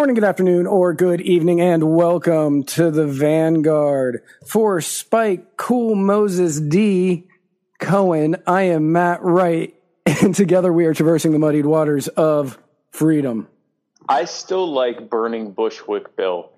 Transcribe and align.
Morning, 0.00 0.14
good 0.14 0.24
afternoon, 0.24 0.66
or 0.66 0.94
good 0.94 1.20
evening, 1.20 1.60
and 1.60 1.94
welcome 1.94 2.62
to 2.62 2.90
the 2.90 3.06
Vanguard. 3.06 4.22
For 4.46 4.80
Spike 4.80 5.58
Cool 5.58 5.94
Moses 5.94 6.58
D. 6.58 7.28
Cohen, 7.78 8.36
I 8.46 8.62
am 8.62 8.92
Matt 8.92 9.22
Wright, 9.22 9.74
and 10.06 10.34
together 10.34 10.72
we 10.72 10.86
are 10.86 10.94
traversing 10.94 11.32
the 11.32 11.38
muddied 11.38 11.66
waters 11.66 12.08
of 12.08 12.58
freedom. 12.90 13.46
I 14.08 14.24
still 14.24 14.72
like 14.72 15.10
Burning 15.10 15.52
Bushwick 15.52 16.16
Bill. 16.16 16.50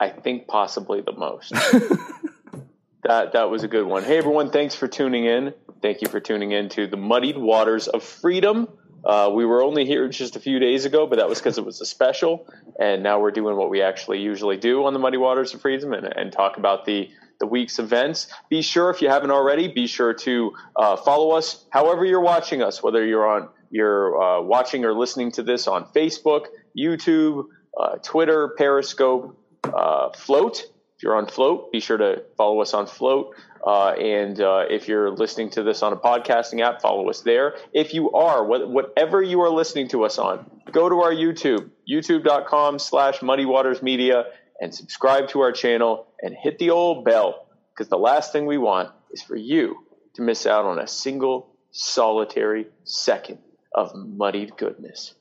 I 0.00 0.08
think 0.08 0.48
possibly 0.48 1.02
the 1.02 1.12
most. 1.12 1.50
that 3.02 3.34
that 3.34 3.50
was 3.50 3.64
a 3.64 3.68
good 3.68 3.84
one. 3.84 4.02
Hey 4.02 4.16
everyone, 4.16 4.50
thanks 4.50 4.74
for 4.74 4.88
tuning 4.88 5.26
in. 5.26 5.52
Thank 5.82 6.00
you 6.00 6.08
for 6.08 6.20
tuning 6.20 6.52
in 6.52 6.70
to 6.70 6.86
the 6.86 6.96
Muddied 6.96 7.36
Waters 7.36 7.86
of 7.86 8.02
Freedom. 8.02 8.66
Uh, 9.04 9.30
we 9.32 9.44
were 9.44 9.62
only 9.62 9.84
here 9.84 10.08
just 10.08 10.36
a 10.36 10.40
few 10.40 10.58
days 10.58 10.84
ago, 10.84 11.06
but 11.06 11.16
that 11.16 11.28
was 11.28 11.38
because 11.38 11.58
it 11.58 11.64
was 11.64 11.80
a 11.80 11.86
special. 11.86 12.46
And 12.78 13.02
now 13.02 13.20
we're 13.20 13.30
doing 13.30 13.56
what 13.56 13.70
we 13.70 13.82
actually 13.82 14.20
usually 14.20 14.56
do 14.56 14.84
on 14.84 14.92
the 14.92 14.98
Muddy 14.98 15.18
Waters 15.18 15.52
of 15.54 15.60
Freedom 15.60 15.92
and, 15.92 16.06
and 16.06 16.32
talk 16.32 16.56
about 16.56 16.84
the 16.84 17.10
the 17.40 17.46
week's 17.46 17.80
events. 17.80 18.28
Be 18.48 18.62
sure, 18.62 18.90
if 18.90 19.02
you 19.02 19.08
haven't 19.08 19.32
already, 19.32 19.66
be 19.66 19.88
sure 19.88 20.14
to 20.14 20.52
uh, 20.76 20.96
follow 20.96 21.32
us 21.32 21.66
however 21.70 22.04
you're 22.04 22.20
watching 22.20 22.62
us, 22.62 22.82
whether 22.82 23.04
you're 23.04 23.26
on 23.26 23.48
you're 23.70 24.22
uh, 24.22 24.40
watching 24.40 24.84
or 24.84 24.94
listening 24.94 25.32
to 25.32 25.42
this 25.42 25.66
on 25.66 25.84
Facebook, 25.86 26.46
YouTube, 26.78 27.46
uh, 27.78 27.96
Twitter, 27.96 28.54
Periscope, 28.56 29.36
uh, 29.64 30.10
Flote. 30.10 30.62
You're 31.04 31.16
on 31.16 31.26
Flote, 31.26 31.70
be 31.70 31.80
sure 31.80 31.98
to 31.98 32.22
follow 32.34 32.62
us 32.62 32.72
on 32.72 32.86
Flote. 32.86 33.34
Uh, 33.62 33.90
and 33.90 34.40
uh, 34.40 34.64
if 34.70 34.88
you're 34.88 35.10
listening 35.10 35.50
to 35.50 35.62
this 35.62 35.82
on 35.82 35.92
a 35.92 35.96
podcasting 35.96 36.62
app, 36.62 36.80
follow 36.80 37.10
us 37.10 37.20
there. 37.20 37.56
If 37.74 37.92
you 37.92 38.12
are, 38.12 38.42
wh- 38.42 38.70
whatever 38.70 39.20
you 39.22 39.42
are 39.42 39.50
listening 39.50 39.88
to 39.88 40.06
us 40.06 40.16
on, 40.16 40.50
go 40.72 40.88
to 40.88 41.02
our 41.02 41.12
YouTube, 41.12 41.68
youtube.com 41.86 42.78
slash 42.78 43.18
muddywatersmedia, 43.18 44.24
and 44.58 44.74
subscribe 44.74 45.28
to 45.28 45.40
our 45.40 45.52
channel 45.52 46.06
and 46.22 46.34
hit 46.34 46.58
the 46.58 46.70
old 46.70 47.04
bell, 47.04 47.48
because 47.74 47.90
the 47.90 47.98
last 47.98 48.32
thing 48.32 48.46
we 48.46 48.56
want 48.56 48.90
is 49.10 49.20
for 49.20 49.36
you 49.36 49.84
to 50.14 50.22
miss 50.22 50.46
out 50.46 50.64
on 50.64 50.78
a 50.78 50.86
single 50.86 51.54
solitary 51.70 52.68
second 52.84 53.40
of 53.74 53.94
muddied 53.94 54.56
goodness. 54.56 55.12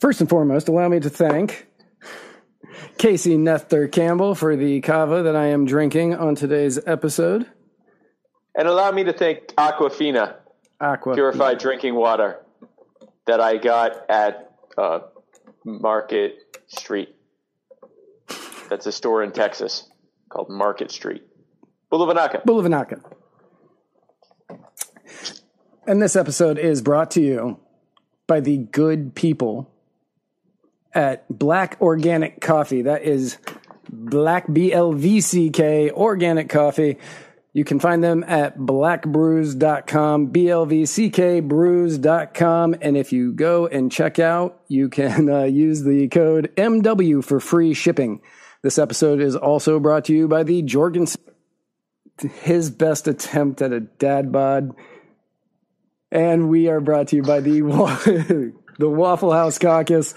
First 0.00 0.22
and 0.22 0.30
foremost, 0.30 0.68
allow 0.68 0.88
me 0.88 1.00
to 1.00 1.10
thank 1.10 1.66
Casey 2.98 3.36
Nether 3.36 3.88
Campbell 3.88 4.34
for 4.34 4.56
the 4.56 4.80
kava 4.80 5.22
that 5.22 5.36
I 5.36 5.46
am 5.46 5.66
drinking 5.66 6.14
on 6.14 6.34
today's 6.34 6.78
episode. 6.86 7.46
And 8.54 8.66
allow 8.68 8.90
me 8.90 9.04
to 9.04 9.12
thank 9.12 9.48
Aquafina, 9.56 10.36
Aqua. 10.80 11.14
purified 11.14 11.58
drinking 11.58 11.94
water, 11.94 12.44
that 13.26 13.40
I 13.40 13.58
got 13.58 14.08
at 14.10 14.52
uh, 14.78 15.00
Market 15.64 16.38
Street. 16.68 17.14
That's 18.70 18.86
a 18.86 18.92
store 18.92 19.22
in 19.22 19.32
Texas 19.32 19.88
called 20.28 20.48
Market 20.48 20.90
Street. 20.90 21.22
Bulavanaka. 21.92 22.44
Bulavanaka. 22.44 23.02
And 25.86 26.02
this 26.02 26.16
episode 26.16 26.58
is 26.58 26.82
brought 26.82 27.12
to 27.12 27.20
you 27.20 27.60
by 28.26 28.40
the 28.40 28.56
good 28.56 29.14
people 29.14 29.72
at 30.96 31.28
Black 31.28 31.76
Organic 31.80 32.40
Coffee. 32.40 32.82
That 32.82 33.02
is 33.02 33.36
Black 33.88 34.52
B 34.52 34.72
L 34.72 34.92
V 34.92 35.20
C 35.20 35.50
K 35.50 35.90
Organic 35.90 36.48
Coffee. 36.48 36.98
You 37.52 37.64
can 37.64 37.80
find 37.80 38.04
them 38.04 38.22
at 38.24 38.58
blackbrews.com, 38.58 40.26
B 40.26 40.50
L 40.50 40.66
V 40.66 40.84
C 40.86 41.10
K 41.10 41.40
brews.com. 41.40 42.76
And 42.80 42.96
if 42.96 43.12
you 43.12 43.32
go 43.32 43.66
and 43.66 43.92
check 43.92 44.18
out, 44.18 44.60
you 44.68 44.88
can 44.88 45.28
uh, 45.30 45.44
use 45.44 45.82
the 45.82 46.08
code 46.08 46.52
MW 46.56 47.22
for 47.24 47.40
free 47.40 47.74
shipping. 47.74 48.20
This 48.62 48.78
episode 48.78 49.20
is 49.20 49.36
also 49.36 49.78
brought 49.78 50.06
to 50.06 50.14
you 50.14 50.26
by 50.26 50.42
the 50.42 50.62
Jorgensen, 50.62 51.20
his 52.42 52.70
best 52.70 53.06
attempt 53.06 53.62
at 53.62 53.72
a 53.72 53.80
dad 53.80 54.32
bod. 54.32 54.74
And 56.10 56.48
we 56.48 56.68
are 56.68 56.80
brought 56.80 57.08
to 57.08 57.16
you 57.16 57.22
by 57.22 57.40
the, 57.40 57.60
the 58.78 58.88
Waffle 58.88 59.32
House 59.32 59.58
Caucus. 59.58 60.14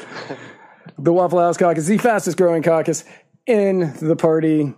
The 1.04 1.14
Waffle 1.14 1.40
House 1.40 1.58
Caucus, 1.58 1.86
the 1.86 1.98
fastest 1.98 2.38
growing 2.38 2.64
caucus 2.64 3.06
in 3.46 3.94
the 4.02 4.16
party. 4.16 4.74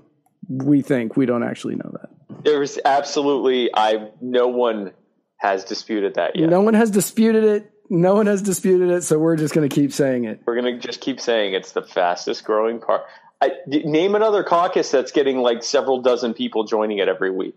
We 0.48 0.82
think. 0.82 1.16
We 1.16 1.26
don't 1.26 1.44
actually 1.44 1.76
know 1.76 1.92
that. 1.94 2.44
There's 2.44 2.80
absolutely, 2.84 3.70
I 3.74 4.10
no 4.22 4.48
one 4.48 4.92
has 5.38 5.64
disputed 5.64 6.16
that 6.16 6.36
yet. 6.36 6.50
No 6.50 6.62
one 6.62 6.74
has 6.74 6.92
disputed 6.92 7.44
it. 7.44 7.72
No 7.90 8.16
one 8.16 8.26
has 8.28 8.42
disputed 8.42 8.90
it. 8.90 9.04
So 9.04 9.20
we're 9.20 9.36
just 9.36 9.54
going 9.54 9.68
to 9.68 9.74
keep 9.74 9.92
saying 9.92 10.26
it. 10.26 10.42
We're 10.46 10.56
gonna 10.56 10.78
just 10.78 11.02
keep 11.02 11.20
saying 11.20 11.54
it's 11.54 11.74
the 11.74 11.82
fastest 11.82 12.44
growing 12.44 12.80
part. 12.80 13.02
I, 13.42 13.54
name 13.66 14.16
another 14.16 14.44
caucus 14.44 14.92
that's 14.92 15.12
getting 15.12 15.40
like 15.40 15.64
several 15.64 16.02
dozen 16.02 16.34
people 16.36 16.64
joining 16.64 17.00
it 17.00 17.08
every 17.08 17.32
week. 17.32 17.56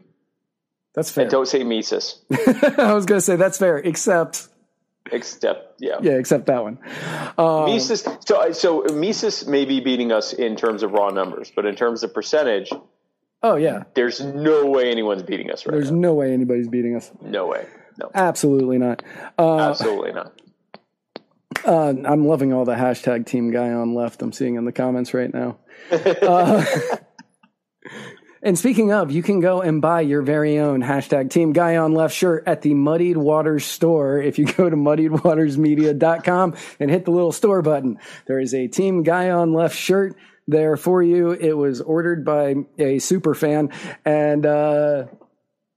That's 0.95 1.11
fair. 1.11 1.23
And 1.23 1.31
don't 1.31 1.47
say 1.47 1.63
Mises, 1.63 2.23
I 2.79 2.95
was 2.95 3.05
going 3.05 3.19
to 3.19 3.21
say 3.21 3.37
that's 3.37 3.59
fair, 3.59 3.79
except 3.79 4.49
except 5.13 5.81
yeah. 5.81 5.99
yeah, 6.01 6.13
except 6.13 6.47
that 6.47 6.63
one. 6.63 6.79
Um, 7.39 7.67
Mises. 7.67 8.07
So 8.27 8.53
so 8.53 8.85
Mises 8.93 9.47
may 9.47 9.65
be 9.65 9.81
beating 9.81 10.13
us 10.13 10.33
in 10.33 10.57
terms 10.57 10.83
of 10.83 10.93
raw 10.93 11.11
numbers, 11.11 11.53
but 11.55 11.67
in 11.67 11.77
terms 11.77 12.03
of 12.03 12.15
percentage, 12.15 12.71
oh 13.43 13.57
yeah, 13.57 13.85
there's 13.95 14.21
no 14.21 14.67
way 14.67 14.91
anyone's 14.91 15.23
beating 15.23 15.51
us 15.51 15.67
right 15.67 15.73
there's 15.73 15.91
now. 15.91 15.99
no 15.99 16.15
way 16.15 16.33
anybody's 16.33 16.69
beating 16.69 16.97
us. 16.97 17.11
No 17.21 17.47
way. 17.47 17.67
No. 17.99 18.11
Absolutely 18.15 18.79
not. 18.79 19.03
Uh, 19.39 19.59
Absolutely 19.59 20.13
not. 20.13 20.33
uh, 21.65 21.95
I'm 22.05 22.27
loving 22.27 22.53
all 22.53 22.65
the 22.65 22.75
hashtag 22.75 23.27
Team 23.27 23.51
Guy 23.51 23.71
on 23.71 23.95
left. 23.95 24.23
I'm 24.23 24.33
seeing 24.33 24.57
in 24.57 24.65
the 24.65 24.73
comments 24.73 25.15
right 25.15 25.33
now. 25.33 25.59
Uh, 25.91 26.65
and 28.45 28.59
speaking 28.59 28.93
of, 28.93 29.11
you 29.11 29.23
can 29.23 29.41
go 29.41 29.63
and 29.63 29.81
buy 29.81 30.03
your 30.03 30.23
very 30.23 30.59
own 30.59 30.83
hashtag 30.83 31.31
Team 31.31 31.53
Guy 31.53 31.77
on 31.77 31.93
Left 31.95 32.15
shirt 32.15 32.45
at 32.47 32.63
the 32.63 32.75
Muddied 32.75 33.17
Waters 33.17 33.65
store. 33.65 34.19
If 34.21 34.39
you 34.39 34.45
go 34.53 34.69
to 34.69 34.77
muddiedwatersmedia.com 34.77 36.55
and 36.79 36.91
hit 36.91 37.05
the 37.05 37.11
little 37.11 37.33
store 37.33 37.63
button, 37.63 37.99
there 38.27 38.39
is 38.39 38.55
a 38.55 38.69
Team 38.69 39.03
Guy 39.03 39.31
on 39.31 39.53
Left 39.53 39.77
shirt 39.77 40.15
there 40.47 40.77
for 40.77 41.03
you. 41.03 41.31
It 41.33 41.55
was 41.55 41.81
ordered 41.81 42.25
by 42.25 42.55
a 42.79 42.99
super 42.99 43.35
fan, 43.35 43.71
and 44.05 44.45
uh, 44.45 45.07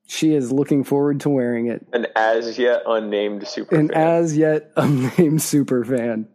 she 0.08 0.34
is 0.34 0.52
looking 0.52 0.84
forward 0.84 1.22
to 1.22 1.30
wearing 1.30 1.68
it. 1.68 1.86
An 1.94 2.08
as 2.16 2.60
yet 2.60 2.84
unnamed 2.86 3.48
super 3.48 3.76
An 3.76 3.88
fan. 3.90 3.98
as 3.98 4.38
yet 4.38 4.72
unnamed 4.76 5.42
super 5.42 5.86
fan. 5.86 6.28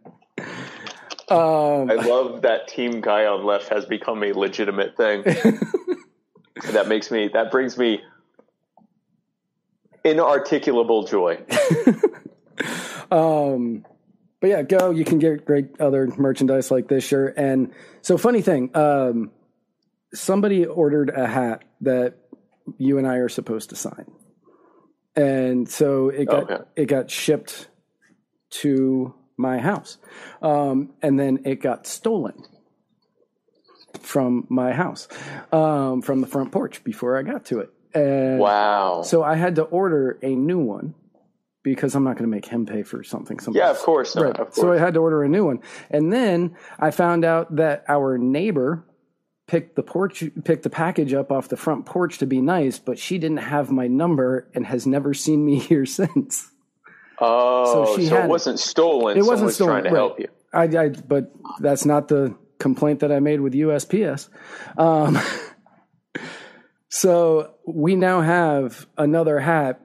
Um, 1.29 1.89
I 1.89 1.95
love 1.95 2.41
that 2.41 2.67
team 2.67 3.01
guy 3.01 3.25
on 3.25 3.45
left 3.45 3.69
has 3.69 3.85
become 3.85 4.23
a 4.23 4.33
legitimate 4.33 4.97
thing. 4.97 5.23
that 6.71 6.87
makes 6.87 7.09
me 7.11 7.29
that 7.33 7.51
brings 7.51 7.77
me 7.77 8.01
inarticulable 10.05 11.07
joy. 11.07 11.39
Um, 13.11 13.85
but 14.41 14.49
yeah, 14.49 14.61
go. 14.63 14.89
You 14.89 15.05
can 15.05 15.19
get 15.19 15.45
great 15.45 15.79
other 15.79 16.07
merchandise 16.17 16.71
like 16.71 16.87
this 16.87 17.03
shirt. 17.05 17.35
And 17.37 17.71
so, 18.01 18.17
funny 18.17 18.41
thing, 18.41 18.75
um, 18.75 19.31
somebody 20.13 20.65
ordered 20.65 21.09
a 21.09 21.27
hat 21.27 21.63
that 21.81 22.15
you 22.77 22.97
and 22.97 23.07
I 23.07 23.17
are 23.17 23.29
supposed 23.29 23.69
to 23.69 23.75
sign, 23.75 24.05
and 25.15 25.69
so 25.69 26.09
it 26.09 26.25
got 26.25 26.43
Okay. 26.51 26.63
it 26.75 26.85
got 26.85 27.11
shipped 27.11 27.67
to 28.61 29.13
my 29.37 29.59
house, 29.59 29.97
um, 30.41 30.93
and 31.03 31.19
then 31.19 31.41
it 31.45 31.61
got 31.61 31.85
stolen 31.85 32.43
from 34.01 34.45
my 34.49 34.71
house, 34.71 35.07
um, 35.51 36.01
from 36.01 36.21
the 36.21 36.27
front 36.27 36.51
porch 36.51 36.83
before 36.83 37.17
I 37.17 37.23
got 37.23 37.45
to 37.45 37.59
it. 37.59 37.69
And 37.93 38.39
Wow. 38.39 39.03
so 39.03 39.23
I 39.23 39.35
had 39.35 39.55
to 39.55 39.63
order 39.63 40.17
a 40.23 40.35
new 40.35 40.59
one 40.59 40.95
because 41.61 41.95
I'm 41.95 42.03
not 42.03 42.13
going 42.17 42.29
to 42.29 42.35
make 42.35 42.45
him 42.45 42.65
pay 42.65 42.83
for 42.83 43.03
something. 43.03 43.39
somebody 43.39 43.63
yeah, 43.63 43.69
of 43.71 43.77
course. 43.79 44.15
Not, 44.15 44.23
Right. 44.25 44.31
Of 44.31 44.47
course. 44.47 44.55
So 44.55 44.73
I 44.73 44.77
had 44.79 44.95
to 44.95 44.99
order 44.99 45.23
a 45.23 45.29
new 45.29 45.45
one. 45.45 45.59
And 45.89 46.11
then 46.11 46.55
I 46.79 46.91
found 46.91 47.23
out 47.23 47.55
that 47.55 47.85
our 47.87 48.17
neighbor 48.17 48.83
picked 49.45 49.75
the 49.75 49.83
porch 49.83 50.23
picked 50.45 50.63
the 50.63 50.69
package 50.69 51.13
up 51.13 51.31
off 51.31 51.49
the 51.49 51.57
front 51.57 51.85
porch 51.85 52.17
to 52.17 52.25
be 52.25 52.41
nice, 52.41 52.79
but 52.79 52.97
she 52.97 53.17
didn't 53.17 53.37
have 53.37 53.69
my 53.71 53.87
number 53.87 54.47
and 54.55 54.65
has 54.65 54.87
never 54.87 55.13
seen 55.13 55.45
me 55.45 55.59
here 55.69 55.85
since. 55.85 56.49
oh, 57.19 57.65
so 57.65 57.85
so, 57.93 57.97
she 58.01 58.07
had 58.07 58.25
it 58.25 58.29
wasn't 58.29 58.59
stolen. 58.59 59.17
It 59.17 59.21
wasn't 59.21 59.51
Someone's 59.51 59.55
stolen. 59.55 59.71
trying 59.73 59.83
to 59.83 59.89
right. 59.89 59.95
help 59.95 60.19
you. 60.19 60.27
I, 60.53 60.63
I 60.85 60.89
but 60.89 61.31
that's 61.59 61.85
not 61.85 62.07
the 62.07 62.35
complaint 62.63 63.01
that 63.01 63.11
I 63.11 63.19
made 63.19 63.41
with 63.41 63.53
USPS. 63.53 64.29
Um, 64.77 65.19
so 66.89 67.53
we 67.67 67.95
now 67.95 68.21
have 68.21 68.87
another 68.97 69.39
hat. 69.39 69.79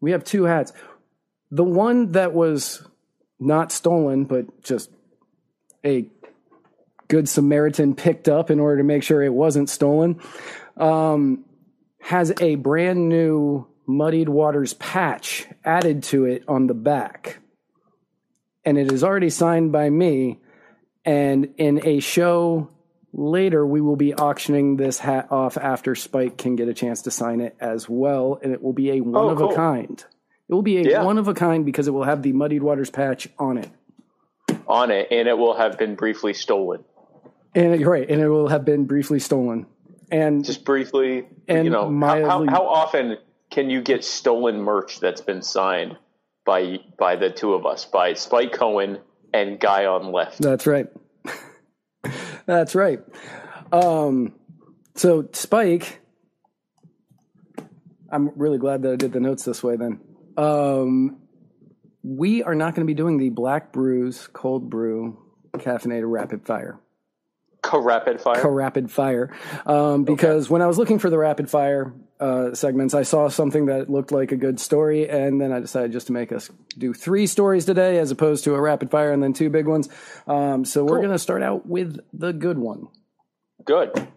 We 0.00 0.12
have 0.12 0.24
two 0.24 0.44
hats. 0.44 0.72
The 1.50 1.64
one 1.64 2.12
that 2.12 2.32
was 2.32 2.86
not 3.38 3.72
stolen, 3.72 4.24
but 4.24 4.62
just 4.62 4.88
a 5.84 6.06
good 7.08 7.28
Samaritan 7.28 7.94
picked 7.94 8.28
up 8.28 8.50
in 8.50 8.58
order 8.60 8.78
to 8.78 8.84
make 8.84 9.02
sure 9.02 9.22
it 9.22 9.34
wasn't 9.34 9.68
stolen, 9.68 10.20
um, 10.78 11.44
has 12.00 12.32
a 12.40 12.54
brand 12.54 13.08
new 13.08 13.66
Muddied 13.86 14.28
Waters 14.28 14.74
patch 14.74 15.46
added 15.64 16.04
to 16.04 16.24
it 16.24 16.44
on 16.48 16.68
the 16.68 16.74
back. 16.74 17.38
And 18.64 18.78
it 18.78 18.92
is 18.92 19.02
already 19.02 19.28
signed 19.28 19.72
by 19.72 19.90
me. 19.90 20.38
And 21.04 21.54
in 21.56 21.86
a 21.86 22.00
show 22.00 22.70
later, 23.12 23.66
we 23.66 23.80
will 23.80 23.96
be 23.96 24.14
auctioning 24.14 24.76
this 24.76 24.98
hat 24.98 25.28
off 25.30 25.56
after 25.56 25.94
Spike 25.94 26.38
can 26.38 26.56
get 26.56 26.68
a 26.68 26.74
chance 26.74 27.02
to 27.02 27.10
sign 27.10 27.40
it 27.40 27.56
as 27.60 27.88
well. 27.88 28.38
And 28.42 28.52
it 28.52 28.62
will 28.62 28.72
be 28.72 28.90
a 28.90 29.00
oh, 29.00 29.04
one 29.04 29.32
of 29.32 29.38
cool. 29.38 29.52
a 29.52 29.56
kind. 29.56 30.04
It 30.48 30.54
will 30.54 30.62
be 30.62 30.78
a 30.78 30.82
Yeah. 30.82 31.04
one 31.04 31.18
of 31.18 31.28
a 31.28 31.34
kind 31.34 31.64
because 31.64 31.88
it 31.88 31.92
will 31.92 32.04
have 32.04 32.22
the 32.22 32.32
Muddied 32.32 32.62
Waters 32.62 32.90
patch 32.90 33.28
on 33.38 33.58
it. 33.58 33.68
on 34.68 34.90
it, 34.90 35.08
and 35.10 35.28
it 35.28 35.36
will 35.36 35.54
have 35.54 35.78
been 35.78 35.96
briefly 35.96 36.32
stolen. 36.32 36.84
And 37.54 37.78
you're 37.80 37.90
right, 37.90 38.08
and 38.08 38.20
it 38.22 38.28
will 38.28 38.48
have 38.48 38.64
been 38.64 38.84
briefly 38.86 39.18
stolen. 39.18 39.66
And 40.10 40.44
Just 40.44 40.64
briefly, 40.64 41.26
And 41.48 41.64
you 41.64 41.70
know, 41.70 41.90
how, 42.00 42.24
how, 42.24 42.46
how 42.46 42.66
often 42.66 43.16
can 43.50 43.70
you 43.70 43.82
get 43.82 44.04
stolen 44.04 44.60
merch 44.60 45.00
that's 45.00 45.20
been 45.20 45.42
signed 45.42 45.96
by 46.44 46.78
by 46.98 47.16
the 47.16 47.30
two 47.30 47.54
of 47.54 47.66
us, 47.66 47.84
by 47.84 48.14
Spike 48.14 48.52
Cohen 48.52 48.98
and 49.32 49.58
Guy 49.58 49.86
on 49.86 50.12
left? 50.12 50.40
that's 50.40 50.66
right. 50.66 50.88
that's 52.46 52.74
right. 52.74 53.00
Um, 53.72 54.34
so 54.94 55.28
Spike, 55.32 56.00
I'm 58.10 58.30
really 58.36 58.58
glad 58.58 58.82
that 58.82 58.92
I 58.92 58.96
did 58.96 59.12
the 59.12 59.20
notes 59.20 59.44
this 59.44 59.62
way. 59.62 59.76
Then 59.76 60.00
um, 60.36 61.18
we 62.02 62.42
are 62.42 62.54
not 62.54 62.74
going 62.74 62.86
to 62.86 62.90
be 62.90 62.94
doing 62.94 63.18
the 63.18 63.30
Black 63.30 63.72
Brews 63.72 64.28
Cold 64.32 64.68
Brew 64.68 65.18
Caffeinated 65.56 66.10
Rapid 66.10 66.46
Fire. 66.46 66.78
Co 67.62 67.80
rapid 67.80 68.20
fire. 68.20 68.40
Co 68.40 68.48
rapid 68.48 68.90
fire 68.90 69.30
um, 69.66 70.02
because 70.02 70.50
when 70.50 70.62
I 70.62 70.66
was 70.66 70.78
looking 70.78 70.98
for 70.98 71.10
the 71.10 71.18
rapid 71.18 71.48
fire 71.48 71.92
uh, 72.18 72.54
segments, 72.54 72.92
I 72.92 73.02
saw 73.02 73.28
something 73.28 73.66
that 73.66 73.88
looked 73.88 74.10
like 74.10 74.32
a 74.32 74.36
good 74.36 74.58
story, 74.58 75.08
and 75.08 75.40
then 75.40 75.52
I 75.52 75.60
decided 75.60 75.92
just 75.92 76.08
to 76.08 76.12
make 76.12 76.32
us 76.32 76.50
do 76.76 76.92
three 76.92 77.28
stories 77.28 77.64
today 77.64 77.98
as 77.98 78.10
opposed 78.10 78.44
to 78.44 78.54
a 78.54 78.60
rapid 78.60 78.90
fire 78.90 79.12
and 79.12 79.22
then 79.22 79.32
two 79.32 79.48
big 79.48 79.66
ones. 79.68 79.88
Um, 80.26 80.64
so 80.64 80.84
we're 80.84 80.98
going 80.98 81.12
to 81.12 81.18
start 81.20 81.42
out 81.42 81.64
with 81.64 82.00
the 82.12 82.32
good 82.32 82.58
one. 82.58 82.88
Good. 83.64 84.08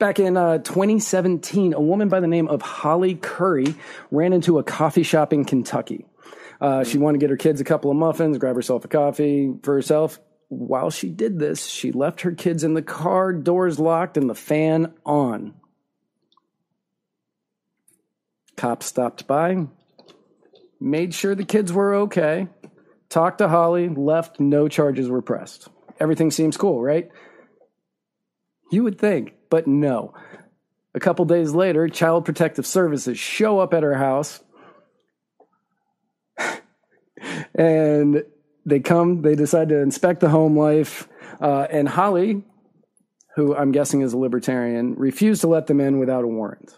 Back 0.00 0.18
in 0.18 0.36
uh, 0.36 0.58
2017, 0.58 1.74
a 1.74 1.80
woman 1.80 2.08
by 2.08 2.18
the 2.18 2.26
name 2.26 2.48
of 2.48 2.62
Holly 2.62 3.14
Curry 3.14 3.76
ran 4.10 4.32
into 4.32 4.58
a 4.58 4.64
coffee 4.64 5.04
shop 5.04 5.32
in 5.32 5.44
Kentucky. 5.44 6.06
Uh, 6.60 6.82
she 6.82 6.98
wanted 6.98 7.18
to 7.18 7.24
get 7.24 7.30
her 7.30 7.36
kids 7.36 7.60
a 7.60 7.64
couple 7.64 7.92
of 7.92 7.96
muffins, 7.96 8.38
grab 8.38 8.56
herself 8.56 8.84
a 8.84 8.88
coffee 8.88 9.52
for 9.62 9.74
herself. 9.74 10.18
While 10.52 10.90
she 10.90 11.08
did 11.08 11.38
this, 11.38 11.66
she 11.66 11.92
left 11.92 12.20
her 12.20 12.32
kids 12.32 12.62
in 12.62 12.74
the 12.74 12.82
car, 12.82 13.32
doors 13.32 13.78
locked, 13.78 14.18
and 14.18 14.28
the 14.28 14.34
fan 14.34 14.92
on. 15.06 15.54
Cops 18.54 18.84
stopped 18.84 19.26
by, 19.26 19.66
made 20.78 21.14
sure 21.14 21.34
the 21.34 21.46
kids 21.46 21.72
were 21.72 21.94
okay, 21.94 22.48
talked 23.08 23.38
to 23.38 23.48
Holly, 23.48 23.88
left, 23.88 24.40
no 24.40 24.68
charges 24.68 25.08
were 25.08 25.22
pressed. 25.22 25.68
Everything 25.98 26.30
seems 26.30 26.58
cool, 26.58 26.82
right? 26.82 27.10
You 28.70 28.82
would 28.82 28.98
think, 28.98 29.32
but 29.48 29.66
no. 29.66 30.12
A 30.94 31.00
couple 31.00 31.24
days 31.24 31.52
later, 31.52 31.88
Child 31.88 32.26
Protective 32.26 32.66
Services 32.66 33.18
show 33.18 33.58
up 33.58 33.72
at 33.72 33.82
her 33.82 33.94
house 33.94 34.38
and 37.54 38.22
they 38.64 38.80
come, 38.80 39.22
they 39.22 39.34
decide 39.34 39.68
to 39.70 39.78
inspect 39.78 40.20
the 40.20 40.28
home 40.28 40.56
life. 40.58 41.08
Uh, 41.40 41.66
and 41.70 41.88
Holly, 41.88 42.42
who 43.36 43.54
I'm 43.56 43.72
guessing 43.72 44.02
is 44.02 44.12
a 44.12 44.18
libertarian, 44.18 44.94
refused 44.94 45.40
to 45.42 45.48
let 45.48 45.66
them 45.66 45.80
in 45.80 45.98
without 45.98 46.24
a 46.24 46.28
warrant. 46.28 46.76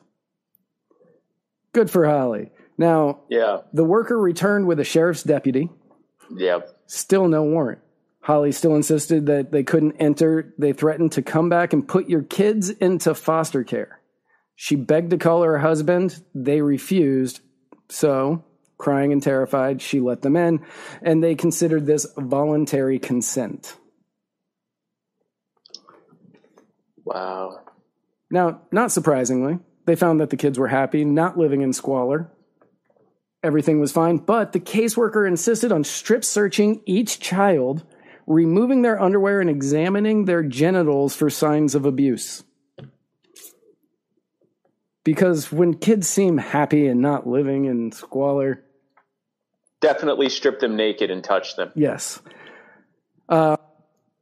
Good 1.73 1.91
for 1.91 2.07
Holly. 2.07 2.51
Now, 2.79 3.21
Yeah. 3.29 3.63
the 3.73 3.85
worker 3.85 4.19
returned 4.19 4.67
with 4.67 4.81
a 4.81 4.85
sheriff's 4.85 5.23
deputy. 5.23 5.71
Yeah. 6.35 6.61
Still 6.87 7.29
no 7.29 7.43
warrant. 7.45 7.81
Holly 8.21 8.53
still 8.53 8.75
insisted 8.75 9.27
that 9.27 9.53
they 9.53 9.63
couldn't 9.63 9.97
enter. 9.99 10.55
They 10.57 10.73
threatened 10.73 11.13
to 11.13 11.23
come 11.23 11.49
back 11.49 11.73
and 11.73 11.87
put 11.87 12.09
your 12.09 12.23
kids 12.23 12.71
into 12.71 13.15
foster 13.15 13.63
care. 13.65 14.01
She 14.57 14.77
begged 14.77 15.11
to 15.11 15.19
call 15.19 15.43
her 15.43 15.59
husband. 15.59 16.23
They 16.35 16.63
refused. 16.63 17.41
So, 17.91 18.43
crying 18.79 19.13
and 19.13 19.23
terrified, 19.23 19.81
she 19.83 20.01
let 20.01 20.23
them 20.23 20.37
in, 20.37 20.65
and 21.03 21.23
they 21.23 21.35
considered 21.35 21.87
this 21.87 22.07
voluntary 22.17 22.99
consent. 22.99 23.77
Wow. 27.05 27.61
Now, 28.31 28.63
not 28.73 28.93
surprisingly, 28.93 29.59
they 29.87 29.97
found 29.97 30.21
that 30.21 30.31
the 30.31 30.37
kids 30.37 30.59
were 30.59 30.69
happy, 30.69 31.05
not 31.05 31.39
living 31.39 31.61
in 31.61 31.73
squalor. 31.73 32.31
Everything 33.43 33.81
was 33.81 33.93
fine, 33.93 34.17
but 34.17 34.53
the 34.53 34.61
caseworker 34.61 35.29
insisted 35.29 35.71
on 35.71 35.85
strip 35.85 36.25
searching 36.25 36.81
each 36.87 37.21
child, 37.21 37.85
removing 38.27 38.83
their 38.83 39.01
underwear, 39.01 39.41
and 39.41 39.51
examining 39.51 40.25
their 40.25 40.43
genitals 40.43 41.15
for 41.15 41.29
signs 41.29 41.75
of 41.75 41.85
abuse. 41.85 42.44
Because 45.05 45.53
when 45.53 45.75
kids 45.75 46.09
seem 46.09 46.39
happy 46.39 46.87
and 46.87 47.01
not 47.01 47.27
living 47.27 47.67
in 47.67 47.93
squalor, 47.93 48.65
Definitely 49.85 50.31
strip 50.31 50.61
them 50.61 50.77
naked 50.77 51.11
and 51.11 51.23
touch 51.23 51.57
them. 51.57 51.71
Yes. 51.75 52.23
Uh, 53.29 53.59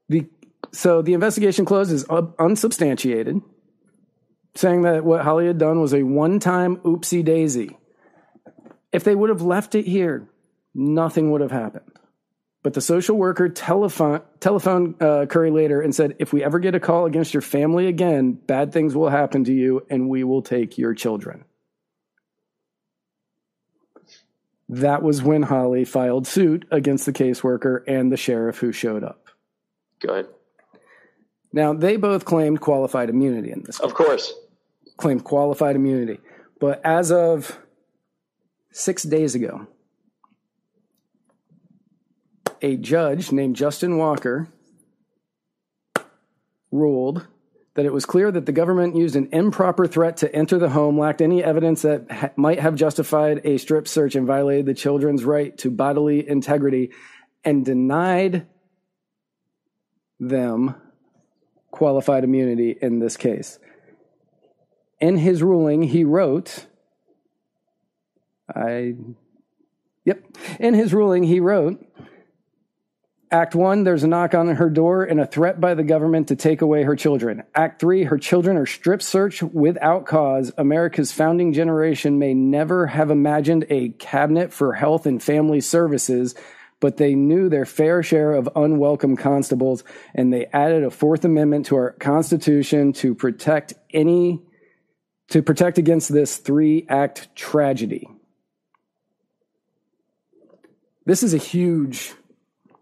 the 0.08 0.28
so 0.72 1.02
the 1.02 1.12
investigation 1.12 1.64
closed 1.64 1.92
is 1.92 2.04
unsubstantiated, 2.04 3.40
saying 4.56 4.82
that 4.82 5.04
what 5.04 5.20
Holly 5.20 5.46
had 5.46 5.58
done 5.58 5.80
was 5.80 5.94
a 5.94 6.02
one-time 6.02 6.78
oopsie 6.78 7.24
daisy. 7.24 7.78
If 8.90 9.04
they 9.04 9.14
would 9.14 9.30
have 9.30 9.42
left 9.42 9.76
it 9.76 9.86
here, 9.86 10.28
nothing 10.74 11.30
would 11.30 11.42
have 11.42 11.52
happened. 11.52 11.91
But 12.62 12.74
the 12.74 12.80
social 12.80 13.16
worker 13.16 13.48
telephone 13.48 14.20
telephoned 14.38 15.02
uh, 15.02 15.26
Curry 15.26 15.50
later 15.50 15.80
and 15.80 15.94
said, 15.94 16.14
"If 16.20 16.32
we 16.32 16.44
ever 16.44 16.60
get 16.60 16.76
a 16.76 16.80
call 16.80 17.06
against 17.06 17.34
your 17.34 17.40
family 17.40 17.88
again, 17.88 18.32
bad 18.32 18.72
things 18.72 18.94
will 18.94 19.08
happen 19.08 19.44
to 19.44 19.52
you, 19.52 19.84
and 19.90 20.08
we 20.08 20.22
will 20.22 20.42
take 20.42 20.78
your 20.78 20.94
children." 20.94 21.44
That 24.68 25.02
was 25.02 25.22
when 25.22 25.42
Holly 25.42 25.84
filed 25.84 26.26
suit 26.26 26.64
against 26.70 27.04
the 27.04 27.12
caseworker 27.12 27.82
and 27.86 28.10
the 28.10 28.16
sheriff 28.16 28.58
who 28.58 28.72
showed 28.72 29.04
up. 29.04 29.26
Good. 30.00 30.28
Now, 31.52 31.74
they 31.74 31.96
both 31.96 32.24
claimed 32.24 32.60
qualified 32.60 33.10
immunity 33.10 33.52
in 33.52 33.64
this. 33.64 33.78
Case. 33.78 33.84
Of 33.84 33.94
course. 33.94 34.32
Claimed 34.96 35.24
qualified 35.24 35.76
immunity. 35.76 36.20
But 36.58 36.80
as 36.84 37.12
of 37.12 37.58
six 38.70 39.02
days 39.02 39.34
ago, 39.34 39.66
a 42.62 42.76
judge 42.76 43.32
named 43.32 43.56
Justin 43.56 43.98
Walker 43.98 44.48
ruled 46.70 47.26
that 47.74 47.86
it 47.86 47.92
was 47.92 48.04
clear 48.04 48.30
that 48.30 48.46
the 48.46 48.52
government 48.52 48.96
used 48.96 49.16
an 49.16 49.28
improper 49.32 49.86
threat 49.86 50.18
to 50.18 50.34
enter 50.34 50.58
the 50.58 50.68
home, 50.68 50.98
lacked 50.98 51.22
any 51.22 51.42
evidence 51.42 51.82
that 51.82 52.10
ha- 52.10 52.30
might 52.36 52.58
have 52.58 52.74
justified 52.74 53.40
a 53.44 53.56
strip 53.58 53.88
search, 53.88 54.14
and 54.14 54.26
violated 54.26 54.66
the 54.66 54.74
children's 54.74 55.24
right 55.24 55.56
to 55.58 55.70
bodily 55.70 56.28
integrity, 56.28 56.90
and 57.44 57.64
denied 57.64 58.46
them 60.20 60.74
qualified 61.70 62.24
immunity 62.24 62.76
in 62.80 62.98
this 62.98 63.16
case. 63.16 63.58
In 65.00 65.16
his 65.16 65.42
ruling, 65.42 65.82
he 65.82 66.04
wrote, 66.04 66.66
I, 68.54 68.94
yep, 70.04 70.22
in 70.60 70.74
his 70.74 70.92
ruling, 70.92 71.24
he 71.24 71.40
wrote, 71.40 71.84
Act 73.32 73.54
one, 73.54 73.84
there's 73.84 74.02
a 74.02 74.08
knock 74.08 74.34
on 74.34 74.46
her 74.48 74.68
door 74.68 75.04
and 75.04 75.18
a 75.18 75.26
threat 75.26 75.58
by 75.58 75.72
the 75.72 75.82
government 75.82 76.28
to 76.28 76.36
take 76.36 76.60
away 76.60 76.82
her 76.82 76.94
children. 76.94 77.42
Act 77.54 77.80
three, 77.80 78.04
her 78.04 78.18
children 78.18 78.58
are 78.58 78.66
strip 78.66 79.00
searched 79.00 79.42
without 79.42 80.04
cause. 80.04 80.52
America's 80.58 81.12
founding 81.12 81.54
generation 81.54 82.18
may 82.18 82.34
never 82.34 82.88
have 82.88 83.10
imagined 83.10 83.64
a 83.70 83.88
cabinet 83.88 84.52
for 84.52 84.74
health 84.74 85.06
and 85.06 85.22
family 85.22 85.62
services, 85.62 86.34
but 86.78 86.98
they 86.98 87.14
knew 87.14 87.48
their 87.48 87.64
fair 87.64 88.02
share 88.02 88.32
of 88.32 88.50
unwelcome 88.54 89.16
constables, 89.16 89.82
and 90.14 90.30
they 90.30 90.44
added 90.52 90.84
a 90.84 90.90
Fourth 90.90 91.24
Amendment 91.24 91.64
to 91.66 91.76
our 91.76 91.92
Constitution 91.92 92.92
to 92.92 93.14
protect 93.14 93.72
any 93.94 94.42
to 95.28 95.42
protect 95.42 95.78
against 95.78 96.12
this 96.12 96.36
three 96.36 96.84
act 96.86 97.34
tragedy. 97.34 98.06
This 101.06 101.22
is 101.22 101.32
a 101.32 101.38
huge 101.38 102.12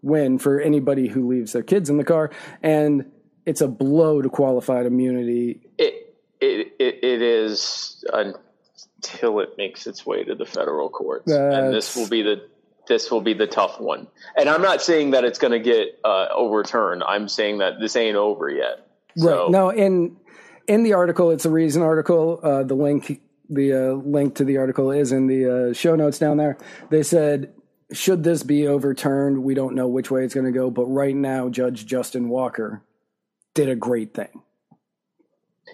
win 0.01 0.37
for 0.39 0.59
anybody 0.59 1.07
who 1.07 1.27
leaves 1.27 1.53
their 1.53 1.63
kids 1.63 1.89
in 1.89 1.97
the 1.97 2.03
car, 2.03 2.31
and 2.61 3.11
it's 3.45 3.61
a 3.61 3.67
blow 3.67 4.21
to 4.21 4.29
qualified 4.29 4.85
immunity. 4.85 5.61
It 5.77 6.15
it 6.39 6.73
it, 6.79 7.03
it 7.03 7.21
is 7.21 8.03
until 8.13 9.39
it 9.39 9.57
makes 9.57 9.87
its 9.87 10.05
way 10.05 10.23
to 10.23 10.35
the 10.35 10.45
federal 10.45 10.89
courts, 10.89 11.25
That's- 11.31 11.63
and 11.63 11.73
this 11.73 11.95
will 11.95 12.09
be 12.09 12.21
the 12.21 12.47
this 12.87 13.11
will 13.11 13.21
be 13.21 13.33
the 13.33 13.47
tough 13.47 13.79
one. 13.79 14.07
And 14.35 14.49
I'm 14.49 14.61
not 14.61 14.81
saying 14.81 15.11
that 15.11 15.23
it's 15.23 15.39
going 15.39 15.53
to 15.53 15.59
get 15.59 15.99
uh, 16.03 16.27
overturned. 16.35 17.03
I'm 17.03 17.27
saying 17.27 17.59
that 17.59 17.79
this 17.79 17.95
ain't 17.95 18.17
over 18.17 18.49
yet. 18.49 18.87
So, 19.17 19.43
Right. 19.43 19.51
No, 19.51 19.69
in 19.69 20.17
in 20.67 20.83
the 20.83 20.93
article, 20.93 21.31
it's 21.31 21.45
a 21.45 21.49
reason 21.49 21.83
article. 21.83 22.39
Uh, 22.41 22.63
the 22.63 22.73
link 22.73 23.21
the 23.49 23.73
uh, 23.73 23.91
link 23.93 24.35
to 24.35 24.43
the 24.43 24.57
article 24.57 24.91
is 24.91 25.11
in 25.11 25.27
the 25.27 25.69
uh, 25.69 25.73
show 25.73 25.95
notes 25.95 26.17
down 26.17 26.37
there. 26.37 26.57
They 26.89 27.03
said, 27.03 27.53
should 27.91 28.23
this 28.23 28.43
be 28.43 28.67
overturned? 28.67 29.43
We 29.43 29.53
don't 29.53 29.75
know 29.75 29.87
which 29.87 30.11
way 30.11 30.23
it's 30.23 30.33
going 30.33 30.45
to 30.45 30.51
go, 30.51 30.69
but 30.69 30.85
right 30.85 31.15
now, 31.15 31.49
Judge 31.49 31.85
Justin 31.85 32.29
Walker 32.29 32.81
did 33.53 33.69
a 33.69 33.75
great 33.75 34.13
thing. 34.13 34.41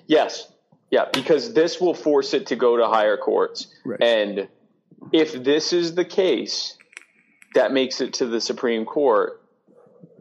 Yes. 0.06 0.52
Yeah, 0.90 1.06
because 1.12 1.54
this 1.54 1.82
will 1.82 1.94
force 1.94 2.34
it 2.34 2.48
to 2.48 2.56
go 2.56 2.78
to 2.78 2.88
higher 2.88 3.18
courts. 3.18 3.68
Right. 3.86 4.02
And 4.02 4.48
if 5.12 5.34
this 5.44 5.74
is 5.74 5.96
the 5.96 6.06
case, 6.06 6.78
that 7.56 7.72
makes 7.74 8.02
it 8.02 8.14
to 8.16 8.26
the 8.26 8.40
Supreme 8.40 8.86
Court. 8.86 9.42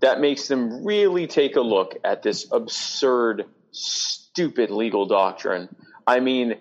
That 0.00 0.20
makes 0.20 0.48
them 0.48 0.84
really 0.84 1.26
take 1.26 1.56
a 1.56 1.60
look 1.60 1.96
at 2.04 2.22
this 2.22 2.46
absurd, 2.50 3.44
stupid 3.70 4.70
legal 4.70 5.06
doctrine. 5.06 5.68
I 6.06 6.20
mean, 6.20 6.56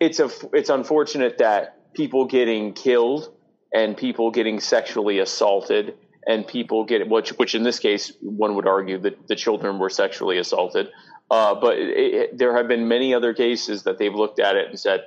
it's 0.00 0.20
a 0.20 0.30
it's 0.52 0.68
unfortunate 0.68 1.38
that 1.38 1.92
people 1.94 2.26
getting 2.26 2.74
killed 2.74 3.32
and 3.72 3.96
people 3.96 4.30
getting 4.30 4.60
sexually 4.60 5.18
assaulted 5.18 5.94
and 6.26 6.46
people 6.46 6.84
get 6.84 7.08
which 7.08 7.30
which 7.30 7.54
in 7.54 7.62
this 7.62 7.78
case 7.78 8.12
one 8.20 8.54
would 8.56 8.66
argue 8.66 8.98
that 8.98 9.28
the 9.28 9.36
children 9.36 9.78
were 9.78 9.90
sexually 9.90 10.38
assaulted. 10.38 10.88
Uh, 11.30 11.54
but 11.54 11.78
it, 11.78 12.14
it, 12.14 12.38
there 12.38 12.56
have 12.56 12.68
been 12.68 12.86
many 12.88 13.12
other 13.12 13.34
cases 13.34 13.82
that 13.82 13.98
they've 13.98 14.14
looked 14.14 14.38
at 14.38 14.54
it 14.54 14.68
and 14.68 14.78
said, 14.78 15.04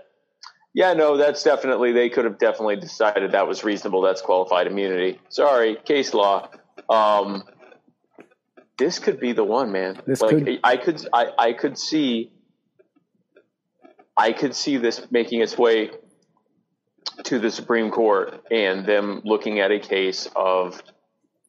yeah, 0.74 0.94
no, 0.94 1.18
that's 1.18 1.44
definitely 1.44 1.94
they 1.94 2.10
could 2.10 2.26
have 2.26 2.38
definitely 2.38 2.76
decided 2.76 3.32
that 3.32 3.48
was 3.48 3.64
reasonable. 3.64 4.02
That's 4.02 4.22
qualified 4.22 4.68
immunity. 4.68 5.20
Sorry, 5.30 5.78
case 5.84 6.14
law. 6.14 6.50
Um, 6.90 7.44
this 8.78 9.00
could 9.00 9.20
be 9.20 9.32
the 9.32 9.44
one, 9.44 9.72
man. 9.72 10.02
This 10.06 10.22
like 10.22 10.30
could- 10.32 10.60
I 10.64 10.78
could 10.78 11.06
I, 11.14 11.28
I 11.38 11.54
could 11.54 11.78
see 11.78 12.32
I 14.16 14.34
could 14.34 14.56
see 14.56 14.78
this 14.78 15.02
making 15.12 15.42
its 15.42 15.58
way 15.58 15.92
to 17.26 17.40
the 17.40 17.52
Supreme 17.52 17.92
Court 17.92 18.42
and 18.52 18.86
them 18.86 19.22
looking 19.24 19.60
at 19.60 19.72
a 19.72 19.80
case 19.80 20.28
of 20.36 20.82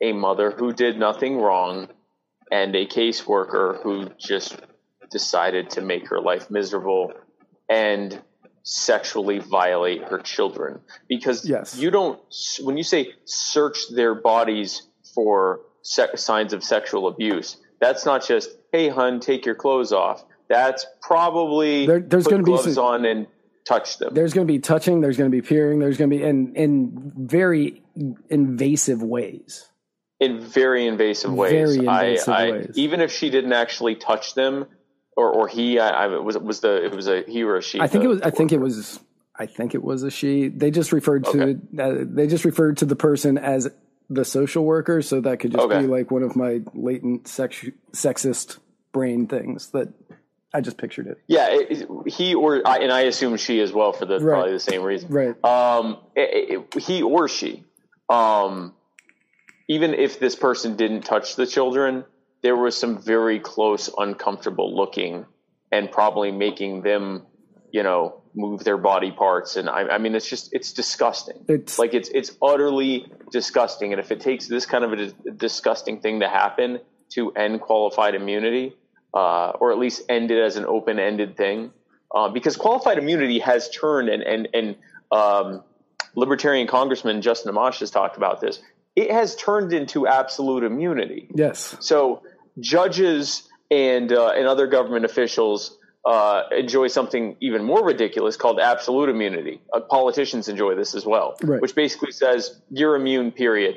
a 0.00 0.12
mother 0.12 0.50
who 0.50 0.73
did 0.73 0.99
nothing 0.99 1.39
wrong 1.39 1.89
and 2.50 2.75
a 2.75 2.87
caseworker 2.87 3.81
who 3.83 4.09
just 4.19 4.57
decided 5.11 5.71
to 5.71 5.81
make 5.81 6.09
her 6.09 6.21
life 6.21 6.50
miserable 6.50 7.12
and 7.69 8.21
sexually 8.62 9.39
violate 9.39 10.03
her 10.05 10.19
children 10.19 10.81
because 11.09 11.49
Yes. 11.49 11.77
you 11.79 11.91
don't 11.91 12.21
when 12.62 12.77
you 12.77 12.83
say 12.83 13.15
search 13.25 13.89
their 13.91 14.15
bodies 14.15 14.83
for 15.15 15.61
signs 15.83 16.53
of 16.53 16.62
sexual 16.62 17.09
abuse 17.09 17.57
that's 17.81 18.05
not 18.05 18.25
just 18.27 18.50
hey 18.71 18.89
hun 18.91 19.19
take 19.19 19.47
your 19.47 19.55
clothes 19.55 19.93
off 19.93 20.25
that's 20.49 20.85
probably 21.00 21.87
There- 21.87 22.00
there's 22.00 22.25
put 22.25 22.31
gonna 22.33 22.43
be 22.43 22.57
some- 22.59 22.85
on 22.85 23.05
and 23.07 23.27
touch 23.71 23.99
them 23.99 24.12
There's 24.15 24.33
going 24.35 24.47
to 24.47 24.53
be 24.53 24.59
touching. 24.59 25.00
There's 25.00 25.17
going 25.17 25.31
to 25.31 25.37
be 25.41 25.47
peering. 25.47 25.79
There's 25.79 25.97
going 25.97 26.11
to 26.11 26.17
be 26.17 26.23
in 26.23 26.55
in 26.57 27.12
very 27.17 27.83
invasive 28.29 29.03
ways. 29.03 29.69
in 30.19 30.41
very 30.41 30.87
invasive 30.87 31.33
ways. 31.33 31.53
Very 31.53 31.77
invasive 31.79 32.29
I, 32.35 32.47
I, 32.47 32.50
ways. 32.50 32.73
Even 32.77 33.00
if 33.00 33.11
she 33.12 33.31
didn't 33.31 33.53
actually 33.53 33.95
touch 33.97 34.35
them, 34.35 34.67
or 35.17 35.31
or 35.33 35.49
he, 35.49 35.79
I, 35.79 36.05
I 36.05 36.07
was 36.09 36.37
was 36.39 36.61
the 36.61 36.85
it 36.85 36.93
was 36.95 37.07
a 37.09 37.23
he 37.27 37.43
or 37.43 37.57
a 37.57 37.62
she. 37.62 37.81
I 37.81 37.87
think 37.87 38.03
the- 38.05 38.11
it 38.11 38.12
was. 38.15 38.23
I 38.23 38.31
think 38.31 38.53
it 38.53 38.61
was. 38.61 39.00
I 39.39 39.47
think 39.47 39.75
it 39.75 39.83
was 39.83 40.03
a 40.03 40.11
she. 40.11 40.49
They 40.49 40.71
just 40.71 40.93
referred 40.93 41.25
to. 41.27 41.43
Okay. 41.43 41.57
Uh, 41.79 42.05
they 42.07 42.27
just 42.27 42.45
referred 42.45 42.77
to 42.79 42.85
the 42.85 42.97
person 42.97 43.39
as 43.39 43.69
the 44.11 44.25
social 44.25 44.65
worker. 44.65 45.00
So 45.03 45.21
that 45.23 45.39
could 45.41 45.53
just 45.53 45.65
Okay. 45.65 45.81
be 45.81 45.87
like 45.87 46.11
one 46.11 46.23
of 46.23 46.37
my 46.37 46.61
latent 46.75 47.27
sex, 47.29 47.65
sexist 47.93 48.59
brain 48.93 49.27
things 49.27 49.71
that 49.71 49.89
I 50.52 50.61
just 50.61 50.78
pictured 50.78 51.07
it. 51.07 51.19
Yeah, 51.28 51.49
it, 51.50 51.88
he 52.11 52.35
or 52.35 52.61
I, 52.66 52.78
and 52.78 52.90
I 52.92 53.02
assume 53.02 53.37
she 53.37 53.61
as 53.61 53.73
well 53.73 53.92
for 53.92 54.04
the 54.07 54.19
Right. 54.19 54.35
probably 54.35 54.52
the 54.52 54.61
same 54.61 54.83
reason. 54.83 55.09
Right. 55.11 55.45
Um, 55.45 55.99
it, 56.16 56.66
it, 56.75 56.83
he 56.83 57.02
or 57.02 57.28
she, 57.28 57.64
um, 58.09 58.75
even 59.69 59.95
if 59.95 60.19
this 60.19 60.35
person 60.35 60.76
didn't 60.76 61.02
touch 61.02 61.37
the 61.37 61.47
children, 61.47 62.04
there 62.42 62.57
was 62.57 62.76
some 62.76 63.00
very 63.00 63.38
close, 63.38 63.88
uncomfortable 63.97 64.75
looking, 64.76 65.26
and 65.71 65.90
probably 65.90 66.33
making 66.33 66.83
them, 66.83 67.26
you 67.71 67.83
know, 67.85 68.23
move 68.35 68.64
their 68.64 68.78
body 68.78 69.12
parts. 69.12 69.57
And 69.57 69.69
I, 69.69 69.83
I 69.83 69.99
mean, 69.99 70.14
it's 70.16 70.28
just 70.28 70.52
it's 70.52 70.73
disgusting. 70.73 71.45
It's- 71.49 71.78
like 71.78 71.95
it's 71.95 72.09
it's 72.09 72.33
utterly 72.42 73.07
disgusting. 73.30 73.92
And 73.92 74.00
if 74.00 74.11
it 74.11 74.21
takes 74.21 74.49
this 74.49 74.66
kind 74.66 74.83
of 74.85 74.92
a 74.92 74.97
dis- 74.97 75.14
disgusting 75.37 76.00
thing 76.00 76.21
to 76.21 76.28
happen 76.28 76.80
to 77.11 77.30
end 77.33 77.61
qualified 77.61 78.14
immunity, 78.16 78.75
uh, 79.14 79.50
or 79.61 79.73
at 79.73 79.79
least 79.79 80.02
end 80.09 80.31
it 80.31 80.38
as 80.43 80.57
an 80.57 80.64
open-ended 80.64 81.37
thing, 81.37 81.73
uh, 82.14 82.29
because 82.29 82.57
qualified 82.57 82.99
immunity 82.99 83.38
has 83.40 83.69
turned 83.71 84.09
and 84.09 84.23
and 84.23 84.49
and 84.55 84.76
um, 85.11 85.62
Libertarian 86.14 86.67
Congressman 86.67 87.23
Justin 87.23 87.55
Amash 87.55 87.81
has 87.81 87.90
talked 87.90 88.17
about 88.17 88.40
this. 88.40 88.61
It 88.97 89.11
has 89.11 89.37
turned 89.37 89.73
into 89.73 90.07
absolute 90.07 90.64
immunity. 90.64 91.29
Yes. 91.35 91.76
So 91.81 92.23
judges 92.59 93.49
and 93.71 94.12
uh, 94.12 94.31
and 94.31 94.47
other 94.47 94.67
government 94.67 95.05
officials 95.05 95.76
uh, 96.05 96.45
enjoy 96.57 96.88
something 96.88 97.37
even 97.40 97.62
more 97.62 97.85
ridiculous 97.85 98.37
called 98.37 98.59
absolute 98.59 99.09
immunity. 99.09 99.61
Uh, 99.73 99.81
politicians 99.81 100.49
enjoy 100.49 100.75
this 100.75 100.95
as 100.95 101.05
well, 101.07 101.37
Right. 101.43 101.61
which 101.61 101.75
basically 101.75 102.11
says 102.12 102.61
you're 102.71 102.97
immune. 102.97 103.31
Period. 103.33 103.76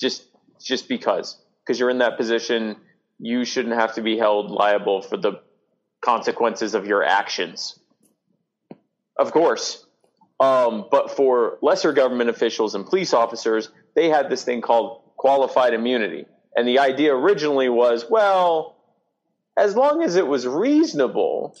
Just 0.00 0.24
just 0.60 0.88
because 0.88 1.38
because 1.64 1.78
you're 1.78 1.90
in 1.90 1.98
that 1.98 2.16
position, 2.16 2.76
you 3.22 3.44
shouldn't 3.44 3.76
have 3.76 3.94
to 3.94 4.02
be 4.02 4.18
held 4.18 4.50
liable 4.50 5.00
for 5.00 5.16
the 5.16 5.40
consequences 6.00 6.74
of 6.74 6.86
your 6.86 7.04
actions. 7.04 7.78
Of 9.16 9.30
course. 9.30 9.86
Um, 10.40 10.86
but 10.90 11.12
for 11.12 11.58
lesser 11.62 11.92
government 11.92 12.30
officials 12.30 12.74
and 12.74 12.84
police 12.84 13.14
officers, 13.14 13.70
they 13.94 14.08
had 14.08 14.28
this 14.28 14.42
thing 14.42 14.60
called 14.60 15.02
qualified 15.16 15.72
immunity. 15.72 16.26
And 16.56 16.66
the 16.66 16.80
idea 16.80 17.14
originally 17.14 17.68
was, 17.68 18.04
well, 18.10 18.76
as 19.56 19.76
long 19.76 20.02
as 20.02 20.16
it 20.16 20.26
was 20.26 20.44
reasonable, 20.44 21.56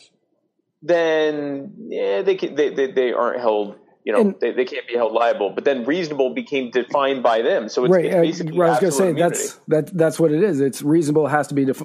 then 0.82 1.74
yeah, 1.88 2.22
they, 2.22 2.36
they, 2.36 2.70
they 2.70 2.90
they 2.90 3.12
aren't 3.12 3.40
held. 3.40 3.76
You 4.04 4.12
know, 4.12 4.20
And- 4.20 4.40
they, 4.40 4.52
they 4.52 4.64
can't 4.64 4.86
be 4.86 4.94
held 4.94 5.12
liable. 5.12 5.50
But 5.50 5.64
then 5.64 5.84
reasonable 5.84 6.34
became 6.34 6.70
defined 6.70 7.22
by 7.22 7.42
them. 7.42 7.68
So 7.68 7.84
it's, 7.84 7.92
right. 7.92 8.04
it's 8.04 8.14
uh, 8.14 8.20
basically 8.20 8.58
what 8.58 8.66
I 8.66 8.70
was 8.70 8.80
going 8.80 8.90
to 8.90 8.96
say 8.96 9.10
immunity. 9.10 9.36
that's 9.36 9.60
that 9.68 9.96
that's 9.96 10.20
what 10.20 10.32
it 10.32 10.42
is. 10.42 10.60
It's 10.60 10.82
reasonable. 10.82 11.26
Has 11.26 11.48
to 11.48 11.54
be. 11.54 11.64
Def- 11.64 11.82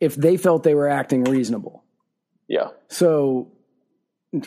if 0.00 0.14
they 0.14 0.36
felt 0.36 0.62
they 0.62 0.74
were 0.74 0.88
acting 0.88 1.24
reasonable. 1.24 1.84
Yeah. 2.48 2.68
So 2.88 3.52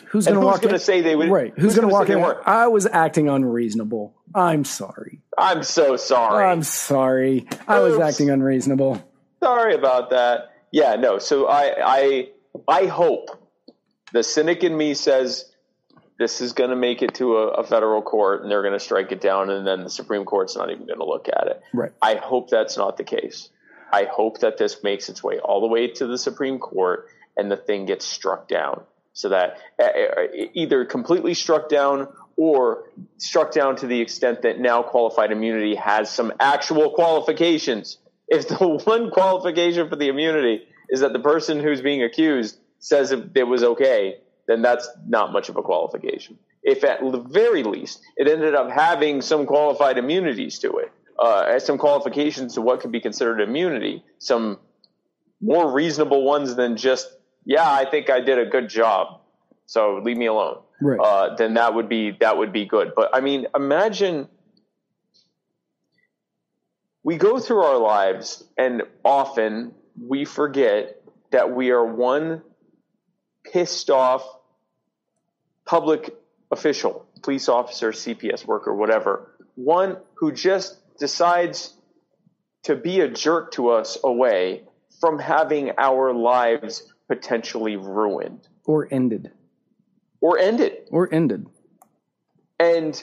who's 0.06 0.26
going 0.26 0.38
to 0.38 0.44
walk 0.44 0.62
going 0.62 0.74
in? 0.74 0.78
to 0.78 0.84
say 0.84 1.00
they 1.00 1.16
would? 1.16 1.30
right. 1.30 1.52
Who's, 1.56 1.74
going 1.74 1.88
to 1.88 1.92
gonna 1.92 2.18
walk 2.18 2.38
in? 2.38 2.42
I 2.46 2.68
was 2.68 2.86
acting 2.86 3.28
unreasonable. 3.28 4.14
I'm 4.34 4.64
sorry. 4.64 5.20
I'm 5.36 5.62
so 5.62 5.96
sorry. 5.96 6.44
I'm 6.44 6.62
sorry. 6.62 7.46
I 7.66 7.80
was 7.80 7.98
acting 7.98 8.30
unreasonable. 8.30 9.02
sorry 9.42 9.74
about 9.74 10.10
that. 10.10 10.54
Yeah, 10.72 10.94
no. 10.96 11.18
So 11.18 11.46
I 11.48 11.74
I 11.84 12.28
I 12.68 12.86
hope 12.86 13.30
the 14.12 14.22
cynic 14.22 14.62
in 14.62 14.76
me 14.76 14.94
says 14.94 15.49
this 16.20 16.42
is 16.42 16.52
going 16.52 16.68
to 16.68 16.76
make 16.76 17.00
it 17.00 17.14
to 17.14 17.38
a, 17.38 17.46
a 17.48 17.64
federal 17.64 18.02
court 18.02 18.42
and 18.42 18.50
they're 18.50 18.60
going 18.60 18.74
to 18.74 18.78
strike 18.78 19.10
it 19.10 19.22
down, 19.22 19.48
and 19.48 19.66
then 19.66 19.82
the 19.84 19.90
Supreme 19.90 20.26
Court's 20.26 20.54
not 20.54 20.70
even 20.70 20.86
going 20.86 20.98
to 20.98 21.06
look 21.06 21.28
at 21.28 21.46
it. 21.46 21.62
Right. 21.72 21.92
I 22.02 22.16
hope 22.16 22.50
that's 22.50 22.76
not 22.76 22.98
the 22.98 23.04
case. 23.04 23.48
I 23.90 24.04
hope 24.04 24.40
that 24.40 24.58
this 24.58 24.82
makes 24.82 25.08
its 25.08 25.22
way 25.24 25.38
all 25.38 25.62
the 25.62 25.66
way 25.66 25.88
to 25.88 26.06
the 26.06 26.18
Supreme 26.18 26.58
Court 26.58 27.08
and 27.38 27.50
the 27.50 27.56
thing 27.56 27.86
gets 27.86 28.04
struck 28.04 28.48
down 28.48 28.82
so 29.14 29.30
that 29.30 29.58
either 30.54 30.84
completely 30.84 31.32
struck 31.32 31.70
down 31.70 32.08
or 32.36 32.84
struck 33.16 33.52
down 33.52 33.76
to 33.76 33.86
the 33.86 34.00
extent 34.00 34.42
that 34.42 34.60
now 34.60 34.82
qualified 34.82 35.32
immunity 35.32 35.74
has 35.74 36.10
some 36.10 36.32
actual 36.38 36.90
qualifications. 36.90 37.96
If 38.28 38.46
the 38.46 38.56
one 38.84 39.10
qualification 39.10 39.88
for 39.88 39.96
the 39.96 40.08
immunity 40.08 40.68
is 40.90 41.00
that 41.00 41.14
the 41.14 41.18
person 41.18 41.60
who's 41.60 41.80
being 41.80 42.02
accused 42.02 42.58
says 42.78 43.10
it, 43.10 43.30
it 43.34 43.44
was 43.44 43.64
okay, 43.64 44.18
then 44.50 44.62
that's 44.62 44.88
not 45.06 45.32
much 45.32 45.48
of 45.48 45.56
a 45.56 45.62
qualification. 45.62 46.36
If 46.64 46.82
at 46.82 47.00
the 47.00 47.20
very 47.20 47.62
least 47.62 48.02
it 48.16 48.26
ended 48.26 48.56
up 48.56 48.68
having 48.68 49.22
some 49.22 49.46
qualified 49.46 49.96
immunities 49.96 50.58
to 50.58 50.78
it, 50.78 50.92
uh, 51.20 51.60
some 51.60 51.78
qualifications 51.78 52.54
to 52.54 52.60
what 52.60 52.80
could 52.80 52.90
be 52.90 53.00
considered 53.00 53.40
immunity, 53.40 54.02
some 54.18 54.58
more 55.40 55.72
reasonable 55.72 56.24
ones 56.24 56.56
than 56.56 56.76
just, 56.76 57.08
yeah, 57.44 57.70
I 57.70 57.88
think 57.88 58.10
I 58.10 58.20
did 58.20 58.38
a 58.38 58.46
good 58.46 58.68
job, 58.68 59.20
so 59.66 60.00
leave 60.04 60.16
me 60.16 60.26
alone. 60.26 60.58
Right. 60.82 60.98
Uh, 60.98 61.36
then 61.36 61.54
that 61.54 61.74
would 61.74 61.88
be 61.88 62.16
that 62.20 62.36
would 62.36 62.52
be 62.52 62.64
good. 62.64 62.92
But 62.96 63.10
I 63.14 63.20
mean, 63.20 63.46
imagine 63.54 64.28
we 67.04 67.16
go 67.18 67.38
through 67.38 67.62
our 67.62 67.78
lives 67.78 68.42
and 68.58 68.82
often 69.04 69.74
we 69.96 70.24
forget 70.24 71.02
that 71.30 71.54
we 71.54 71.70
are 71.70 71.84
one 71.84 72.42
pissed 73.44 73.90
off 73.90 74.24
public 75.70 76.12
official, 76.50 77.06
police 77.22 77.48
officer, 77.48 77.92
CPS 77.92 78.44
worker, 78.44 78.74
whatever, 78.74 79.30
one 79.54 79.96
who 80.14 80.32
just 80.32 80.76
decides 80.98 81.74
to 82.64 82.74
be 82.74 82.98
a 83.02 83.08
jerk 83.08 83.52
to 83.52 83.68
us 83.70 83.96
away 84.02 84.64
from 85.00 85.16
having 85.20 85.70
our 85.78 86.12
lives 86.12 86.92
potentially 87.06 87.76
ruined 87.76 88.48
Or 88.64 88.88
ended. 88.90 89.30
or 90.20 90.40
ended. 90.40 90.88
Or 90.90 91.08
ended. 91.14 91.46
And 92.58 93.00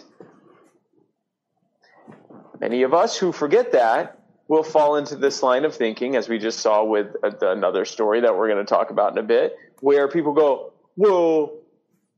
many 2.59 2.83
of 2.83 2.93
us 2.93 3.17
who 3.17 3.31
forget 3.31 3.71
that 3.71 4.19
will 4.49 4.63
fall 4.63 4.97
into 4.97 5.15
this 5.15 5.41
line 5.41 5.63
of 5.63 5.73
thinking, 5.73 6.17
as 6.17 6.27
we 6.27 6.37
just 6.37 6.59
saw 6.59 6.83
with 6.83 7.15
uh, 7.23 7.31
another 7.49 7.85
story 7.85 8.19
that 8.21 8.37
we're 8.37 8.49
going 8.49 8.63
to 8.65 8.69
talk 8.69 8.89
about 8.89 9.13
in 9.13 9.19
a 9.19 9.27
bit, 9.27 9.55
where 9.79 10.09
people 10.09 10.33
go, 10.33 10.73
well, 10.97 11.53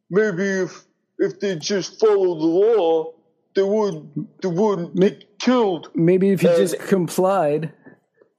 maybe 0.09 0.43
if, 0.43 0.83
if 1.17 1.39
they 1.39 1.55
just 1.55 1.99
follow 1.99 2.39
the 2.39 2.45
law, 2.45 3.13
they, 3.55 3.63
would, 3.63 4.27
they 4.41 4.47
wouldn't 4.47 4.95
get 4.95 5.39
killed. 5.39 5.89
Maybe 5.95 6.29
if 6.29 6.43
you 6.43 6.49
And- 6.49 6.57
just 6.57 6.79
complied. 6.87 7.73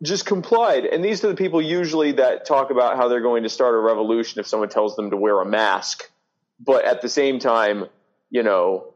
Just 0.02 0.24
complied. 0.24 0.86
And 0.86 1.04
these 1.04 1.22
are 1.24 1.28
the 1.28 1.34
people 1.34 1.60
usually 1.60 2.12
that 2.12 2.46
talk 2.46 2.70
about 2.70 2.96
how 2.96 3.08
they're 3.08 3.20
going 3.20 3.42
to 3.42 3.50
start 3.50 3.74
a 3.74 3.78
revolution 3.78 4.40
if 4.40 4.46
someone 4.46 4.70
tells 4.70 4.96
them 4.96 5.10
to 5.10 5.16
wear 5.16 5.38
a 5.42 5.44
mask. 5.44 6.10
But 6.58 6.86
at 6.86 7.02
the 7.02 7.08
same 7.10 7.38
time, 7.38 7.84
you 8.30 8.42
know, 8.42 8.94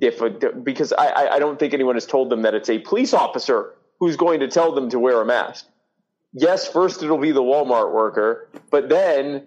if 0.00 0.22
a, 0.22 0.30
because 0.30 0.94
I, 0.94 1.06
I 1.08 1.34
I 1.34 1.38
don't 1.40 1.58
think 1.58 1.74
anyone 1.74 1.94
has 1.94 2.06
told 2.06 2.30
them 2.30 2.40
that 2.42 2.54
it's 2.54 2.70
a 2.70 2.78
police 2.78 3.12
officer 3.12 3.74
who's 4.00 4.16
going 4.16 4.40
to 4.40 4.48
tell 4.48 4.74
them 4.74 4.88
to 4.90 4.98
wear 4.98 5.20
a 5.20 5.26
mask. 5.26 5.66
Yes, 6.32 6.66
first 6.66 7.02
it'll 7.02 7.18
be 7.18 7.32
the 7.32 7.42
Walmart 7.42 7.92
worker, 7.92 8.48
but 8.70 8.88
then 8.88 9.46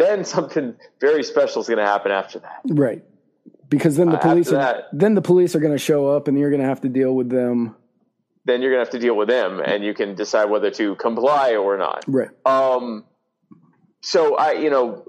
then 0.00 0.24
something 0.24 0.74
very 1.00 1.22
special 1.22 1.60
is 1.62 1.68
going 1.68 1.78
to 1.78 1.86
happen 1.86 2.10
after 2.10 2.38
that. 2.40 2.60
Right. 2.68 3.04
Because 3.68 3.96
then 3.96 4.08
the 4.10 4.16
Uh, 4.18 4.20
police 4.20 4.48
are, 4.48 4.56
that- 4.56 4.88
then 4.92 5.14
the 5.14 5.22
police 5.22 5.54
are 5.54 5.60
going 5.60 5.72
to 5.74 5.78
show 5.78 6.08
up 6.08 6.26
and 6.26 6.38
you're 6.38 6.50
going 6.50 6.62
to 6.62 6.66
have 6.66 6.80
to 6.80 6.88
deal 6.88 7.14
with 7.14 7.28
them. 7.28 7.76
Then 8.46 8.62
you're 8.62 8.70
going 8.72 8.80
to 8.84 8.86
have 8.90 8.98
to 8.98 8.98
deal 8.98 9.14
with 9.16 9.28
them, 9.28 9.60
and 9.60 9.84
you 9.84 9.92
can 9.94 10.14
decide 10.14 10.46
whether 10.46 10.70
to 10.70 10.94
comply 10.96 11.54
or 11.56 11.76
not. 11.76 12.04
Right. 12.08 12.30
Um, 12.46 13.04
so 14.00 14.34
I, 14.36 14.52
you 14.52 14.70
know, 14.70 15.04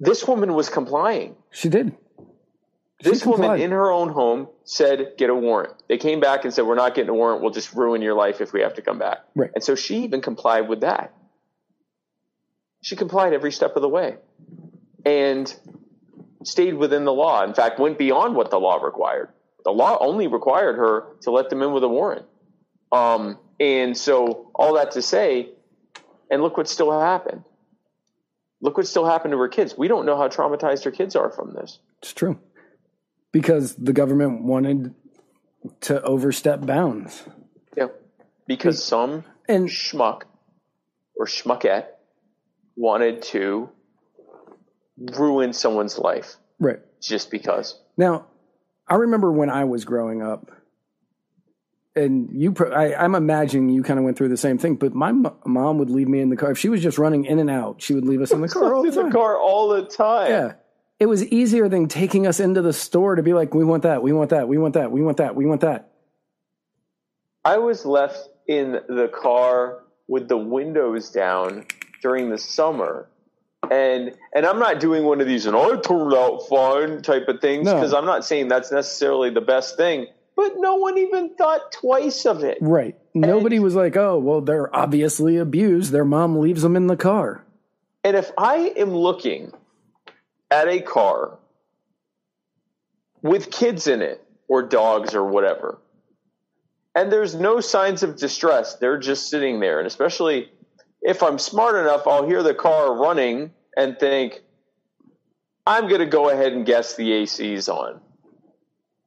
this 0.00 0.26
woman 0.26 0.54
was 0.54 0.68
complying. 0.68 1.36
She 1.50 1.68
did. 1.68 1.96
She 3.00 3.10
This 3.10 3.24
woman 3.24 3.60
in 3.60 3.70
her 3.70 3.92
own 3.92 4.08
home 4.08 4.48
said, 4.64 5.12
"Get 5.16 5.30
a 5.30 5.34
warrant." 5.34 5.74
They 5.88 5.98
came 5.98 6.18
back 6.18 6.44
and 6.44 6.52
said, 6.52 6.66
"We're 6.66 6.74
not 6.74 6.96
getting 6.96 7.10
a 7.10 7.14
warrant. 7.14 7.42
We'll 7.42 7.52
just 7.52 7.72
ruin 7.72 8.02
your 8.02 8.14
life 8.14 8.40
if 8.40 8.52
we 8.52 8.60
have 8.60 8.74
to 8.74 8.82
come 8.82 8.98
back." 8.98 9.18
Right. 9.36 9.50
And 9.54 9.62
so 9.62 9.76
she 9.76 9.98
even 10.02 10.20
complied 10.20 10.68
with 10.68 10.80
that. 10.80 11.14
She 12.88 12.96
complied 12.96 13.34
every 13.34 13.52
step 13.52 13.76
of 13.76 13.82
the 13.82 13.88
way, 13.88 14.16
and 15.04 15.54
stayed 16.42 16.72
within 16.72 17.04
the 17.04 17.12
law. 17.12 17.44
In 17.44 17.52
fact, 17.52 17.78
went 17.78 17.98
beyond 17.98 18.34
what 18.34 18.50
the 18.50 18.58
law 18.58 18.76
required. 18.76 19.28
The 19.66 19.72
law 19.72 19.98
only 20.00 20.26
required 20.26 20.76
her 20.76 21.04
to 21.20 21.30
let 21.30 21.50
them 21.50 21.60
in 21.60 21.74
with 21.74 21.84
a 21.84 21.88
warrant. 21.88 22.24
Um, 22.90 23.38
and 23.60 23.94
so 23.94 24.50
all 24.54 24.76
that 24.76 24.92
to 24.92 25.02
say, 25.02 25.50
and 26.30 26.40
look 26.40 26.56
what 26.56 26.66
still 26.66 26.98
happened. 26.98 27.44
Look 28.62 28.78
what 28.78 28.86
still 28.86 29.04
happened 29.04 29.32
to 29.32 29.38
her 29.38 29.48
kids. 29.48 29.76
We 29.76 29.86
don't 29.86 30.06
know 30.06 30.16
how 30.16 30.28
traumatized 30.28 30.84
her 30.84 30.90
kids 30.90 31.14
are 31.14 31.28
from 31.28 31.52
this. 31.52 31.80
It's 31.98 32.14
true. 32.14 32.40
Because 33.32 33.74
the 33.74 33.92
government 33.92 34.44
wanted 34.44 34.94
to 35.82 36.00
overstep 36.00 36.64
bounds. 36.64 37.22
Yeah. 37.76 37.88
Because 38.46 38.82
some 38.82 39.24
And 39.46 39.68
schmuck 39.68 40.22
or 41.18 41.26
schmuckette 41.26 41.88
wanted 42.78 43.22
to 43.22 43.68
ruin 44.96 45.52
someone's 45.52 45.98
life 45.98 46.36
right. 46.60 46.78
just 47.02 47.30
because. 47.30 47.78
Now, 47.96 48.26
I 48.86 48.94
remember 48.94 49.32
when 49.32 49.50
I 49.50 49.64
was 49.64 49.84
growing 49.84 50.22
up, 50.22 50.50
and 51.96 52.30
you, 52.32 52.52
pro- 52.52 52.70
I, 52.70 53.02
I'm 53.02 53.16
imagining 53.16 53.70
you 53.70 53.82
kind 53.82 53.98
of 53.98 54.04
went 54.04 54.16
through 54.16 54.28
the 54.28 54.36
same 54.36 54.56
thing. 54.58 54.76
But 54.76 54.94
my 54.94 55.08
m- 55.08 55.26
mom 55.44 55.78
would 55.78 55.90
leave 55.90 56.06
me 56.08 56.20
in 56.20 56.30
the 56.30 56.36
car 56.36 56.52
if 56.52 56.58
she 56.58 56.68
was 56.68 56.80
just 56.80 56.96
running 56.96 57.24
in 57.24 57.40
and 57.40 57.50
out. 57.50 57.82
She 57.82 57.92
would 57.94 58.04
leave 58.06 58.22
us 58.22 58.30
in 58.30 58.40
the 58.40 58.48
car 58.48 58.74
all 58.74 58.82
the 58.82 58.88
in 58.88 58.94
the 58.94 59.02
time. 59.02 59.12
car 59.12 59.36
all 59.36 59.68
the 59.68 59.82
time. 59.82 60.30
Yeah, 60.30 60.52
it 61.00 61.06
was 61.06 61.24
easier 61.24 61.68
than 61.68 61.88
taking 61.88 62.28
us 62.28 62.38
into 62.38 62.62
the 62.62 62.72
store 62.72 63.16
to 63.16 63.22
be 63.24 63.32
like, 63.34 63.52
"We 63.52 63.64
want 63.64 63.82
that, 63.82 64.02
we 64.02 64.12
want 64.12 64.30
that, 64.30 64.46
we 64.46 64.56
want 64.58 64.74
that, 64.74 64.92
we 64.92 65.02
want 65.02 65.16
that, 65.16 65.34
we 65.34 65.46
want 65.46 65.62
that." 65.62 65.90
I 67.44 67.58
was 67.58 67.84
left 67.84 68.28
in 68.46 68.72
the 68.88 69.10
car 69.12 69.80
with 70.06 70.28
the 70.28 70.36
windows 70.36 71.10
down 71.10 71.66
during 72.02 72.30
the 72.30 72.38
summer. 72.38 73.08
And 73.70 74.14
and 74.34 74.46
I'm 74.46 74.58
not 74.58 74.80
doing 74.80 75.04
one 75.04 75.20
of 75.20 75.26
these 75.26 75.46
and 75.46 75.56
I 75.56 75.76
turned 75.80 76.14
out 76.14 76.46
fine 76.48 77.02
type 77.02 77.26
of 77.28 77.40
things 77.40 77.66
No. 77.66 77.74
because 77.74 77.92
I'm 77.92 78.06
not 78.06 78.24
saying 78.24 78.48
that's 78.48 78.70
necessarily 78.70 79.30
the 79.30 79.40
best 79.40 79.76
thing. 79.76 80.06
But 80.36 80.52
no 80.58 80.76
one 80.76 80.96
even 80.96 81.34
thought 81.34 81.72
twice 81.72 82.24
of 82.24 82.44
it. 82.44 82.58
Right. 82.60 82.96
Nobody 83.14 83.58
was 83.58 83.74
like, 83.74 83.96
"Oh, 83.96 84.18
well, 84.18 84.40
they're 84.40 84.74
obviously 84.74 85.36
abused. 85.36 85.90
Their 85.90 86.04
mom 86.04 86.38
leaves 86.38 86.62
them 86.62 86.76
in 86.76 86.86
the 86.86 86.96
car." 86.96 87.44
And 88.04 88.16
if 88.16 88.30
I 88.38 88.72
am 88.76 88.94
looking 88.94 89.52
at 90.52 90.68
a 90.68 90.80
car 90.80 91.36
with 93.22 93.50
kids 93.50 93.88
in 93.88 94.00
it 94.02 94.24
or 94.46 94.62
dogs 94.62 95.16
or 95.16 95.24
whatever, 95.24 95.78
and 96.94 97.10
there's 97.10 97.34
no 97.34 97.60
signs 97.60 98.04
of 98.04 98.16
distress, 98.16 98.76
they're 98.76 98.98
just 98.98 99.28
sitting 99.28 99.58
there. 99.58 99.78
And 99.78 99.86
especially 99.88 100.50
if 101.02 101.22
I'm 101.22 101.38
smart 101.38 101.76
enough, 101.76 102.06
I'll 102.06 102.26
hear 102.26 102.42
the 102.42 102.54
car 102.54 102.94
running 102.94 103.52
and 103.76 103.98
think, 103.98 104.42
I'm 105.66 105.88
going 105.88 106.00
to 106.00 106.06
go 106.06 106.30
ahead 106.30 106.52
and 106.52 106.64
guess 106.66 106.96
the 106.96 107.12
AC's 107.12 107.68
on. 107.68 108.00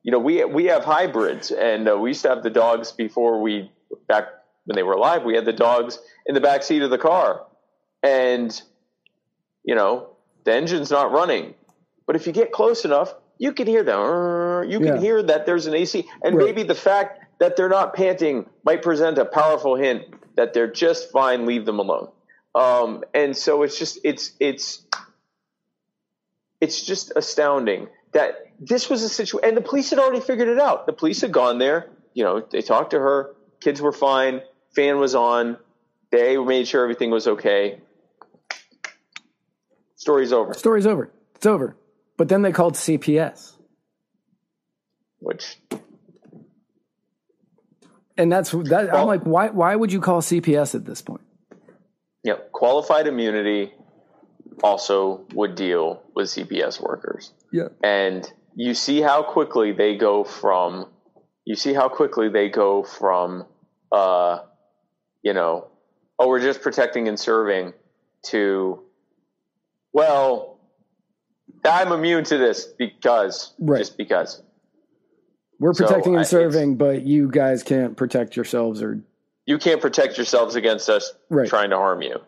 You 0.04 0.12
know, 0.12 0.20
we 0.20 0.44
we 0.46 0.66
have 0.66 0.84
hybrids, 0.84 1.52
and 1.52 1.88
uh, 1.88 1.96
we 1.98 2.10
used 2.10 2.24
to 2.24 2.30
have 2.30 2.42
the 2.42 2.50
dogs 2.50 2.92
before 2.92 3.40
we 3.42 3.72
back 4.08 4.26
when 4.66 4.76
they 4.76 4.82
were 4.84 4.94
alive. 4.94 5.24
We 5.24 5.36
had 5.36 5.46
the 5.46 5.54
dogs 5.54 6.00
in 6.26 6.34
the 6.34 6.42
back 6.42 6.64
seat 6.64 6.82
of 6.82 6.90
the 6.90 6.98
car, 6.98 7.46
and 8.02 8.60
you 9.64 9.76
know 9.76 10.16
the 10.44 10.54
engine's 10.56 10.90
not 10.90 11.12
running. 11.12 11.54
But 12.08 12.16
if 12.16 12.26
you 12.26 12.34
get 12.34 12.52
close 12.52 12.84
enough, 12.84 13.14
you 13.38 13.54
can 13.54 13.68
hear 13.68 13.84
the. 13.84 13.92
"Rrrr." 13.92 14.72
You 14.72 14.80
can 14.80 14.96
Yeah. 14.96 15.02
hear 15.02 15.22
that 15.24 15.46
there's 15.46 15.68
an 15.68 15.76
AC, 15.76 16.08
and 16.24 16.36
Right. 16.36 16.46
maybe 16.48 16.64
the 16.64 16.74
fact 16.76 17.21
that 17.42 17.58
they're 17.58 17.70
not 17.70 17.96
panting 17.96 18.46
might 18.64 18.84
present 18.84 19.18
a 19.18 19.26
powerful 19.26 19.76
hint 19.76 20.04
that 20.36 20.54
they're 20.54 20.72
just 20.72 21.12
fine. 21.12 21.48
Leave 21.48 21.66
them 21.66 21.80
alone. 21.80 22.10
Um, 22.54 23.04
and 23.16 23.36
so 23.36 23.64
it's 23.64 23.80
just 23.80 23.98
it's 24.04 24.34
it's 24.40 24.86
it's 26.62 26.86
just 26.86 27.12
astounding 27.16 27.88
that 28.12 28.36
this 28.60 28.92
was 28.92 29.02
a 29.02 29.10
situation, 29.10 29.50
and 29.50 29.58
the 29.58 29.62
police 29.62 29.90
had 29.90 29.98
already 29.98 30.20
figured 30.20 30.50
it 30.50 30.60
out. 30.60 30.86
The 30.86 30.94
police 30.94 31.22
had 31.22 31.32
gone 31.32 31.58
there. 31.58 31.90
You 32.14 32.24
know, 32.24 32.42
they 32.42 32.62
talked 32.62 32.92
to 32.92 33.00
her. 33.00 33.34
Kids 33.60 33.82
were 33.82 33.92
fine. 33.92 34.42
Fan 34.76 35.00
was 35.00 35.16
on. 35.16 35.58
They 36.12 36.38
made 36.38 36.68
sure 36.68 36.84
everything 36.84 37.10
was 37.10 37.28
okay. 37.28 37.80
Story's 39.96 40.32
over. 40.32 40.54
Story's 40.54 40.86
over. 40.86 41.10
It's 41.36 41.48
over. 41.48 41.76
But 42.18 42.30
then 42.30 42.44
they 42.44 42.52
called 42.52 42.76
CPS. 42.76 43.54
Which 45.20 45.58
And 48.17 48.32
that's 48.32 48.52
that 48.52 48.93
I'm 48.93 49.08
like, 49.08 49.24
why 49.24 49.50
why 49.50 49.76
would 49.76 49.91
you 49.91 50.02
call 50.02 50.21
CPS 50.21 50.76
at 50.76 50.86
this 50.86 51.02
point? 51.02 51.21
know, 52.34 52.39
qualified 52.52 53.08
immunity 53.08 53.74
also 54.63 55.26
would 55.34 55.56
deal 55.56 56.04
with 56.15 56.28
CPS 56.28 56.80
workers. 56.82 57.34
Yeah. 57.52 57.69
and 57.84 58.32
you 58.56 58.74
see 58.74 59.02
how 59.02 59.24
quickly 59.24 59.71
they 59.71 59.95
go 59.97 60.24
from 60.24 60.88
you 61.45 61.56
see 61.56 61.74
how 61.74 61.88
quickly 61.89 62.30
they 62.30 62.50
go 62.50 62.84
from 62.84 63.45
uh 63.91 64.39
you 65.24 65.34
know 65.34 65.67
oh 66.19 66.28
we're 66.28 66.41
just 66.41 66.62
protecting 66.62 67.08
and 67.08 67.19
serving 67.19 67.74
to 68.26 68.82
well 69.93 70.60
i'm 71.65 71.91
immune 71.91 72.24
to 72.26 72.38
this 72.38 72.65
because 72.65 73.54
Right. 73.60 73.80
just 73.80 73.97
because 73.97 74.41
We're 75.62 75.74
protecting 75.74 76.15
I- 76.15 76.19
and 76.19 76.28
serving, 76.28 76.76
but 76.76 77.04
you 77.04 77.30
guys 77.30 77.62
can't 77.63 77.95
protect 77.95 78.36
yourselves 78.36 78.82
or 78.82 79.00
you 79.45 79.58
can't 79.58 79.80
protect 79.80 80.17
yourselves 80.17 80.56
against 80.56 80.89
us 80.89 81.13
Right. 81.30 81.47
trying 81.47 81.69
to 81.69 81.78
harm 81.78 82.02
you 82.02 82.19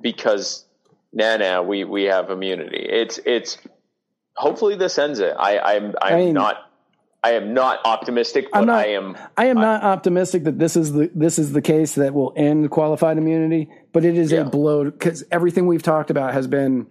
because 0.00 0.64
nah 1.12 1.36
nah 1.36 1.60
we 1.62 1.84
we 1.84 2.04
have 2.04 2.30
immunity 2.30 2.78
it's 2.88 3.18
it's 3.26 3.58
hopefully 4.34 4.76
this 4.76 4.96
ends 4.98 5.18
it 5.18 5.34
i 5.38 5.58
i'm 5.58 5.86
i'm 6.00 6.12
I 6.14 6.16
mean- 6.16 6.34
not 6.34 6.70
i 7.24 7.32
am 7.32 7.52
not 7.52 7.80
optimistic 7.84 8.46
but 8.52 8.60
I'm 8.60 8.66
not- 8.66 8.78
i 8.86 8.88
am 8.90 9.16
I 9.36 9.46
am 9.46 9.56
not 9.56 9.82
optimistic 9.82 10.44
that 10.44 10.58
this 10.58 10.76
is 10.76 10.92
the 10.92 11.10
this 11.14 11.38
is 11.38 11.52
the 11.52 11.60
case 11.62 11.96
that 11.96 12.14
will 12.14 12.32
end 12.36 12.70
qualified 12.70 13.18
immunity, 13.18 13.68
but 13.92 14.04
it 14.04 14.16
is 14.16 14.30
Yeah. 14.32 14.40
a 14.40 14.44
blow 14.44 14.84
because 14.84 15.24
everything 15.30 15.66
we've 15.66 15.82
talked 15.82 16.10
about 16.10 16.32
has 16.34 16.46
been 16.46 16.86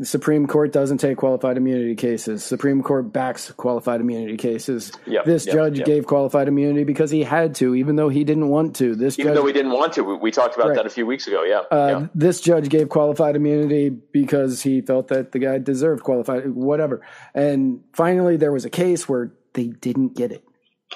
the 0.00 0.06
Supreme 0.06 0.46
Court 0.46 0.72
doesn't 0.72 0.96
take 0.96 1.18
qualified 1.18 1.58
immunity 1.58 1.94
cases. 1.94 2.42
Supreme 2.42 2.82
Court 2.82 3.12
backs 3.12 3.52
qualified 3.52 4.00
immunity 4.00 4.38
cases. 4.38 4.92
Yep, 5.06 5.26
this 5.26 5.44
yep, 5.44 5.54
judge 5.54 5.78
yep. 5.78 5.86
gave 5.86 6.06
qualified 6.06 6.48
immunity 6.48 6.84
because 6.84 7.10
he 7.10 7.22
had 7.22 7.54
to, 7.56 7.74
even 7.74 7.96
though 7.96 8.08
he 8.08 8.24
didn't 8.24 8.48
want 8.48 8.76
to. 8.76 8.94
This 8.94 9.18
even 9.18 9.28
judge, 9.28 9.36
though 9.36 9.44
we 9.44 9.52
didn't 9.52 9.72
want 9.72 9.92
to 9.92 10.02
we, 10.02 10.16
we 10.16 10.30
talked 10.30 10.56
about 10.56 10.68
Right. 10.68 10.76
that 10.76 10.86
a 10.86 10.90
few 10.90 11.04
weeks 11.04 11.26
ago 11.26 11.42
yeah, 11.42 11.64
uh, 11.70 12.00
yeah. 12.00 12.06
this 12.14 12.40
judge 12.40 12.70
gave 12.70 12.88
qualified 12.88 13.36
immunity 13.36 13.90
because 13.90 14.62
he 14.62 14.80
felt 14.80 15.08
that 15.08 15.32
the 15.32 15.38
guy 15.38 15.58
deserved 15.58 16.02
qualified, 16.02 16.48
whatever. 16.48 17.02
And 17.34 17.82
finally, 17.92 18.38
there 18.38 18.52
was 18.52 18.64
a 18.64 18.70
case 18.70 19.06
where 19.06 19.34
they 19.52 19.66
didn't 19.66 20.16
get 20.16 20.32
it, 20.32 20.42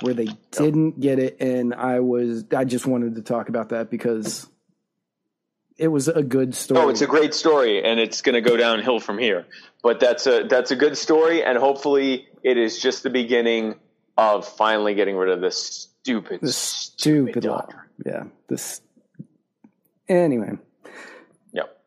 where 0.00 0.14
they 0.14 0.28
didn't 0.50 0.98
get 0.98 1.18
it, 1.18 1.36
and 1.40 1.74
I 1.74 2.00
was, 2.00 2.46
I 2.56 2.64
just 2.64 2.86
wanted 2.86 3.16
to 3.16 3.22
talk 3.22 3.50
about 3.50 3.68
that 3.68 3.90
because 3.90 4.48
it 5.76 5.88
was 5.88 6.08
a 6.08 6.22
good 6.22 6.54
story. 6.54 6.80
Oh, 6.80 6.88
it's 6.88 7.00
a 7.00 7.06
great 7.06 7.34
story, 7.34 7.82
and 7.84 7.98
it's 7.98 8.22
going 8.22 8.34
to 8.34 8.40
go 8.40 8.56
downhill 8.56 9.00
from 9.00 9.18
here. 9.18 9.46
But 9.82 10.00
that's 10.00 10.26
a 10.26 10.44
that's 10.48 10.70
a 10.70 10.76
good 10.76 10.96
story, 10.96 11.42
and 11.42 11.58
hopefully, 11.58 12.28
it 12.42 12.56
is 12.56 12.78
just 12.80 13.02
the 13.02 13.10
beginning 13.10 13.74
of 14.16 14.46
finally 14.46 14.94
getting 14.94 15.16
rid 15.16 15.30
of 15.30 15.40
this 15.40 15.56
stupid, 16.00 16.40
the 16.40 16.52
stupid, 16.52 17.32
stupid 17.32 17.44
law. 17.44 17.66
Yeah. 18.04 18.24
This. 18.48 18.80
Anyway, 20.08 20.52
Yep. 21.52 21.80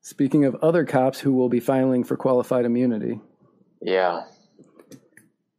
speaking 0.00 0.44
of 0.46 0.54
other 0.56 0.84
cops 0.84 1.20
who 1.20 1.32
will 1.32 1.48
be 1.50 1.60
filing 1.60 2.04
for 2.04 2.16
qualified 2.16 2.64
immunity. 2.64 3.20
Yeah. 3.82 4.24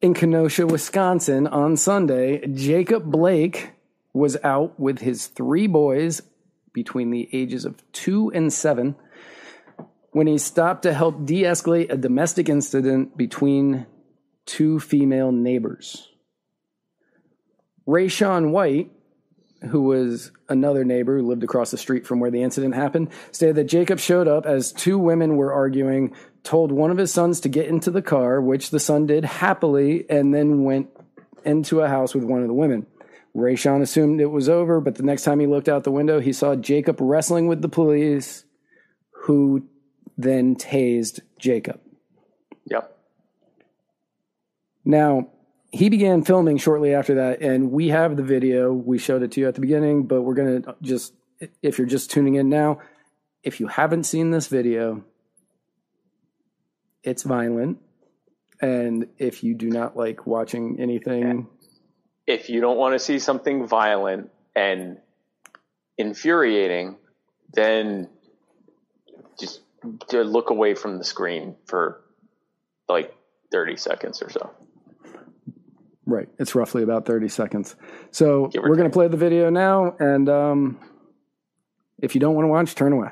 In 0.01 0.13
Kenosha, 0.13 0.65
Wisconsin, 0.65 1.45
on 1.45 1.77
Sunday, 1.77 2.45
Jacob 2.47 3.03
Blake 3.11 3.71
was 4.13 4.37
out 4.43 4.79
with 4.79 4.99
his 4.99 5.27
three 5.27 5.67
boys 5.67 6.21
between 6.73 7.11
the 7.11 7.29
ages 7.33 7.65
of 7.65 7.81
two 7.91 8.31
and 8.33 8.51
seven 8.51 8.95
when 10.11 10.27
he 10.27 10.37
stopped 10.37 10.83
to 10.83 10.93
help 10.93 11.25
de 11.25 11.43
escalate 11.43 11.91
a 11.91 11.97
domestic 11.97 12.49
incident 12.49 13.15
between 13.15 13.85
two 14.45 14.79
female 14.79 15.31
neighbors. 15.31 16.09
Raysean 17.87 18.51
White, 18.51 18.91
who 19.69 19.81
was 19.81 20.31
another 20.47 20.83
neighbor 20.83 21.17
who 21.17 21.27
lived 21.27 21.43
across 21.43 21.71
the 21.71 21.77
street 21.77 22.07
from 22.07 22.19
where 22.19 22.31
the 22.31 22.41
incident 22.41 22.75
happened, 22.75 23.09
stated 23.31 23.55
that 23.55 23.65
Jacob 23.65 23.99
showed 23.99 24.27
up 24.27 24.45
as 24.45 24.71
two 24.71 24.97
women 24.97 25.35
were 25.35 25.53
arguing, 25.53 26.13
told 26.43 26.71
one 26.71 26.91
of 26.91 26.97
his 26.97 27.11
sons 27.11 27.41
to 27.41 27.49
get 27.49 27.67
into 27.67 27.91
the 27.91 28.01
car, 28.01 28.41
which 28.41 28.69
the 28.69 28.79
son 28.79 29.05
did 29.05 29.25
happily, 29.25 30.05
and 30.09 30.33
then 30.33 30.63
went 30.63 30.89
into 31.43 31.81
a 31.81 31.87
house 31.87 32.15
with 32.15 32.23
one 32.23 32.41
of 32.41 32.47
the 32.47 32.53
women. 32.53 32.85
Raysean 33.39 33.81
assumed 33.81 34.21
it 34.21 34.27
was 34.27 34.49
over, 34.49 34.79
but 34.81 34.95
the 34.95 35.03
next 35.03 35.23
time 35.23 35.39
he 35.39 35.47
looked 35.47 35.69
out 35.69 35.83
the 35.83 35.91
window, 35.91 36.19
he 36.19 36.33
saw 36.33 36.55
Jacob 36.55 36.97
wrestling 36.99 37.47
with 37.47 37.61
the 37.61 37.69
police, 37.69 38.45
who 39.11 39.67
then 40.17 40.55
tased 40.55 41.21
Jacob. 41.39 41.79
Yep. 42.65 42.97
Now, 44.85 45.29
he 45.71 45.89
began 45.89 46.23
filming 46.23 46.57
shortly 46.57 46.93
after 46.93 47.15
that, 47.15 47.41
and 47.41 47.71
we 47.71 47.89
have 47.89 48.17
the 48.17 48.23
video. 48.23 48.73
We 48.73 48.97
showed 48.97 49.23
it 49.23 49.31
to 49.33 49.41
you 49.41 49.47
at 49.47 49.55
the 49.55 49.61
beginning, 49.61 50.07
but 50.07 50.23
we're 50.23 50.33
going 50.33 50.63
to 50.63 50.75
just, 50.81 51.13
if 51.61 51.77
you're 51.77 51.87
just 51.87 52.11
tuning 52.11 52.35
in 52.35 52.49
now, 52.49 52.79
if 53.43 53.59
you 53.59 53.67
haven't 53.67 54.03
seen 54.03 54.31
this 54.31 54.47
video, 54.47 55.03
it's 57.03 57.23
violent. 57.23 57.79
And 58.61 59.07
if 59.17 59.43
you 59.43 59.53
do 59.53 59.69
not 59.69 59.95
like 59.95 60.27
watching 60.27 60.77
anything, 60.79 61.47
If 62.29 62.47
you 62.47 62.61
don't 62.61 62.77
want 62.77 62.93
to 62.93 62.99
see 62.99 63.17
something 63.17 63.65
violent 63.65 64.29
and 64.55 64.99
infuriating, 65.97 66.97
then 67.53 68.07
just 69.39 69.61
to 70.09 70.21
look 70.21 70.51
away 70.51 70.75
from 70.75 70.99
the 70.99 71.03
screen 71.03 71.55
for 71.65 72.01
like 72.87 73.15
30 73.51 73.77
seconds 73.77 74.21
or 74.21 74.29
so. 74.29 74.51
right, 76.05 76.29
it's 76.37 76.53
roughly 76.53 76.83
about 76.83 77.07
30 77.07 77.29
seconds. 77.29 77.75
So 78.11 78.51
we're 78.53 78.75
going 78.75 78.87
to 78.87 78.93
play 78.93 79.07
the 79.07 79.17
video 79.17 79.49
now. 79.49 79.95
And 79.99 80.29
um, 80.29 80.79
if 81.97 82.13
you 82.13 82.21
don't 82.21 82.35
want 82.35 82.43
to 82.43 82.49
watch, 82.49 82.75
turn 82.75 82.93
away. 82.93 83.09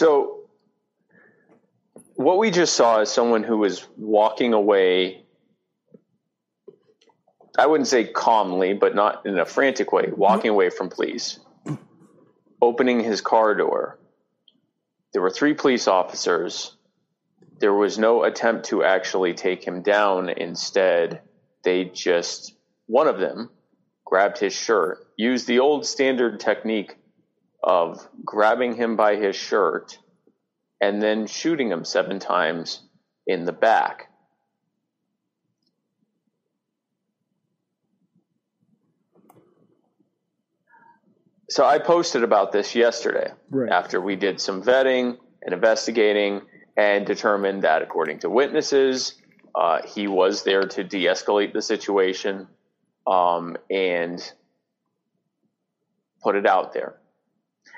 So, 0.00 0.48
what 2.20 2.36
we 2.36 2.50
just 2.50 2.74
saw 2.74 3.00
is 3.00 3.10
someone 3.10 3.42
who 3.42 3.56
was 3.56 3.86
walking 3.96 4.52
away. 4.52 5.24
I 7.58 7.66
wouldn't 7.66 7.88
say 7.88 8.04
calmly, 8.04 8.74
but 8.74 8.94
not 8.94 9.24
in 9.24 9.38
a 9.38 9.46
frantic 9.46 9.90
way, 9.90 10.10
walking 10.14 10.50
away 10.50 10.68
from 10.68 10.90
police, 10.90 11.40
opening 12.60 13.00
his 13.00 13.22
car 13.22 13.54
door. 13.54 13.98
There 15.14 15.22
were 15.22 15.30
three 15.30 15.54
police 15.54 15.88
officers. 15.88 16.76
There 17.58 17.72
was 17.72 17.98
no 17.98 18.24
attempt 18.24 18.66
to 18.66 18.84
actually 18.84 19.32
take 19.32 19.64
him 19.64 19.80
down. 19.80 20.28
Instead, 20.28 21.22
they 21.64 21.86
just, 21.86 22.54
one 22.86 23.08
of 23.08 23.18
them 23.18 23.48
grabbed 24.04 24.38
his 24.38 24.52
shirt, 24.52 24.98
used 25.16 25.46
the 25.46 25.60
old 25.60 25.86
standard 25.86 26.38
technique 26.38 26.96
of 27.62 28.06
grabbing 28.22 28.74
him 28.76 28.96
by 28.96 29.16
his 29.16 29.36
shirt 29.36 29.98
and 30.80 31.02
then 31.02 31.26
shooting 31.26 31.70
him 31.70 31.84
seven 31.84 32.18
times 32.18 32.80
in 33.26 33.44
the 33.44 33.52
back. 33.52 34.08
So 41.50 41.64
I 41.64 41.78
posted 41.78 42.22
about 42.22 42.52
this 42.52 42.74
yesterday 42.74 43.32
Right. 43.50 43.70
after 43.70 44.00
we 44.00 44.14
did 44.14 44.40
some 44.40 44.62
vetting 44.62 45.18
and 45.42 45.52
investigating 45.52 46.42
and 46.76 47.04
determined 47.04 47.62
that 47.62 47.82
according 47.82 48.20
to 48.20 48.30
witnesses, 48.30 49.20
uh, 49.54 49.80
he 49.84 50.06
was 50.06 50.44
there 50.44 50.62
to 50.62 50.84
de-escalate 50.84 51.52
the 51.52 51.60
situation 51.60 52.46
um, 53.06 53.56
and 53.68 54.32
put 56.22 56.36
it 56.36 56.46
out 56.46 56.72
there 56.72 56.99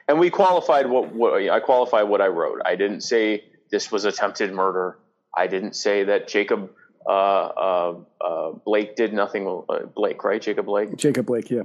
and 0.08 0.18
we 0.18 0.30
qualified 0.30 0.88
what, 0.88 1.12
what 1.14 1.48
I 1.48 1.60
qualified 1.60 2.08
what 2.08 2.20
I 2.20 2.28
wrote. 2.28 2.60
I 2.64 2.76
didn't 2.76 3.02
say 3.02 3.44
this 3.70 3.90
was 3.90 4.04
attempted 4.04 4.52
murder. 4.52 4.98
I 5.36 5.46
didn't 5.46 5.74
say 5.74 6.04
that 6.04 6.28
Jacob 6.28 6.70
uh, 7.06 7.10
uh, 7.10 7.94
uh, 8.20 8.52
Blake 8.64 8.96
did 8.96 9.12
nothing. 9.12 9.64
Uh, 9.68 9.86
Blake, 9.86 10.22
right? 10.24 10.40
Jacob 10.40 10.66
Blake. 10.66 10.96
Jacob 10.96 11.26
Blake, 11.26 11.50
yeah. 11.50 11.62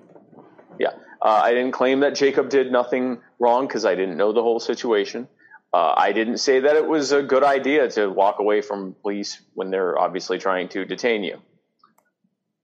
Yeah. 0.80 0.94
Uh, 1.22 1.42
I 1.44 1.54
didn't 1.54 1.72
claim 1.72 2.02
that 2.02 2.16
Jacob 2.16 2.50
did 2.50 2.72
nothing 2.72 3.20
wrong 3.40 3.68
because 3.68 3.86
I 3.86 3.96
didn't 3.96 4.18
know 4.18 4.34
the 4.34 4.42
whole 4.42 4.60
situation. 4.60 5.28
Uh, 5.74 5.94
I 5.98 6.12
didn't 6.12 6.38
say 6.38 6.62
that 6.62 6.76
it 6.76 6.88
was 6.88 7.12
a 7.12 7.22
good 7.22 7.44
idea 7.44 7.90
to 7.92 8.08
walk 8.08 8.40
away 8.40 8.62
from 8.62 8.96
police 9.02 9.42
when 9.54 9.70
they're 9.70 10.00
obviously 10.00 10.38
trying 10.38 10.70
to 10.70 10.86
detain 10.86 11.24
you. 11.24 11.40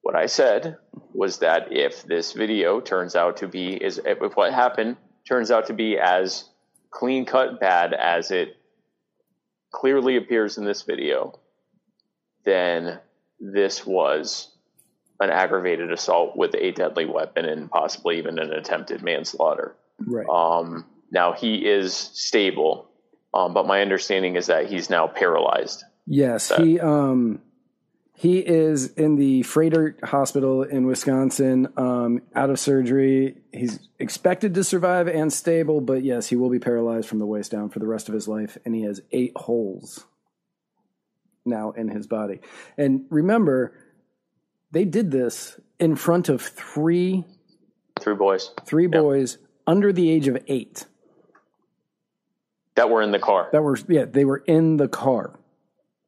What 0.01 0.15
I 0.15 0.27
said 0.27 0.77
was 1.13 1.39
that 1.39 1.71
if 1.71 2.03
this 2.03 2.33
video 2.33 2.79
turns 2.79 3.15
out 3.15 3.37
to 3.37 3.47
be 3.47 3.73
is 3.73 3.99
if 4.03 4.35
what 4.35 4.53
happened 4.53 4.97
turns 5.27 5.51
out 5.51 5.67
to 5.67 5.73
be 5.73 5.97
as 5.97 6.45
clean 6.89 7.25
cut 7.25 7.59
bad 7.59 7.93
as 7.93 8.31
it 8.31 8.57
clearly 9.71 10.17
appears 10.17 10.57
in 10.57 10.65
this 10.65 10.83
video, 10.83 11.39
then 12.45 12.99
this 13.39 13.85
was 13.85 14.49
an 15.19 15.29
aggravated 15.29 15.91
assault 15.91 16.35
with 16.35 16.53
a 16.55 16.71
deadly 16.71 17.05
weapon 17.05 17.45
and 17.45 17.69
possibly 17.69 18.17
even 18.17 18.39
an 18.39 18.51
attempted 18.51 19.01
manslaughter. 19.03 19.75
Right. 20.05 20.27
Um, 20.27 20.85
now 21.11 21.33
he 21.33 21.65
is 21.65 21.93
stable, 21.93 22.89
um, 23.33 23.53
but 23.53 23.67
my 23.67 23.81
understanding 23.81 24.35
is 24.35 24.47
that 24.47 24.67
he's 24.67 24.89
now 24.89 25.07
paralyzed. 25.07 25.83
Yes, 26.05 26.51
he 26.57 26.79
um 26.79 27.41
he 28.15 28.39
is 28.39 28.87
in 28.93 29.15
the 29.15 29.41
Froedtert 29.41 30.03
Hospital 30.03 30.63
in 30.63 30.85
Wisconsin, 30.85 31.67
um, 31.77 32.21
out 32.35 32.49
of 32.49 32.59
surgery. 32.59 33.37
He's 33.51 33.79
expected 33.99 34.53
to 34.53 34.63
survive 34.63 35.07
and 35.07 35.33
stable, 35.33 35.81
but 35.81 36.03
yes, 36.03 36.27
he 36.27 36.35
will 36.35 36.49
be 36.49 36.59
paralyzed 36.59 37.09
from 37.09 37.19
the 37.19 37.25
waist 37.25 37.51
down 37.51 37.69
for 37.69 37.79
the 37.79 37.87
rest 37.87 38.07
of 38.07 38.13
his 38.13 38.27
life, 38.27 38.57
and 38.65 38.75
he 38.75 38.83
has 38.83 39.01
eight 39.11 39.33
holes 39.35 40.05
now 41.45 41.71
in 41.71 41.89
his 41.89 42.07
body. 42.07 42.39
And 42.77 43.05
remember, 43.09 43.77
they 44.71 44.85
did 44.85 45.11
this 45.11 45.59
in 45.79 45.95
front 45.95 46.29
of 46.29 46.41
three 46.41 47.25
Three 47.99 48.15
boys 48.15 48.49
three 48.65 48.87
boys 48.87 49.37
under 49.67 49.93
the 49.93 50.09
age 50.09 50.27
of 50.27 50.37
eight 50.47 50.85
that 52.75 52.89
were 52.89 53.01
in 53.03 53.11
the 53.11 53.19
car. 53.19 53.49
that 53.51 53.61
were 53.61 53.77
yeah 53.87 54.05
they 54.05 54.25
were 54.25 54.37
in 54.47 54.77
the 54.77 54.87
car. 54.87 55.39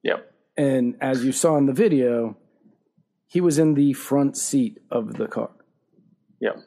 Yep. 0.04 0.34
And 0.58 0.96
as 1.02 1.26
you 1.26 1.32
saw 1.32 1.58
in 1.58 1.66
the 1.66 1.74
video, 1.74 2.38
he 3.28 3.42
was 3.42 3.60
in 3.60 3.74
the 3.74 3.94
front 3.94 4.38
seat 4.38 4.80
of 4.90 5.16
the 5.16 5.28
car. 5.28 5.52
Yeah. 6.40 6.58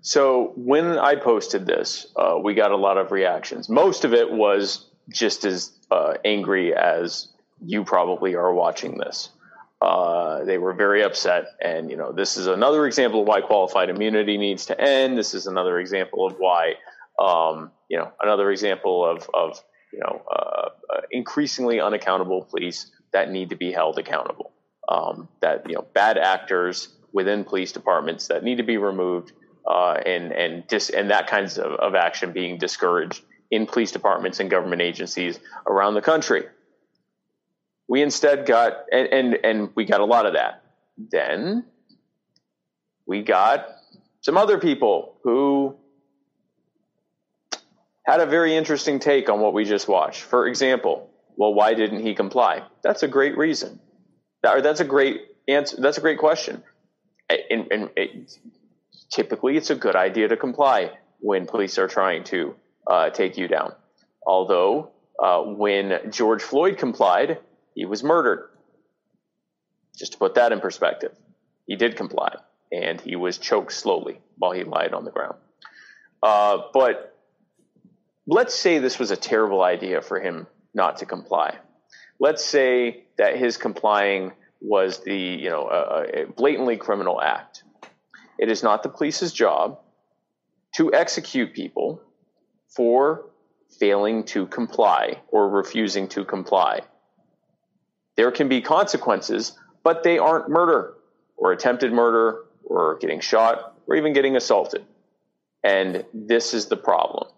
So 0.00 0.52
when 0.56 0.98
I 0.98 1.16
posted 1.16 1.66
this, 1.66 2.06
uh, 2.16 2.38
we 2.42 2.54
got 2.54 2.72
a 2.72 2.76
lot 2.76 2.96
of 2.96 3.12
reactions. 3.12 3.68
Most 3.68 4.04
of 4.04 4.14
it 4.14 4.30
was 4.30 4.88
just 5.08 5.44
as 5.44 5.72
uh, 5.90 6.14
angry 6.24 6.74
as 6.74 7.28
you 7.64 7.84
probably 7.84 8.34
are 8.34 8.52
watching 8.52 8.98
this. 8.98 9.30
Uh, 9.80 10.44
they 10.44 10.58
were 10.58 10.72
very 10.72 11.02
upset, 11.02 11.44
and 11.60 11.90
you 11.90 11.96
know 11.96 12.10
this 12.10 12.38
is 12.38 12.46
another 12.46 12.86
example 12.86 13.20
of 13.20 13.28
why 13.28 13.42
qualified 13.42 13.90
immunity 13.90 14.38
needs 14.38 14.66
to 14.66 14.80
end. 14.80 15.18
This 15.18 15.34
is 15.34 15.46
another 15.46 15.78
example 15.78 16.26
of 16.26 16.36
why, 16.38 16.74
um, 17.18 17.70
you 17.90 17.98
know, 17.98 18.10
another 18.22 18.50
example 18.50 19.04
of 19.04 19.28
of 19.34 19.62
you 19.92 19.98
know 19.98 20.22
uh, 20.30 20.68
uh, 20.94 21.00
increasingly 21.10 21.78
unaccountable 21.78 22.42
police 22.44 22.90
that 23.12 23.30
need 23.30 23.50
to 23.50 23.56
be 23.56 23.72
held 23.72 23.98
accountable. 23.98 24.52
Um, 24.88 25.28
that 25.40 25.68
you 25.68 25.74
know 25.74 25.86
bad 25.94 26.16
actors 26.16 26.88
within 27.12 27.44
police 27.44 27.72
departments 27.72 28.28
that 28.28 28.44
need 28.44 28.58
to 28.58 28.62
be 28.62 28.76
removed 28.76 29.32
uh, 29.66 29.94
and 30.06 30.32
and 30.32 30.66
dis- 30.68 30.90
and 30.90 31.10
that 31.10 31.26
kinds 31.26 31.58
of, 31.58 31.72
of 31.72 31.94
action 31.94 32.32
being 32.32 32.58
discouraged 32.58 33.22
in 33.50 33.66
police 33.66 33.90
departments 33.90 34.38
and 34.40 34.50
government 34.50 34.82
agencies 34.82 35.38
around 35.66 35.94
the 35.94 36.02
country. 36.02 36.44
We 37.88 38.02
instead 38.02 38.46
got 38.46 38.84
and, 38.92 39.08
and 39.08 39.38
and 39.44 39.70
we 39.74 39.84
got 39.84 40.00
a 40.00 40.04
lot 40.04 40.26
of 40.26 40.34
that. 40.34 40.62
Then 40.98 41.64
we 43.06 43.22
got 43.22 43.68
some 44.20 44.36
other 44.36 44.58
people 44.58 45.16
who 45.22 45.76
had 48.04 48.20
a 48.20 48.26
very 48.26 48.56
interesting 48.56 49.00
take 49.00 49.28
on 49.28 49.40
what 49.40 49.52
we 49.52 49.64
just 49.64 49.88
watched. 49.88 50.22
For 50.22 50.46
example, 50.46 51.10
well, 51.36 51.54
why 51.54 51.74
didn't 51.74 52.00
he 52.00 52.14
comply? 52.14 52.62
That's 52.82 53.02
a 53.02 53.08
great 53.08 53.36
reason. 53.36 53.80
That, 54.42 54.56
or 54.56 54.62
that's 54.62 54.80
a 54.80 54.84
great 54.84 55.22
answer. 55.48 55.76
That's 55.78 55.98
a 55.98 56.00
great 56.00 56.18
question. 56.18 56.62
And, 57.28 57.70
and 57.70 57.90
it, 57.96 58.38
typically, 59.10 59.56
it's 59.56 59.70
a 59.70 59.74
good 59.74 59.96
idea 59.96 60.28
to 60.28 60.36
comply 60.36 60.92
when 61.20 61.46
police 61.46 61.78
are 61.78 61.88
trying 61.88 62.24
to 62.24 62.54
uh, 62.86 63.10
take 63.10 63.36
you 63.36 63.48
down. 63.48 63.72
Although, 64.26 64.90
uh, 65.22 65.42
when 65.42 66.10
George 66.10 66.42
Floyd 66.42 66.78
complied, 66.78 67.38
he 67.74 67.84
was 67.84 68.02
murdered. 68.02 68.48
Just 69.96 70.12
to 70.12 70.18
put 70.18 70.34
that 70.34 70.52
in 70.52 70.60
perspective, 70.60 71.12
he 71.66 71.76
did 71.76 71.96
comply, 71.96 72.36
and 72.70 73.00
he 73.00 73.16
was 73.16 73.38
choked 73.38 73.72
slowly 73.72 74.20
while 74.36 74.52
he 74.52 74.62
lied 74.62 74.92
on 74.92 75.04
the 75.04 75.10
ground. 75.10 75.36
Uh, 76.22 76.58
but 76.72 77.16
let's 78.26 78.54
say 78.54 78.78
this 78.78 78.98
was 78.98 79.10
a 79.10 79.16
terrible 79.16 79.62
idea 79.62 80.02
for 80.02 80.20
him 80.20 80.46
not 80.76 80.98
to 80.98 81.06
comply. 81.06 81.56
Let's 82.20 82.44
say 82.44 83.04
that 83.18 83.36
his 83.36 83.56
complying 83.56 84.32
was 84.60 85.02
the 85.02 85.16
you 85.16 85.50
know 85.50 85.68
a, 85.68 86.22
a 86.22 86.26
blatantly 86.26 86.76
criminal 86.76 87.20
act. 87.20 87.64
It 88.38 88.50
is 88.50 88.62
not 88.62 88.82
the 88.82 88.88
police's 88.88 89.32
job 89.32 89.80
to 90.76 90.92
execute 90.92 91.54
people 91.54 92.02
for 92.68 93.30
failing 93.80 94.24
to 94.24 94.46
comply 94.46 95.20
or 95.28 95.48
refusing 95.48 96.08
to 96.08 96.24
comply. 96.24 96.80
There 98.16 98.30
can 98.30 98.48
be 98.48 98.60
consequences, 98.60 99.58
but 99.82 100.02
they 100.02 100.18
aren't 100.18 100.48
murder 100.48 100.94
or 101.36 101.52
attempted 101.52 101.92
murder 101.92 102.44
or 102.64 102.98
getting 102.98 103.20
shot 103.20 103.78
or 103.86 103.96
even 103.96 104.12
getting 104.12 104.36
assaulted. 104.36 104.84
And 105.62 106.04
this 106.12 106.54
is 106.54 106.66
the 106.66 106.76
problem. 106.76 107.28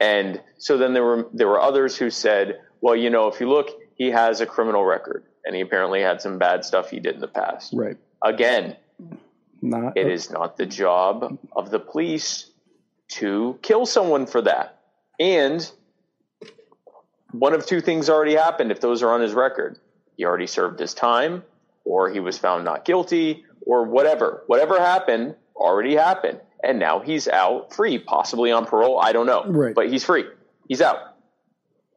And 0.00 0.40
so 0.58 0.78
then 0.78 0.94
there 0.94 1.04
were 1.04 1.28
there 1.32 1.48
were 1.48 1.60
others 1.60 1.96
who 1.96 2.10
said, 2.10 2.60
well, 2.80 2.96
you 2.96 3.10
know, 3.10 3.28
if 3.28 3.40
you 3.40 3.48
look, 3.48 3.70
he 3.94 4.10
has 4.10 4.40
a 4.40 4.46
criminal 4.46 4.84
record 4.84 5.24
and 5.44 5.54
he 5.54 5.60
apparently 5.60 6.00
had 6.00 6.20
some 6.20 6.38
bad 6.38 6.64
stuff 6.64 6.90
he 6.90 7.00
did 7.00 7.14
in 7.14 7.20
the 7.20 7.28
past. 7.28 7.72
Right. 7.74 7.96
Again, 8.22 8.76
Not 9.62 9.96
it 9.96 10.06
is 10.06 10.30
not 10.30 10.56
the 10.56 10.66
job 10.66 11.38
of 11.54 11.70
the 11.70 11.80
police 11.80 12.50
to 13.08 13.58
kill 13.62 13.86
someone 13.86 14.26
for 14.26 14.42
that. 14.42 14.80
And 15.18 15.70
one 17.32 17.54
of 17.54 17.66
two 17.66 17.80
things 17.80 18.08
already 18.08 18.34
happened 18.34 18.70
if 18.70 18.80
those 18.80 19.02
are 19.02 19.12
on 19.12 19.20
his 19.20 19.32
record. 19.32 19.78
He 20.16 20.24
already 20.24 20.46
served 20.46 20.78
his 20.78 20.94
time, 20.94 21.44
or 21.84 22.10
he 22.10 22.20
was 22.20 22.36
found 22.38 22.64
not 22.64 22.84
guilty, 22.84 23.44
or 23.62 23.84
whatever. 23.84 24.42
Whatever 24.46 24.78
happened 24.78 25.34
already 25.56 25.94
happened. 25.94 26.40
And 26.62 26.78
now 26.78 27.00
he's 27.00 27.26
out 27.26 27.72
free, 27.74 27.98
possibly 27.98 28.52
on 28.52 28.66
parole. 28.66 29.00
I 29.00 29.12
don't 29.12 29.26
know. 29.26 29.44
Right. 29.46 29.74
But 29.74 29.90
he's 29.90 30.04
free. 30.04 30.24
He's 30.68 30.82
out. 30.82 31.09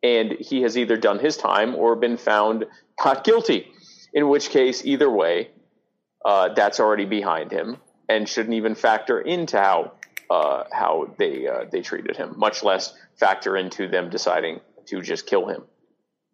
And 0.04 0.34
he 0.34 0.62
has 0.64 0.78
either 0.78 0.98
done 0.98 1.20
his 1.20 1.38
time 1.38 1.76
or 1.76 1.96
been 1.96 2.18
found 2.18 2.66
not 3.04 3.24
guilty. 3.24 3.72
In 4.14 4.30
which 4.30 4.50
case, 4.50 4.86
either 4.86 5.10
way, 5.10 5.50
uh, 6.24 6.54
that's 6.54 6.80
already 6.80 7.06
behind 7.06 7.52
him 7.52 7.78
and 8.08 8.28
shouldn't 8.28 8.54
even 8.54 8.76
factor 8.76 9.20
into 9.20 9.58
how 9.58 9.94
uh, 10.30 10.64
how 10.72 11.14
they 11.18 11.48
uh, 11.48 11.66
they 11.72 11.82
treated 11.82 12.16
him, 12.16 12.34
much 12.38 12.64
less 12.64 12.94
factor 13.16 13.58
into 13.58 13.88
them 13.88 14.10
deciding 14.10 14.60
to 14.86 15.02
just 15.02 15.26
kill 15.26 15.48
him 15.48 15.64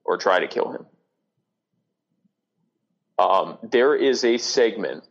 or 0.04 0.18
try 0.18 0.40
to 0.40 0.48
kill 0.48 0.72
him. 0.72 0.86
Um, 3.18 3.58
there 3.64 3.96
is 3.96 4.24
a 4.24 4.38
segment 4.38 5.04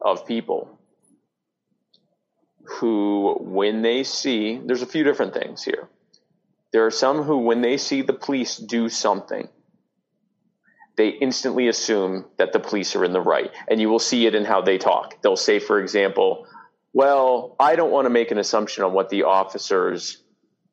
of 0.00 0.26
people 0.26 0.78
who, 2.64 3.36
when 3.40 3.82
they 3.82 4.04
see, 4.04 4.60
there's 4.64 4.82
a 4.82 4.86
few 4.86 5.02
different 5.02 5.34
things 5.34 5.64
here. 5.64 5.88
There 6.72 6.84
are 6.86 6.90
some 6.90 7.22
who, 7.22 7.38
when 7.38 7.62
they 7.62 7.76
see 7.76 8.02
the 8.02 8.12
police 8.12 8.56
do 8.56 8.88
something, 8.88 9.48
they 10.96 11.08
instantly 11.08 11.68
assume 11.68 12.26
that 12.36 12.52
the 12.52 12.60
police 12.60 12.96
are 12.96 13.04
in 13.04 13.12
the 13.12 13.20
right. 13.20 13.50
And 13.68 13.80
you 13.80 13.88
will 13.88 14.00
see 14.00 14.26
it 14.26 14.34
in 14.34 14.44
how 14.44 14.60
they 14.60 14.78
talk. 14.78 15.22
They'll 15.22 15.36
say, 15.36 15.60
for 15.60 15.80
example, 15.80 16.46
well, 16.92 17.56
I 17.60 17.76
don't 17.76 17.92
want 17.92 18.06
to 18.06 18.10
make 18.10 18.30
an 18.30 18.38
assumption 18.38 18.84
on 18.84 18.92
what 18.92 19.08
the 19.08 19.22
officer's 19.22 20.22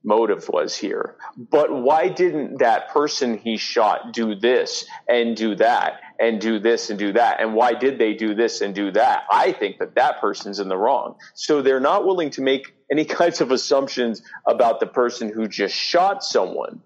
motive 0.03 0.47
was 0.49 0.75
here, 0.75 1.15
but 1.35 1.71
why 1.71 2.07
didn't 2.07 2.59
that 2.59 2.89
person 2.89 3.37
he 3.37 3.57
shot 3.57 4.13
do 4.13 4.35
this 4.35 4.85
and 5.09 5.35
do 5.35 5.55
that 5.55 5.99
and 6.19 6.39
do 6.39 6.59
this 6.59 6.91
and 6.91 6.99
do 6.99 7.13
that? 7.13 7.41
And 7.41 7.55
why 7.55 7.73
did 7.73 7.97
they 7.97 8.13
do 8.13 8.35
this 8.35 8.61
and 8.61 8.73
do 8.75 8.91
that? 8.91 9.23
I 9.31 9.51
think 9.51 9.79
that 9.79 9.95
that 9.95 10.21
person's 10.21 10.59
in 10.59 10.69
the 10.69 10.77
wrong. 10.77 11.15
So 11.33 11.61
they're 11.61 11.79
not 11.79 12.05
willing 12.05 12.29
to 12.31 12.41
make 12.41 12.74
any 12.91 13.05
kinds 13.05 13.41
of 13.41 13.51
assumptions 13.51 14.21
about 14.45 14.79
the 14.79 14.87
person 14.87 15.31
who 15.31 15.47
just 15.47 15.75
shot 15.75 16.23
someone, 16.23 16.81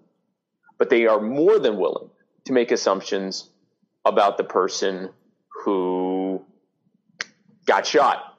but 0.78 0.90
they 0.90 1.06
are 1.06 1.20
more 1.20 1.58
than 1.58 1.76
willing 1.76 2.10
to 2.46 2.52
make 2.52 2.70
assumptions 2.70 3.50
about 4.04 4.38
the 4.38 4.44
person 4.44 5.10
who 5.64 6.44
got 7.66 7.86
shot. 7.86 8.38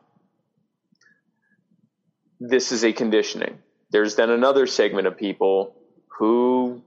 This 2.40 2.72
is 2.72 2.84
a 2.84 2.92
conditioning. 2.92 3.60
There's 3.92 4.16
then 4.16 4.32
another 4.32 4.66
segment 4.66 5.06
of 5.06 5.18
people 5.18 5.76
who, 6.08 6.82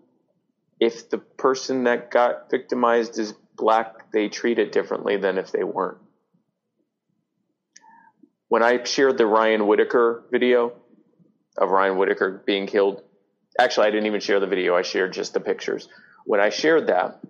if 0.81 1.09
the 1.11 1.19
person 1.19 1.85
that 1.85 2.11
got 2.11 2.51
victimized 2.51 3.19
is 3.19 3.33
black, 3.57 4.11
they 4.11 4.29
treat 4.29 4.59
it 4.59 4.73
differently 4.73 5.17
than 5.17 5.39
if 5.39 5.53
they 5.53 5.63
weren't. 5.63 5.99
When 8.55 8.63
I 8.63 8.85
shared 8.85 9.19
the 9.19 9.27
Ryan 9.27 9.67
Whitaker 9.67 10.23
video 10.31 10.75
of 11.59 11.71
Ryan 11.71 11.99
Whitaker 11.99 12.41
being 12.47 12.69
killed, 12.69 13.03
actually, 13.59 13.89
I 13.89 13.91
didn't 13.91 14.07
even 14.07 14.21
share 14.21 14.39
the 14.39 14.47
video, 14.47 14.77
I 14.77 14.83
shared 14.83 15.13
just 15.13 15.35
the 15.35 15.41
pictures. 15.41 15.89
When 16.25 16.39
I 16.39 16.51
shared 16.51 16.87
that, 16.87 17.21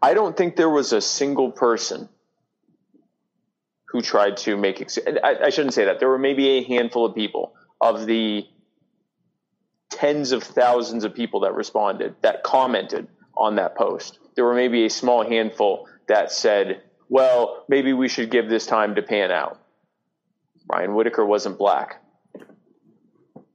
I 0.00 0.14
don't 0.14 0.34
think 0.34 0.56
there 0.56 0.70
was 0.70 0.94
a 0.94 1.02
single 1.02 1.52
person 1.52 2.08
who 3.88 4.00
tried 4.00 4.38
to 4.38 4.56
make. 4.56 4.80
Ex- 4.80 4.98
I, 5.22 5.36
I 5.44 5.50
shouldn't 5.50 5.74
say 5.74 5.84
that. 5.84 6.00
There 6.00 6.08
were 6.08 6.18
maybe 6.18 6.48
a 6.52 6.64
handful 6.64 7.04
of 7.04 7.14
people 7.14 7.52
of 7.78 8.06
the 8.06 8.46
tens 9.90 10.32
of 10.32 10.42
thousands 10.42 11.04
of 11.04 11.14
people 11.14 11.40
that 11.40 11.54
responded 11.54 12.14
that 12.22 12.42
commented 12.42 13.06
on 13.36 13.56
that 13.56 13.76
post. 13.76 14.18
There 14.34 14.46
were 14.46 14.54
maybe 14.54 14.86
a 14.86 14.90
small 14.90 15.28
handful 15.28 15.88
that 16.08 16.32
said, 16.32 16.84
"Well, 17.10 17.66
maybe 17.68 17.92
we 17.92 18.08
should 18.08 18.30
give 18.30 18.48
this 18.48 18.64
time 18.64 18.94
to 18.94 19.02
pan 19.02 19.30
out." 19.30 19.60
Ryan 20.72 20.94
Whitaker 20.94 21.26
wasn't 21.26 21.58
black. 21.58 22.02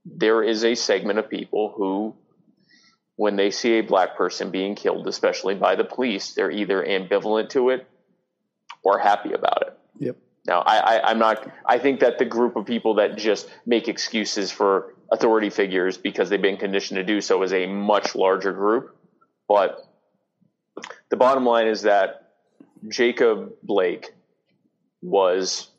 There 0.05 0.43
is 0.43 0.63
a 0.63 0.75
segment 0.75 1.17
of 1.17 1.29
people 1.29 1.73
who 1.75 2.15
when 3.15 3.35
they 3.35 3.49
see 3.49 3.73
a 3.73 3.81
black 3.81 4.17
person 4.17 4.51
being 4.51 4.75
killed, 4.75 5.07
especially 5.07 5.55
by 5.55 5.75
the 5.75 5.83
police, 5.83 6.33
they're 6.33 6.51
either 6.51 6.83
ambivalent 6.83 7.49
to 7.49 7.69
it 7.69 7.87
or 8.83 8.99
happy 8.99 9.33
about 9.33 9.61
it. 9.67 9.79
Yep. 9.99 10.17
Now, 10.45 10.59
I, 10.59 10.77
I, 10.77 11.11
am 11.11 11.19
not. 11.19 11.49
I 11.65 11.79
think 11.79 12.01
that 12.01 12.19
the 12.19 12.25
group 12.25 12.55
of 12.55 12.65
people 12.65 12.95
that 12.95 13.17
just 13.17 13.49
make 13.65 13.87
excuses 13.87 14.51
for 14.51 14.93
authority 15.11 15.49
figures 15.49 15.97
because 15.97 16.29
they've 16.29 16.41
been 16.41 16.57
conditioned 16.57 16.97
to 16.97 17.03
do 17.03 17.21
so 17.21 17.41
is 17.41 17.53
a 17.53 17.65
much 17.65 18.15
larger 18.15 18.51
group. 18.51 18.95
But 19.47 19.81
the 21.09 21.17
bottom 21.17 21.45
line 21.45 21.67
is 21.67 21.83
that 21.83 22.24
Jacob 22.87 23.53
Blake 23.63 24.13
was 25.01 25.69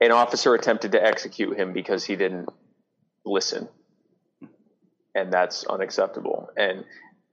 an 0.00 0.12
officer 0.12 0.54
attempted 0.54 0.92
to 0.92 1.04
execute 1.04 1.58
him 1.58 1.72
because 1.72 2.04
he 2.04 2.16
didn't 2.16 2.48
listen 3.24 3.68
and 5.14 5.32
that's 5.32 5.64
unacceptable. 5.64 6.50
And 6.56 6.84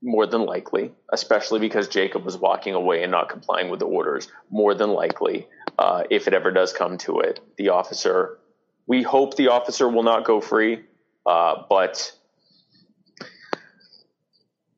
more 0.02 0.28
than 0.28 0.46
likely, 0.46 0.92
especially 1.12 1.60
because 1.60 1.88
Jacob 1.88 2.24
was 2.24 2.38
walking 2.38 2.76
away 2.76 3.04
and 3.04 3.12
not 3.12 3.30
complying 3.30 3.70
with 3.70 3.80
the 3.80 3.86
orders, 3.86 4.28
more 4.50 4.74
than 4.76 4.92
likely, 4.92 5.48
uh, 5.80 6.04
if 6.10 6.28
it 6.28 6.34
ever 6.34 6.52
does 6.52 6.72
come 6.74 6.98
to 7.00 7.20
it, 7.20 7.40
the 7.58 7.70
officer, 7.70 8.38
we 8.86 9.02
hope 9.04 9.36
the 9.36 9.48
officer 9.50 9.90
will 9.90 10.04
not 10.04 10.24
go 10.24 10.40
free, 10.40 10.84
uh, 11.26 11.64
but 11.70 12.12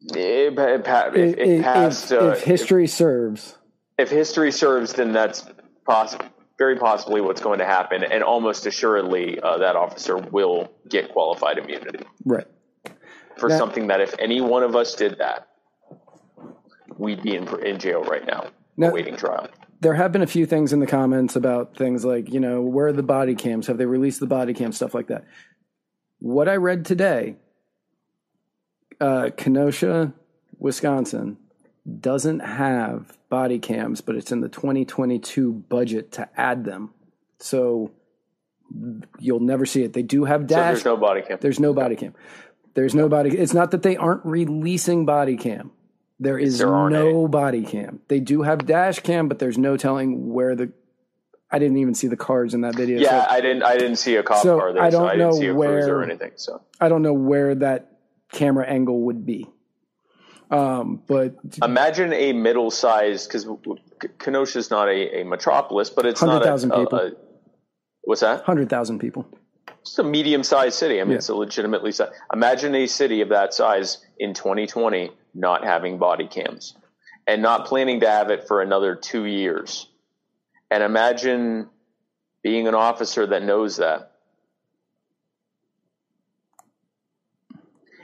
if, 0.01 0.87
if, 1.37 1.37
if, 1.37 2.11
uh, 2.11 2.25
if 2.29 2.43
history 2.43 2.87
serves, 2.87 3.57
if 3.97 4.09
history 4.09 4.51
serves, 4.51 4.93
then 4.93 5.13
that's 5.13 5.45
possible 5.85 6.25
very 6.57 6.75
possibly 6.75 7.21
what's 7.21 7.39
going 7.39 7.59
to 7.59 7.65
happen, 7.65 8.03
and 8.03 8.21
almost 8.21 8.65
assuredly 8.65 9.39
uh, 9.39 9.59
that 9.59 9.77
officer 9.77 10.17
will 10.17 10.69
get 10.89 11.09
qualified 11.09 11.57
immunity. 11.57 12.03
Right 12.25 12.45
for 13.39 13.49
something 13.49 13.87
that 13.87 14.01
if 14.01 14.13
any 14.19 14.41
one 14.41 14.63
of 14.63 14.75
us 14.75 14.95
did 14.95 15.17
that, 15.19 15.47
we'd 16.97 17.23
be 17.23 17.35
in, 17.35 17.47
in 17.65 17.79
jail 17.79 18.03
right 18.03 18.25
now, 18.25 18.47
now 18.77 18.91
waiting 18.91 19.15
trial. 19.15 19.47
There 19.81 19.93
have 19.93 20.11
been 20.11 20.21
a 20.21 20.27
few 20.27 20.45
things 20.45 20.73
in 20.73 20.79
the 20.79 20.87
comments 20.87 21.35
about 21.35 21.77
things 21.77 22.03
like, 22.03 22.31
you 22.31 22.39
know, 22.39 22.61
where 22.61 22.87
are 22.87 22.93
the 22.93 23.03
body 23.03 23.33
cams? 23.33 23.67
Have 23.67 23.77
they 23.77 23.85
released 23.85 24.19
the 24.19 24.27
body 24.27 24.53
cam? 24.53 24.73
Stuff 24.73 24.93
like 24.93 25.07
that. 25.07 25.23
What 26.19 26.49
I 26.49 26.57
read 26.57 26.85
today, 26.85 27.37
uh, 28.99 29.29
Kenosha, 29.35 30.13
Wisconsin, 30.57 31.37
doesn't 31.99 32.39
have 32.39 33.17
body 33.29 33.59
cams, 33.59 34.01
but 34.01 34.15
it's 34.15 34.31
in 34.31 34.41
the 34.41 34.49
2022 34.49 35.51
budget 35.51 36.11
to 36.13 36.29
add 36.35 36.65
them. 36.65 36.93
So 37.39 37.91
you'll 39.19 39.39
never 39.39 39.65
see 39.65 39.83
it. 39.83 39.93
They 39.93 40.03
do 40.03 40.25
have 40.25 40.47
dash. 40.47 40.57
So 40.57 40.65
there's 40.73 40.85
no 40.85 40.97
body 40.97 41.21
cam. 41.21 41.37
There's 41.41 41.59
no 41.59 41.73
body 41.73 41.95
cam. 41.95 42.13
There's 42.73 42.95
no 42.95 43.09
body. 43.09 43.29
It's 43.29 43.53
not 43.53 43.71
that 43.71 43.81
they 43.81 43.97
aren't 43.97 44.25
releasing 44.25 45.05
body 45.05 45.37
cam. 45.37 45.71
There 46.19 46.37
is 46.37 46.59
there 46.59 46.89
no 46.89 47.27
body 47.27 47.63
cam. 47.63 48.01
They 48.09 48.19
do 48.19 48.41
have 48.41 48.65
dash 48.65 48.99
cam, 48.99 49.27
but 49.29 49.39
there's 49.39 49.57
no 49.57 49.77
telling 49.77 50.33
where 50.33 50.55
the. 50.55 50.71
I 51.51 51.57
didn't 51.57 51.77
even 51.77 51.95
see 51.95 52.07
the 52.07 52.17
cars 52.17 52.53
in 52.53 52.61
that 52.61 52.75
video. 52.75 52.99
Yeah, 52.99 53.25
so, 53.25 53.31
I 53.31 53.41
didn't. 53.41 53.63
I 53.63 53.77
didn't 53.77 53.95
see 53.95 54.15
a 54.17 54.23
cop 54.23 54.43
so 54.43 54.59
car 54.59 54.73
there. 54.73 54.83
I 54.83 54.89
don't 54.89 55.07
so 55.07 55.07
I 55.07 55.15
know 55.15 55.31
didn't 55.31 55.41
see 55.41 55.51
where 55.51 55.95
or 55.95 56.03
anything. 56.03 56.33
So 56.35 56.61
I 56.79 56.89
don't 56.89 57.01
know 57.01 57.13
where 57.13 57.55
that 57.55 57.98
camera 58.31 58.65
angle 58.65 59.01
would 59.01 59.25
be. 59.25 59.47
Um, 60.51 61.01
but 61.05 61.35
imagine 61.63 62.11
a 62.11 62.33
middle-sized 62.33 63.29
because 63.29 63.47
Kenosha 64.17 64.57
is 64.57 64.71
not 64.71 64.87
a, 64.87 65.21
a, 65.21 65.23
metropolis, 65.23 65.91
but 65.91 66.07
it's 66.07 66.23
not 66.23 66.43
a, 66.43 66.55
people. 66.55 66.99
A, 66.99 67.11
what's 68.01 68.21
that? 68.21 68.43
Hundred 68.45 68.67
thousand 68.67 68.97
people 68.97 69.27
it's 69.81 69.97
a 69.97 70.03
medium 70.03 70.43
sized 70.43 70.77
city. 70.77 70.99
I 70.99 71.03
mean, 71.03 71.11
yeah. 71.11 71.17
it's 71.17 71.29
a 71.29 71.35
legitimately 71.35 71.91
size. 71.91 72.11
Imagine 72.33 72.75
a 72.75 72.87
city 72.87 73.21
of 73.21 73.29
that 73.29 73.53
size 73.53 74.05
in 74.17 74.33
2020 74.33 75.11
not 75.33 75.63
having 75.63 75.97
body 75.97 76.27
cams 76.27 76.75
and 77.27 77.41
not 77.41 77.65
planning 77.65 77.99
to 78.01 78.09
have 78.09 78.29
it 78.29 78.47
for 78.47 78.61
another 78.61 78.95
two 78.95 79.25
years. 79.25 79.87
And 80.71 80.83
imagine 80.83 81.69
being 82.43 82.67
an 82.67 82.75
officer 82.75 83.25
that 83.27 83.43
knows 83.43 83.77
that. 83.77 84.08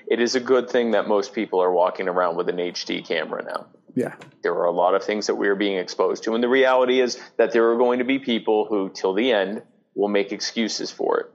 It 0.08 0.22
is 0.22 0.36
a 0.36 0.40
good 0.40 0.70
thing 0.70 0.92
that 0.92 1.08
most 1.08 1.34
people 1.34 1.62
are 1.62 1.72
walking 1.72 2.08
around 2.08 2.38
with 2.38 2.50
an 2.50 2.58
HD 2.58 3.06
camera 3.06 3.44
now. 3.44 3.68
Yeah. 3.96 4.16
There 4.44 4.54
are 4.54 4.66
a 4.66 4.72
lot 4.72 4.94
of 4.94 5.04
things 5.04 5.28
that 5.28 5.36
we 5.36 5.48
are 5.48 5.56
being 5.56 5.78
exposed 5.78 6.24
to. 6.24 6.36
And 6.36 6.44
the 6.44 6.50
reality 6.50 7.00
is 7.00 7.18
that 7.38 7.54
there 7.54 7.72
are 7.72 7.78
going 7.78 8.00
to 8.00 8.06
be 8.06 8.20
people 8.20 8.66
who, 8.66 8.90
till 8.90 9.14
the 9.14 9.32
end, 9.32 9.64
will 9.96 10.10
make 10.10 10.32
excuses 10.32 10.92
for 10.92 11.20
it 11.20 11.32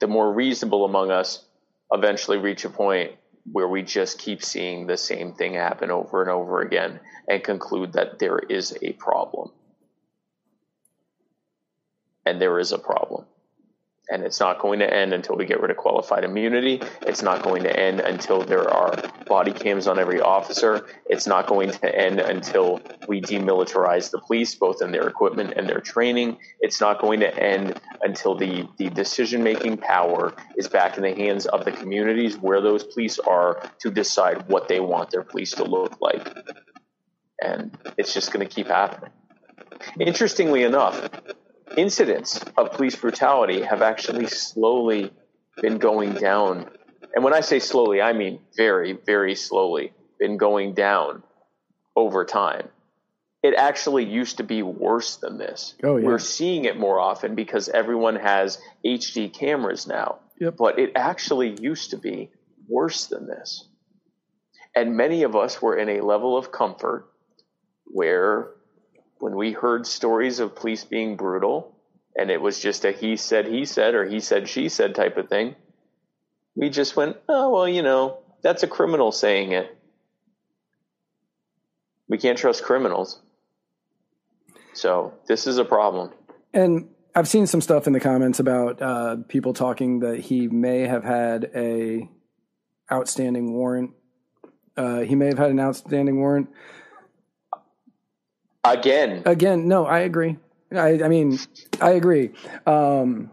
the 0.00 0.08
more 0.08 0.32
reasonable 0.32 0.84
among 0.84 1.10
us 1.10 1.44
eventually 1.92 2.38
reach 2.38 2.64
a 2.64 2.70
point 2.70 3.12
where 3.52 3.68
we 3.68 3.82
just 3.82 4.18
keep 4.18 4.42
seeing 4.42 4.86
the 4.86 4.96
same 4.96 5.32
thing 5.34 5.54
happen 5.54 5.90
over 5.90 6.22
and 6.22 6.30
over 6.30 6.60
again 6.60 7.00
and 7.28 7.44
conclude 7.44 7.92
that 7.92 8.18
there 8.18 8.38
is 8.38 8.76
a 8.82 8.92
problem. 8.94 9.50
And 12.26 12.40
there 12.40 12.58
is 12.58 12.72
a 12.72 12.78
problem 12.78 13.26
and 14.10 14.24
it's 14.24 14.40
not 14.40 14.58
going 14.58 14.80
to 14.80 14.92
end 14.92 15.12
until 15.12 15.36
we 15.36 15.46
get 15.46 15.60
rid 15.60 15.70
of 15.70 15.76
qualified 15.76 16.24
immunity. 16.24 16.82
It's 17.02 17.22
not 17.22 17.42
going 17.42 17.62
to 17.62 17.78
end 17.78 18.00
until 18.00 18.42
there 18.42 18.68
are 18.68 18.94
body 19.26 19.52
cams 19.52 19.86
on 19.86 19.98
every 19.98 20.20
officer. 20.20 20.86
It's 21.06 21.26
not 21.26 21.46
going 21.46 21.70
to 21.70 21.94
end 21.94 22.18
until 22.18 22.80
we 23.06 23.20
demilitarize 23.20 24.10
the 24.10 24.18
police, 24.18 24.54
both 24.54 24.82
in 24.82 24.90
their 24.90 25.06
equipment 25.06 25.54
and 25.56 25.68
their 25.68 25.80
training. 25.80 26.38
It's 26.60 26.80
not 26.80 27.00
going 27.00 27.20
to 27.20 27.34
end 27.38 27.80
until 28.02 28.34
the, 28.34 28.68
the 28.78 28.90
decision 28.90 29.44
making 29.44 29.76
power 29.76 30.34
is 30.56 30.68
back 30.68 30.96
in 30.96 31.04
the 31.04 31.14
hands 31.14 31.46
of 31.46 31.64
the 31.64 31.72
communities 31.72 32.36
where 32.36 32.60
those 32.60 32.82
police 32.82 33.18
are 33.20 33.62
to 33.78 33.90
decide 33.90 34.48
what 34.48 34.66
they 34.66 34.80
want 34.80 35.10
their 35.10 35.22
police 35.22 35.52
to 35.52 35.64
look 35.64 36.00
like. 36.00 36.28
And 37.40 37.76
it's 37.96 38.12
just 38.12 38.32
going 38.32 38.46
to 38.46 38.52
keep 38.52 38.66
happening. 38.66 39.10
Interestingly 39.98 40.64
enough, 40.64 41.08
incidents 41.76 42.40
of 42.56 42.72
police 42.72 42.96
brutality 42.96 43.62
have 43.62 43.82
actually 43.82 44.26
slowly 44.26 45.12
been 45.60 45.78
going 45.78 46.14
down. 46.14 46.70
And 47.14 47.24
when 47.24 47.34
I 47.34 47.40
say 47.40 47.58
slowly, 47.58 48.00
I 48.00 48.12
mean 48.12 48.40
very, 48.56 48.92
very 48.92 49.34
slowly 49.34 49.92
been 50.18 50.36
going 50.36 50.74
down 50.74 51.22
over 51.96 52.24
time. 52.24 52.68
It 53.42 53.54
actually 53.54 54.04
used 54.04 54.36
to 54.36 54.44
be 54.44 54.62
worse 54.62 55.16
than 55.16 55.38
this. 55.38 55.74
Oh, 55.82 55.96
yeah. 55.96 56.06
We're 56.06 56.18
seeing 56.18 56.66
it 56.66 56.78
more 56.78 57.00
often 57.00 57.34
because 57.34 57.68
everyone 57.70 58.16
has 58.16 58.58
HD 58.84 59.32
cameras 59.32 59.86
now. 59.86 60.18
Yep. 60.38 60.56
But 60.58 60.78
it 60.78 60.92
actually 60.94 61.56
used 61.60 61.90
to 61.90 61.96
be 61.96 62.30
worse 62.68 63.06
than 63.06 63.26
this. 63.26 63.66
And 64.76 64.96
many 64.96 65.22
of 65.22 65.34
us 65.34 65.60
were 65.60 65.76
in 65.76 65.88
a 65.88 66.02
level 66.02 66.36
of 66.36 66.52
comfort 66.52 67.10
where 67.86 68.50
when 69.20 69.36
we 69.36 69.52
heard 69.52 69.86
stories 69.86 70.40
of 70.40 70.56
police 70.56 70.84
being 70.84 71.16
brutal 71.16 71.76
and 72.16 72.30
it 72.30 72.40
was 72.40 72.58
just 72.58 72.84
a 72.84 72.90
he 72.90 73.16
said 73.16 73.46
he 73.46 73.64
said 73.64 73.94
or 73.94 74.04
he 74.04 74.18
said 74.20 74.48
she 74.48 74.68
said 74.68 74.94
type 74.94 75.16
of 75.16 75.28
thing, 75.28 75.54
we 76.56 76.70
just 76.70 76.96
went, 76.96 77.16
oh, 77.28 77.50
well, 77.50 77.68
you 77.68 77.82
know, 77.82 78.18
that's 78.42 78.62
a 78.62 78.66
criminal 78.66 79.12
saying 79.12 79.52
it. 79.52 79.76
We 82.08 82.18
can't 82.18 82.36
trust 82.36 82.64
criminals. 82.64 83.20
So 84.72 85.14
this 85.28 85.46
is 85.46 85.58
a 85.58 85.64
problem. 85.64 86.12
And 86.52 86.88
I've 87.14 87.28
seen 87.28 87.46
some 87.46 87.60
stuff 87.60 87.86
in 87.86 87.92
the 87.92 88.00
comments 88.00 88.40
about 88.40 88.82
uh, 88.82 89.16
people 89.28 89.52
talking 89.52 90.00
that 90.00 90.18
he 90.18 90.48
may 90.48 90.80
have 90.80 91.04
had 91.04 91.50
a 91.54 92.08
outstanding 92.90 93.52
warrant. 93.52 93.92
Uh, 94.76 95.00
he 95.00 95.14
may 95.14 95.26
have 95.26 95.38
had 95.38 95.50
an 95.50 95.60
outstanding 95.60 96.18
warrant. 96.18 96.48
Again. 98.64 99.22
Again, 99.24 99.68
no, 99.68 99.86
I 99.86 100.00
agree. 100.00 100.36
I, 100.72 101.02
I 101.02 101.08
mean, 101.08 101.38
I 101.80 101.90
agree. 101.90 102.30
Um, 102.66 103.30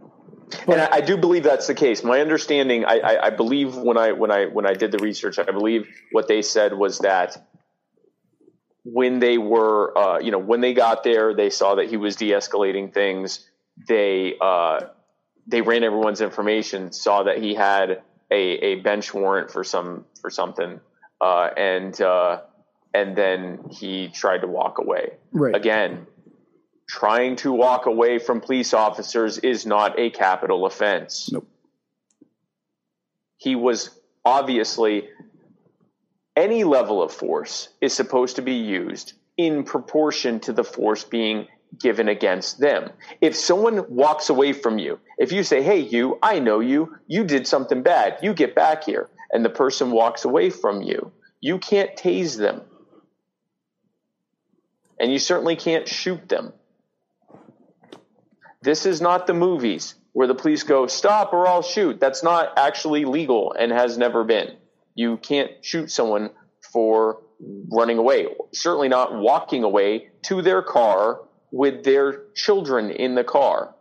but, 0.65 0.79
and 0.79 0.81
I, 0.81 0.97
I, 0.97 1.01
do 1.01 1.17
believe 1.17 1.43
that's 1.43 1.67
the 1.67 1.75
case. 1.75 2.03
My 2.03 2.21
understanding, 2.21 2.85
I, 2.85 2.99
I, 2.99 3.25
I, 3.27 3.29
believe 3.31 3.75
when 3.75 3.97
I 3.97 4.13
when 4.13 4.31
I 4.31 4.45
when 4.45 4.65
I 4.65 4.73
did 4.73 4.93
the 4.93 4.97
research, 4.99 5.37
I 5.37 5.43
believe 5.43 5.87
what 6.13 6.29
they 6.29 6.41
said 6.41 6.73
was 6.73 6.99
that 6.99 7.45
when 8.85 9.19
they 9.19 9.37
were, 9.37 9.97
uh, 9.97 10.19
you 10.19 10.31
know, 10.31 10.37
when 10.37 10.61
they 10.61 10.73
got 10.73 11.03
there, 11.03 11.33
they 11.33 11.49
saw 11.49 11.75
that 11.75 11.89
he 11.89 11.97
was 11.97 12.15
de-escalating 12.15 12.93
things. 12.93 13.45
They 13.87 14.35
uh, 14.39 14.85
they 15.45 15.61
ran 15.61 15.83
everyone's 15.83 16.21
information, 16.21 16.93
saw 16.93 17.23
that 17.23 17.39
he 17.39 17.53
had 17.53 18.01
a, 18.31 18.41
a 18.41 18.75
bench 18.75 19.13
warrant 19.13 19.51
for 19.51 19.65
some 19.65 20.05
for 20.21 20.29
something, 20.29 20.79
uh, 21.19 21.49
and 21.57 21.99
uh, 21.99 22.41
and 22.93 23.15
then 23.15 23.59
he 23.71 24.09
tried 24.09 24.41
to 24.41 24.47
walk 24.47 24.77
away. 24.79 25.11
Right. 25.31 25.55
Again, 25.55 26.07
trying 26.87 27.35
to 27.37 27.51
walk 27.51 27.85
away 27.85 28.19
from 28.19 28.41
police 28.41 28.73
officers 28.73 29.37
is 29.37 29.65
not 29.65 29.99
a 29.99 30.09
capital 30.09 30.65
offense. 30.65 31.29
Nope. 31.31 31.47
He 33.37 33.55
was 33.55 33.91
obviously 34.25 35.09
any 36.35 36.63
level 36.63 37.01
of 37.01 37.11
force 37.11 37.69
is 37.81 37.93
supposed 37.93 38.37
to 38.37 38.41
be 38.41 38.53
used 38.53 39.13
in 39.37 39.63
proportion 39.63 40.39
to 40.41 40.53
the 40.53 40.63
force 40.63 41.03
being 41.03 41.47
given 41.79 42.07
against 42.07 42.59
them. 42.59 42.89
If 43.21 43.35
someone 43.35 43.85
walks 43.89 44.29
away 44.29 44.53
from 44.53 44.79
you, 44.79 44.99
if 45.17 45.31
you 45.31 45.43
say, 45.43 45.61
Hey, 45.61 45.79
you, 45.79 46.17
I 46.23 46.39
know 46.39 46.59
you, 46.59 46.95
you 47.07 47.23
did 47.23 47.45
something 47.47 47.83
bad, 47.83 48.19
you 48.21 48.33
get 48.33 48.55
back 48.55 48.83
here, 48.85 49.09
and 49.31 49.43
the 49.43 49.49
person 49.49 49.91
walks 49.91 50.25
away 50.25 50.49
from 50.49 50.81
you, 50.81 51.11
you 51.41 51.59
can't 51.59 51.95
tase 51.95 52.37
them. 52.37 52.61
And 54.99 55.11
you 55.11 55.19
certainly 55.19 55.55
can't 55.55 55.87
shoot 55.87 56.27
them. 56.27 56.53
This 58.61 58.85
is 58.85 59.01
not 59.01 59.27
the 59.27 59.33
movies 59.33 59.95
where 60.13 60.27
the 60.27 60.35
police 60.35 60.63
go, 60.63 60.87
stop 60.87 61.31
or 61.33 61.47
I'll 61.47 61.61
shoot. 61.61 61.99
That's 61.99 62.23
not 62.23 62.53
actually 62.57 63.05
legal 63.05 63.53
and 63.53 63.71
has 63.71 63.97
never 63.97 64.23
been. 64.23 64.55
You 64.95 65.17
can't 65.17 65.51
shoot 65.61 65.91
someone 65.91 66.31
for 66.73 67.21
running 67.71 67.99
away, 67.99 68.27
certainly 68.51 68.89
not 68.89 69.13
walking 69.13 69.63
away 69.63 70.09
to 70.23 70.41
their 70.41 70.63
car 70.63 71.21
with 71.51 71.83
their 71.83 72.23
children 72.33 72.89
in 72.89 73.13
the 73.13 73.23
car. 73.23 73.75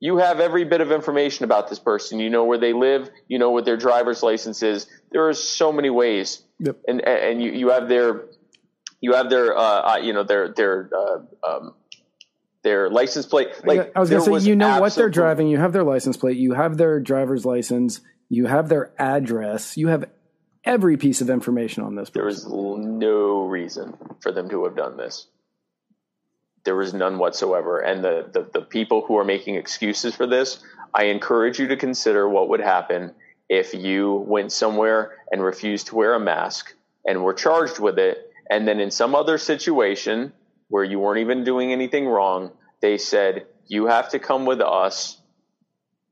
You 0.00 0.16
have 0.18 0.40
every 0.40 0.64
bit 0.64 0.80
of 0.80 0.90
information 0.90 1.44
about 1.44 1.68
this 1.68 1.78
person. 1.78 2.18
You 2.18 2.30
know 2.30 2.44
where 2.44 2.58
they 2.58 2.72
live. 2.72 3.10
You 3.28 3.38
know 3.38 3.50
what 3.50 3.64
their 3.64 3.76
driver's 3.76 4.22
license 4.22 4.62
is. 4.62 4.86
There 5.12 5.28
are 5.28 5.34
so 5.34 5.70
many 5.72 5.90
ways, 5.90 6.42
Yep. 6.58 6.76
and 6.88 7.00
and 7.06 7.42
you, 7.42 7.52
you 7.52 7.70
have 7.70 7.88
their 7.88 8.24
you 9.04 9.12
have 9.12 9.28
their 9.28 9.54
uh, 9.54 9.60
uh, 9.92 9.96
you 9.98 10.14
know 10.14 10.24
their 10.24 10.48
their 10.48 10.88
uh, 10.96 11.18
um, 11.46 11.74
their 12.62 12.88
license 12.88 13.26
plate. 13.26 13.48
Like 13.62 13.92
I 13.94 14.00
was 14.00 14.08
going 14.08 14.24
to 14.24 14.40
say, 14.40 14.48
you 14.48 14.56
know 14.56 14.80
what 14.80 14.94
they're 14.94 15.10
driving. 15.10 15.46
You 15.48 15.58
have 15.58 15.74
their 15.74 15.84
license 15.84 16.16
plate. 16.16 16.38
You 16.38 16.54
have 16.54 16.78
their 16.78 17.00
driver's 17.00 17.44
license. 17.44 18.00
You 18.30 18.46
have 18.46 18.70
their 18.70 18.94
address. 18.98 19.76
You 19.76 19.88
have 19.88 20.06
every 20.64 20.96
piece 20.96 21.20
of 21.20 21.28
information 21.28 21.82
on 21.84 21.96
this. 21.96 22.08
There 22.08 22.24
was 22.24 22.46
no 22.46 23.44
reason 23.44 23.94
for 24.20 24.32
them 24.32 24.48
to 24.48 24.64
have 24.64 24.74
done 24.74 24.96
this. 24.96 25.26
There 26.64 26.74
was 26.74 26.94
none 26.94 27.18
whatsoever. 27.18 27.80
And 27.80 28.02
the, 28.02 28.30
the, 28.32 28.48
the 28.54 28.62
people 28.62 29.04
who 29.06 29.18
are 29.18 29.24
making 29.24 29.56
excuses 29.56 30.14
for 30.14 30.26
this, 30.26 30.64
I 30.94 31.04
encourage 31.04 31.58
you 31.58 31.68
to 31.68 31.76
consider 31.76 32.26
what 32.26 32.48
would 32.48 32.60
happen 32.60 33.12
if 33.50 33.74
you 33.74 34.24
went 34.26 34.50
somewhere 34.50 35.18
and 35.30 35.44
refused 35.44 35.88
to 35.88 35.96
wear 35.96 36.14
a 36.14 36.20
mask 36.20 36.74
and 37.06 37.22
were 37.22 37.34
charged 37.34 37.78
with 37.78 37.98
it. 37.98 38.30
And 38.50 38.68
then 38.68 38.80
in 38.80 38.90
some 38.90 39.14
other 39.14 39.38
situation 39.38 40.32
where 40.68 40.84
you 40.84 40.98
weren't 40.98 41.20
even 41.20 41.44
doing 41.44 41.72
anything 41.72 42.06
wrong, 42.06 42.52
they 42.80 42.98
said, 42.98 43.46
you 43.66 43.86
have 43.86 44.10
to 44.10 44.18
come 44.18 44.44
with 44.46 44.60
us 44.60 45.20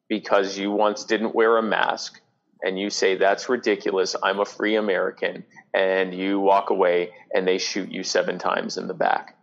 because 0.08 0.58
you 0.58 0.70
once 0.70 1.04
didn't 1.04 1.34
wear 1.34 1.56
a 1.58 1.62
mask 1.62 2.20
and 2.62 2.78
you 2.78 2.90
say 2.90 3.16
that's 3.16 3.48
ridiculous. 3.48 4.14
I'm 4.22 4.40
a 4.40 4.44
free 4.44 4.76
american 4.76 5.44
and 5.74 6.14
you 6.14 6.38
walk 6.40 6.70
away 6.70 7.10
and 7.34 7.46
they 7.46 7.58
shoot 7.58 7.90
you 7.90 8.02
seven 8.02 8.38
times 8.38 8.76
in 8.76 8.86
the 8.88 8.94
back. 8.94 9.36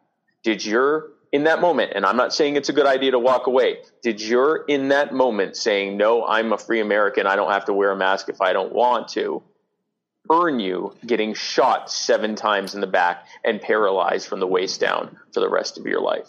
Did 0.43 0.65
your 0.65 1.09
in 1.31 1.43
that 1.43 1.61
moment 1.61 1.91
and 1.93 2.05
i'm 2.05 2.17
not 2.17 2.33
saying 2.33 2.55
it's 2.55 2.69
a 2.69 2.73
good 2.73 2.87
idea 2.87 3.11
to 3.11 3.19
walk 3.19 3.45
away 3.45 3.77
did 4.01 4.19
your 4.19 4.65
in 4.65 4.87
that 4.87 5.13
moment 5.13 5.55
saying 5.55 5.95
no 5.95 6.25
i'm 6.25 6.51
a 6.53 6.57
free 6.57 6.79
american. 6.79 7.27
I 7.27 7.35
don't 7.35 7.51
have 7.51 7.65
to 7.65 7.73
wear 7.73 7.91
a 7.91 7.95
mask 7.95 8.29
if 8.29 8.41
i 8.41 8.51
don't 8.51 8.73
want 8.73 9.09
to 9.09 9.43
earn 10.29 10.59
you 10.59 10.95
getting 11.05 11.33
shot 11.33 11.91
seven 11.91 12.35
times 12.35 12.75
in 12.75 12.81
the 12.81 12.87
back 12.87 13.25
and 13.43 13.61
paralyzed 13.61 14.27
from 14.27 14.39
the 14.39 14.47
waist 14.47 14.79
down 14.79 15.17
for 15.33 15.39
the 15.39 15.49
rest 15.49 15.77
of 15.77 15.85
your 15.85 16.01
life 16.01 16.27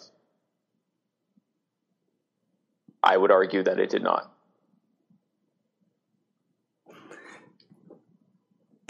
i 3.03 3.15
would 3.15 3.31
argue 3.31 3.63
that 3.63 3.79
it 3.79 3.89
did 3.89 4.03
not 4.03 4.31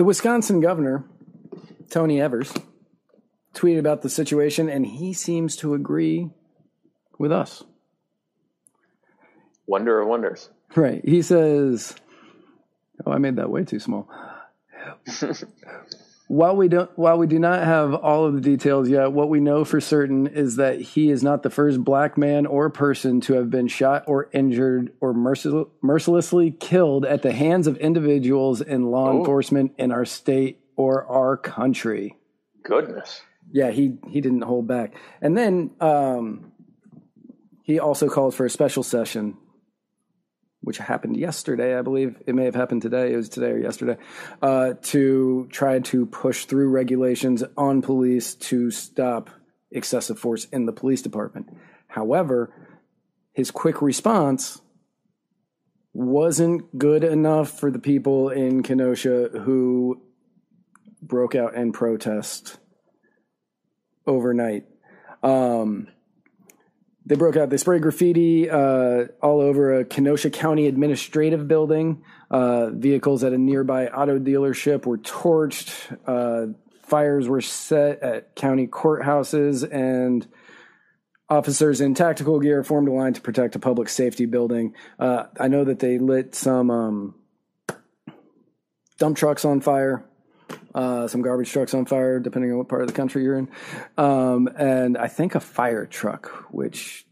The 0.01 0.05
Wisconsin 0.05 0.61
governor, 0.61 1.05
Tony 1.91 2.19
Evers, 2.19 2.51
tweeted 3.53 3.77
about 3.77 4.01
the 4.01 4.09
situation, 4.09 4.67
and 4.67 4.83
he 4.83 5.13
seems 5.13 5.55
to 5.57 5.75
agree 5.75 6.31
with 7.19 7.31
us. 7.31 7.63
wonder 9.67 10.01
of 10.01 10.07
wonders 10.07 10.49
Right. 10.75 11.07
He 11.07 11.21
says, 11.21 11.93
"Oh, 13.05 13.11
I 13.11 13.19
made 13.19 13.35
that 13.35 13.51
way 13.51 13.63
too 13.63 13.77
small." 13.77 14.09
while 16.27 16.55
we 16.55 16.67
don't, 16.67 16.89
while 16.97 17.17
we 17.17 17.27
do 17.27 17.39
not 17.39 17.63
have 17.63 17.93
all 17.93 18.25
of 18.25 18.33
the 18.33 18.41
details 18.41 18.87
yet, 18.89 19.11
what 19.11 19.29
we 19.29 19.39
know 19.39 19.65
for 19.65 19.81
certain 19.81 20.27
is 20.27 20.55
that 20.55 20.79
he 20.79 21.09
is 21.11 21.23
not 21.23 21.43
the 21.43 21.49
first 21.49 21.83
black 21.83 22.17
man 22.17 22.45
or 22.45 22.69
person 22.69 23.19
to 23.21 23.33
have 23.33 23.49
been 23.49 23.67
shot 23.67 24.03
or 24.07 24.29
injured 24.31 24.93
or 25.01 25.13
mercil- 25.13 25.69
mercilessly 25.81 26.51
killed 26.51 27.05
at 27.05 27.21
the 27.21 27.31
hands 27.33 27.67
of 27.67 27.77
individuals 27.77 28.61
in 28.61 28.83
law 28.91 29.09
Oh. 29.11 29.19
enforcement 29.19 29.73
in 29.77 29.91
our 29.91 30.05
state 30.05 30.59
or 30.75 31.05
our 31.05 31.35
country. 31.37 32.15
goodness 32.63 33.21
Yeah, 33.51 33.71
he 33.71 33.97
he 34.07 34.21
didn't 34.21 34.43
hold 34.43 34.67
back. 34.67 34.93
And 35.21 35.37
then 35.37 35.71
um, 35.81 36.51
he 37.63 37.79
also 37.79 38.07
called 38.07 38.33
for 38.33 38.45
a 38.45 38.49
special 38.49 38.83
session, 38.83 39.35
which 40.61 40.77
happened 40.77 41.17
yesterday, 41.17 41.77
I 41.77 41.81
believe. 41.81 42.21
It 42.25 42.35
may 42.35 42.45
have 42.45 42.55
happened 42.55 42.81
today. 42.81 43.13
It 43.13 43.17
was 43.17 43.29
today 43.29 43.51
or 43.51 43.57
yesterday, 43.57 43.97
uh, 44.41 44.73
to 44.83 45.47
try 45.51 45.79
to 45.79 46.05
push 46.05 46.45
through 46.45 46.69
regulations 46.69 47.43
on 47.57 47.81
police 47.81 48.35
to 48.35 48.71
stop 48.71 49.29
excessive 49.71 50.19
force 50.19 50.45
in 50.45 50.65
the 50.65 50.73
police 50.73 51.01
department. 51.01 51.47
However, 51.87 52.53
his 53.33 53.51
quick 53.51 53.81
response 53.81 54.61
wasn't 55.93 56.77
good 56.77 57.03
enough 57.03 57.59
for 57.59 57.71
the 57.71 57.79
people 57.79 58.29
in 58.29 58.63
Kenosha 58.63 59.29
who 59.43 60.01
broke 61.01 61.35
out 61.35 61.55
in 61.55 61.71
protest 61.71 62.57
overnight. 64.05 64.65
Um, 65.23 65.87
they 67.05 67.15
broke 67.15 67.35
out. 67.35 67.49
They 67.49 67.57
sprayed 67.57 67.81
graffiti 67.81 68.49
uh, 68.49 69.05
all 69.21 69.41
over 69.41 69.79
a 69.79 69.85
Kenosha 69.85 70.29
County 70.29 70.67
administrative 70.67 71.47
building. 71.47 72.03
Uh, 72.29 72.69
vehicles 72.69 73.23
at 73.23 73.33
a 73.33 73.37
nearby 73.37 73.87
auto 73.87 74.19
dealership 74.19 74.85
were 74.85 74.97
torched. 74.99 75.97
Uh, 76.05 76.53
fires 76.83 77.27
were 77.27 77.41
set 77.41 78.01
at 78.03 78.35
county 78.35 78.67
courthouses, 78.67 79.67
and 79.71 80.27
officers 81.29 81.81
in 81.81 81.95
tactical 81.95 82.39
gear 82.39 82.63
formed 82.63 82.87
a 82.87 82.91
line 82.91 83.13
to 83.13 83.21
protect 83.21 83.55
a 83.55 83.59
public 83.59 83.89
safety 83.89 84.25
building. 84.25 84.75
Uh, 84.99 85.25
I 85.39 85.47
know 85.47 85.63
that 85.63 85.79
they 85.79 85.97
lit 85.97 86.35
some 86.35 86.69
um, 86.69 87.15
dump 88.99 89.17
trucks 89.17 89.43
on 89.43 89.61
fire 89.61 90.05
uh, 90.73 91.07
some 91.07 91.21
garbage 91.21 91.51
trucks 91.51 91.73
on 91.73 91.85
fire, 91.85 92.19
depending 92.19 92.51
on 92.51 92.57
what 92.57 92.67
part 92.69 92.81
of 92.81 92.87
the 92.87 92.93
country 92.93 93.23
you're 93.23 93.37
in, 93.37 93.49
um, 93.97 94.49
and 94.57 94.97
I 94.97 95.07
think 95.07 95.35
a 95.35 95.39
fire 95.39 95.85
truck. 95.85 96.29
Which 96.51 97.05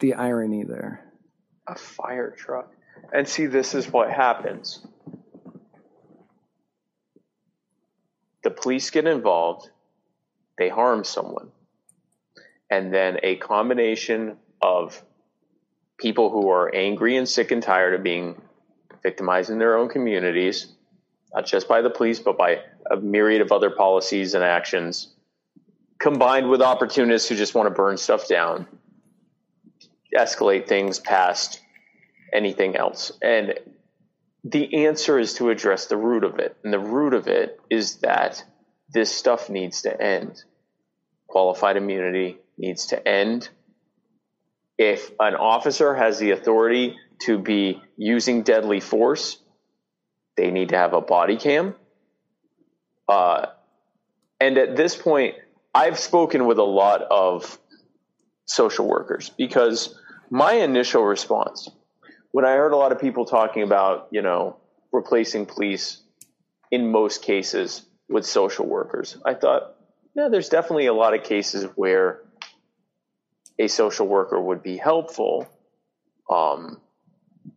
the 0.00 0.14
irony 0.14 0.64
there. 0.64 1.04
a 1.66 1.74
fire 1.74 2.30
truck. 2.30 2.72
And 3.12 3.28
see, 3.28 3.46
this 3.46 3.74
is 3.74 3.90
what 3.92 4.10
happens. 4.10 4.84
The 8.42 8.50
police 8.50 8.90
get 8.90 9.06
involved, 9.06 9.68
they 10.56 10.68
harm 10.68 11.04
someone, 11.04 11.50
and 12.70 12.94
then 12.94 13.18
a 13.22 13.36
combination 13.36 14.36
of 14.62 15.02
people 15.98 16.30
who 16.30 16.48
are 16.50 16.72
angry 16.74 17.16
and 17.16 17.28
sick 17.28 17.50
and 17.50 17.62
tired 17.62 17.94
of 17.94 18.02
being 18.02 18.40
victimized 19.02 19.50
in 19.50 19.58
their 19.58 19.76
own 19.76 19.88
communities, 19.88 20.68
not 21.36 21.44
just 21.44 21.68
by 21.68 21.82
the 21.82 21.90
police, 21.90 22.18
but 22.18 22.38
by 22.38 22.62
a 22.90 22.96
myriad 22.96 23.42
of 23.42 23.52
other 23.52 23.68
policies 23.68 24.32
and 24.32 24.42
actions, 24.42 25.14
combined 25.98 26.48
with 26.48 26.62
opportunists 26.62 27.28
who 27.28 27.36
just 27.36 27.54
want 27.54 27.66
to 27.66 27.74
burn 27.74 27.98
stuff 27.98 28.26
down, 28.26 28.66
escalate 30.16 30.66
things 30.66 30.98
past 30.98 31.60
anything 32.32 32.74
else. 32.74 33.12
And 33.22 33.52
the 34.44 34.86
answer 34.86 35.18
is 35.18 35.34
to 35.34 35.50
address 35.50 35.86
the 35.86 35.98
root 35.98 36.24
of 36.24 36.38
it. 36.38 36.56
And 36.64 36.72
the 36.72 36.78
root 36.78 37.12
of 37.12 37.28
it 37.28 37.60
is 37.68 37.96
that 37.96 38.42
this 38.88 39.14
stuff 39.14 39.50
needs 39.50 39.82
to 39.82 40.02
end. 40.02 40.42
Qualified 41.26 41.76
immunity 41.76 42.38
needs 42.56 42.86
to 42.86 43.06
end. 43.08 43.50
If 44.78 45.10
an 45.20 45.34
officer 45.34 45.94
has 45.94 46.18
the 46.18 46.30
authority 46.30 46.96
to 47.24 47.38
be 47.38 47.82
using 47.98 48.42
deadly 48.42 48.80
force, 48.80 49.38
they 50.36 50.50
need 50.50 50.70
to 50.70 50.76
have 50.76 50.92
a 50.92 51.00
body 51.00 51.36
cam. 51.36 51.74
Uh, 53.08 53.46
and 54.40 54.58
at 54.58 54.76
this 54.76 54.96
point, 54.96 55.36
I've 55.74 55.98
spoken 55.98 56.46
with 56.46 56.58
a 56.58 56.64
lot 56.64 57.02
of 57.02 57.58
social 58.46 58.86
workers 58.86 59.30
because 59.30 59.98
my 60.30 60.54
initial 60.54 61.02
response 61.02 61.70
when 62.36 62.44
I 62.44 62.52
heard 62.56 62.72
a 62.72 62.76
lot 62.76 62.92
of 62.92 63.00
people 63.00 63.24
talking 63.24 63.62
about, 63.62 64.08
you 64.10 64.20
know, 64.20 64.58
replacing 64.92 65.46
police 65.46 66.02
in 66.70 66.90
most 66.90 67.22
cases 67.22 67.80
with 68.10 68.26
social 68.26 68.66
workers, 68.66 69.16
I 69.24 69.32
thought, 69.32 69.74
yeah, 70.14 70.28
there's 70.28 70.50
definitely 70.50 70.84
a 70.84 70.92
lot 70.92 71.14
of 71.14 71.24
cases 71.24 71.64
where 71.76 72.20
a 73.58 73.68
social 73.68 74.06
worker 74.06 74.38
would 74.38 74.62
be 74.62 74.76
helpful. 74.76 75.48
Um, 76.28 76.78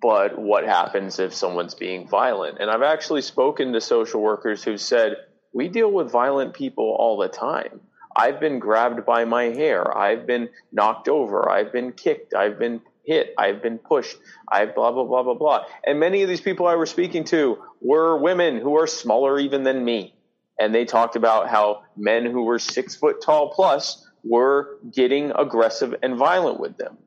but 0.01 0.37
what 0.37 0.65
happens 0.65 1.19
if 1.19 1.33
someone's 1.33 1.75
being 1.75 2.07
violent? 2.07 2.59
And 2.59 2.69
I've 2.69 2.83
actually 2.83 3.21
spoken 3.21 3.73
to 3.73 3.81
social 3.81 4.21
workers 4.21 4.63
who 4.63 4.77
said, 4.77 5.17
we 5.53 5.67
deal 5.67 5.91
with 5.91 6.11
violent 6.11 6.53
people 6.53 6.95
all 6.97 7.17
the 7.17 7.27
time. 7.27 7.81
I've 8.15 8.39
been 8.39 8.59
grabbed 8.59 9.05
by 9.05 9.25
my 9.25 9.45
hair. 9.45 9.95
I've 9.97 10.25
been 10.25 10.49
knocked 10.71 11.09
over. 11.09 11.49
I've 11.49 11.71
been 11.71 11.91
kicked. 11.91 12.33
I've 12.33 12.59
been 12.59 12.81
hit. 13.03 13.33
I've 13.37 13.61
been 13.61 13.77
pushed. 13.77 14.17
I've 14.47 14.75
blah, 14.75 14.91
blah, 14.91 15.05
blah, 15.05 15.23
blah, 15.23 15.33
blah. 15.33 15.65
And 15.85 15.99
many 15.99 16.21
of 16.21 16.29
these 16.29 16.41
people 16.41 16.67
I 16.67 16.75
was 16.75 16.89
speaking 16.89 17.23
to 17.25 17.57
were 17.81 18.17
women 18.17 18.57
who 18.57 18.77
are 18.77 18.87
smaller 18.87 19.39
even 19.39 19.63
than 19.63 19.83
me. 19.83 20.15
And 20.59 20.75
they 20.75 20.85
talked 20.85 21.15
about 21.15 21.49
how 21.49 21.83
men 21.95 22.25
who 22.25 22.43
were 22.43 22.59
six 22.59 22.95
foot 22.95 23.21
tall 23.21 23.53
plus 23.53 24.05
were 24.23 24.77
getting 24.93 25.31
aggressive 25.31 25.95
and 26.03 26.17
violent 26.17 26.59
with 26.59 26.77
them 26.77 26.97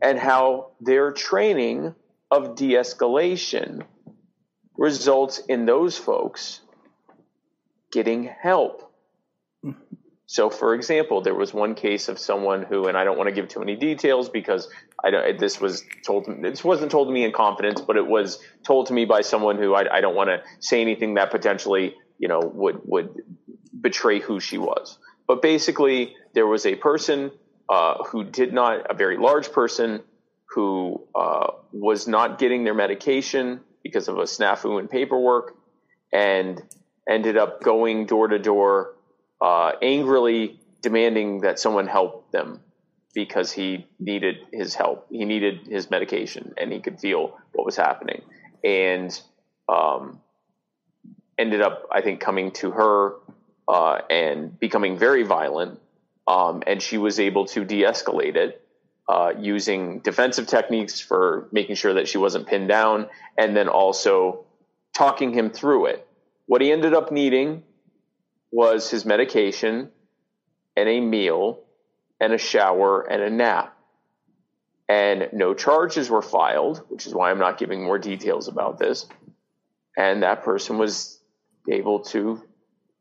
and 0.00 0.18
how 0.18 0.70
their 0.80 1.12
training 1.12 1.94
of 2.30 2.54
de 2.54 2.74
escalation 2.74 3.82
results 4.76 5.38
in 5.48 5.66
those 5.66 5.96
folks 5.96 6.60
getting 7.92 8.24
help. 8.24 8.92
So, 10.26 10.48
for 10.48 10.74
example, 10.74 11.22
there 11.22 11.34
was 11.34 11.52
one 11.52 11.74
case 11.74 12.08
of 12.08 12.16
someone 12.16 12.62
who, 12.62 12.86
and 12.86 12.96
I 12.96 13.02
don't 13.02 13.18
want 13.18 13.28
to 13.28 13.34
give 13.34 13.48
too 13.48 13.58
many 13.58 13.74
details 13.74 14.28
because 14.28 14.68
I 15.02 15.10
don't. 15.10 15.38
This 15.40 15.60
was 15.60 15.82
told. 16.06 16.26
This 16.40 16.62
wasn't 16.62 16.92
told 16.92 17.08
to 17.08 17.12
me 17.12 17.24
in 17.24 17.32
confidence, 17.32 17.80
but 17.80 17.96
it 17.96 18.06
was 18.06 18.38
told 18.62 18.86
to 18.86 18.92
me 18.92 19.06
by 19.06 19.22
someone 19.22 19.58
who 19.58 19.74
I, 19.74 19.96
I 19.96 20.00
don't 20.00 20.14
want 20.14 20.30
to 20.30 20.40
say 20.60 20.80
anything 20.80 21.14
that 21.14 21.32
potentially, 21.32 21.96
you 22.18 22.28
know, 22.28 22.38
would 22.38 22.80
would 22.84 23.22
betray 23.80 24.20
who 24.20 24.38
she 24.38 24.56
was. 24.56 24.98
But 25.26 25.42
basically, 25.42 26.14
there 26.32 26.46
was 26.46 26.64
a 26.64 26.76
person 26.76 27.32
uh, 27.68 28.04
who 28.04 28.24
did 28.24 28.52
not, 28.52 28.90
a 28.90 28.94
very 28.94 29.16
large 29.16 29.50
person 29.52 30.02
who 30.50 31.06
uh, 31.14 31.48
was 31.72 32.08
not 32.08 32.38
getting 32.38 32.64
their 32.64 32.74
medication 32.74 33.60
because 33.82 34.08
of 34.08 34.18
a 34.18 34.24
snafu 34.24 34.80
in 34.80 34.88
paperwork, 34.88 35.56
and 36.12 36.60
ended 37.08 37.36
up 37.36 37.62
going 37.62 38.06
door 38.06 38.28
to 38.28 38.38
door, 38.38 38.94
uh, 39.40 39.72
angrily 39.80 40.60
demanding 40.82 41.42
that 41.42 41.58
someone 41.58 41.86
help 41.86 42.30
them 42.32 42.60
because 43.14 43.52
he 43.52 43.86
needed 43.98 44.36
his 44.52 44.74
help. 44.74 45.06
He 45.10 45.24
needed 45.24 45.66
his 45.66 45.90
medication, 45.90 46.54
and 46.56 46.72
he 46.72 46.80
could 46.80 47.00
feel 47.00 47.38
what 47.52 47.64
was 47.64 47.76
happening, 47.76 48.22
and 48.64 49.18
um, 49.68 50.20
ended 51.38 51.60
up, 51.60 51.86
I 51.92 52.00
think, 52.02 52.20
coming 52.20 52.50
to 52.52 52.72
her 52.72 53.14
uh, 53.68 54.00
and 54.10 54.58
becoming 54.58 54.98
very 54.98 55.22
violent. 55.22 55.80
Um, 56.26 56.62
and 56.66 56.80
she 56.80 56.96
was 56.98 57.18
able 57.18 57.46
to 57.46 57.64
de-escalate 57.64 58.36
it 58.36 58.59
uh, 59.10 59.32
using 59.40 59.98
defensive 59.98 60.46
techniques 60.46 61.00
for 61.00 61.48
making 61.50 61.74
sure 61.74 61.94
that 61.94 62.06
she 62.06 62.16
wasn't 62.16 62.46
pinned 62.46 62.68
down, 62.68 63.08
and 63.36 63.56
then 63.56 63.66
also 63.66 64.44
talking 64.94 65.32
him 65.32 65.50
through 65.50 65.86
it. 65.86 66.06
What 66.46 66.60
he 66.60 66.70
ended 66.70 66.94
up 66.94 67.10
needing 67.10 67.64
was 68.52 68.88
his 68.88 69.04
medication 69.04 69.90
and 70.76 70.88
a 70.88 71.00
meal 71.00 71.64
and 72.20 72.32
a 72.32 72.38
shower 72.38 73.00
and 73.00 73.20
a 73.20 73.30
nap. 73.30 73.76
And 74.88 75.28
no 75.32 75.54
charges 75.54 76.08
were 76.08 76.22
filed, 76.22 76.84
which 76.88 77.04
is 77.04 77.12
why 77.12 77.32
I'm 77.32 77.38
not 77.38 77.58
giving 77.58 77.82
more 77.82 77.98
details 77.98 78.46
about 78.46 78.78
this. 78.78 79.08
And 79.96 80.22
that 80.22 80.44
person 80.44 80.78
was 80.78 81.18
able 81.68 82.00
to 82.14 82.42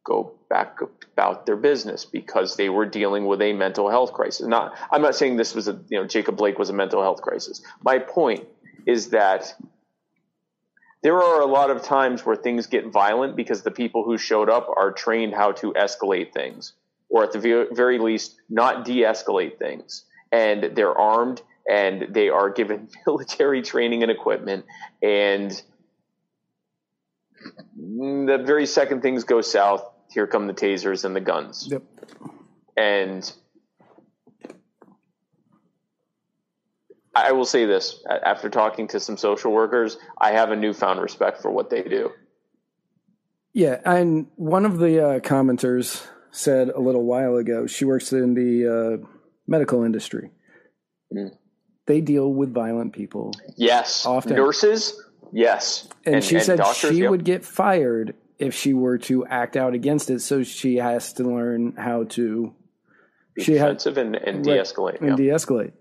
go 0.04 0.34
back 0.50 0.80
about 1.14 1.45
their 1.45 1.56
business 1.56 2.06
because 2.06 2.56
they 2.56 2.70
were 2.70 2.86
dealing 2.86 3.26
with 3.26 3.41
a 3.41 3.54
mental 3.54 3.89
health 3.89 4.14
crisis. 4.14 4.47
Not, 4.47 4.78
I'm 4.91 5.02
not 5.02 5.16
saying 5.16 5.38
this 5.38 5.54
was 5.54 5.68
a, 5.68 5.80
you 5.89 6.00
know, 6.00 6.08
Jacob 6.08 6.38
Blake 6.38 6.58
was 6.58 6.70
a 6.70 6.74
mental 6.74 7.02
health 7.02 7.22
crisis. 7.22 7.62
My 7.84 8.00
point 8.00 8.47
is 8.86 9.10
that 9.10 9.54
there 11.02 11.22
are 11.22 11.41
a 11.41 11.45
lot 11.45 11.70
of 11.70 11.84
times 11.84 12.26
where 12.26 12.36
things 12.36 12.68
get 12.68 12.88
violent 12.88 13.36
because 13.36 13.62
the 13.62 13.72
people 13.72 14.04
who 14.04 14.18
showed 14.18 14.50
up 14.50 14.68
are 14.76 14.91
trained 14.91 15.34
how 15.34 15.54
to 15.54 15.74
escalate 15.74 16.34
things, 16.34 16.74
or 17.10 17.24
at 17.24 17.32
the 17.32 17.68
very 17.72 18.00
least, 18.00 18.36
not 18.50 18.86
de 18.86 19.04
escalate 19.04 19.58
things. 19.58 20.06
And 20.32 20.76
they're 20.76 20.97
armed 20.97 21.41
and 21.70 22.08
they 22.14 22.30
are 22.30 22.50
given 22.50 22.89
military 23.06 23.62
training 23.62 24.04
and 24.04 24.12
equipment. 24.12 24.66
And 25.02 25.52
the 27.78 28.43
very 28.45 28.66
second 28.66 29.02
things 29.02 29.24
go 29.24 29.41
south, 29.41 29.89
here 30.10 30.28
come 30.28 30.47
the 30.47 30.53
tasers 30.53 31.05
and 31.05 31.16
the 31.16 31.22
guns. 31.22 31.68
Yep. 31.70 31.84
And 32.76 33.32
I 37.16 37.32
will 37.32 37.45
say 37.45 37.66
this 37.66 38.03
after 38.07 38.49
talking 38.49 38.88
to 38.89 38.99
some 38.99 39.18
social 39.18 39.51
workers, 39.51 39.97
I 40.20 40.32
have 40.32 40.51
a 40.51 40.55
newfound 40.55 41.01
respect 41.01 41.41
for 41.41 41.51
what 41.51 41.70
they 41.70 41.84
do. 41.84 42.12
Yeah, 43.53 43.80
and 43.84 44.28
one 44.36 44.66
of 44.66 44.78
the 44.78 45.05
uh, 45.05 45.20
commenters 45.20 46.05
said 46.32 46.70
a 46.70 46.80
little 46.80 47.03
while 47.03 47.36
ago 47.36 47.66
she 47.66 47.84
works 47.84 48.14
in 48.14 48.36
the 48.36 48.68
uh, 49.01 49.07
medical 49.47 49.84
industry. 49.84 50.30
Mm. 51.14 51.36
They 51.88 52.01
deal 52.01 52.32
with 52.32 52.53
violent 52.53 52.93
people. 52.93 53.34
Yes, 53.57 54.05
often 54.05 54.36
nurses. 54.36 55.03
Yes, 55.32 55.88
and, 56.05 56.16
and 56.16 56.24
she 56.24 56.36
and 56.36 56.43
said 56.45 56.57
doctors, 56.60 56.91
she 56.91 57.01
yep. 57.01 57.10
would 57.10 57.26
get 57.26 57.43
fired 57.43 58.16
if 58.40 58.56
she 58.56 58.74
were 58.74 58.98
to 58.98 59.26
act 59.26 59.56
out 59.58 59.74
against 59.74 60.10
it. 60.10 60.22
So 60.22 60.44
she 60.44 60.78
has 60.78 61.14
to 61.14 61.24
learn 61.24 61.76
how 61.78 62.06
to 62.06 62.56
be 63.36 63.44
she 63.44 63.54
defensive 63.54 63.98
had, 63.98 64.06
and, 64.08 64.16
and 64.16 64.44
de-escalate. 64.44 65.02
And 65.02 65.10
yeah. 65.10 65.16
de-escalate. 65.16 65.74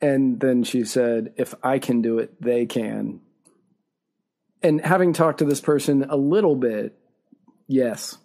And 0.00 0.40
then 0.40 0.64
she 0.64 0.84
said, 0.84 1.34
if 1.36 1.54
I 1.62 1.78
can 1.78 2.00
do 2.00 2.18
it, 2.18 2.40
they 2.40 2.66
can. 2.66 3.20
And 4.62 4.80
having 4.80 5.12
talked 5.12 5.38
to 5.38 5.44
this 5.44 5.60
person 5.60 6.06
a 6.08 6.16
little 6.16 6.56
bit, 6.56 6.96
yes, 7.66 8.16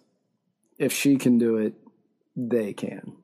if 0.78 0.92
she 0.92 1.16
can 1.16 1.38
do 1.38 1.56
it, 1.56 1.74
they 2.36 2.72
can. 2.72 3.16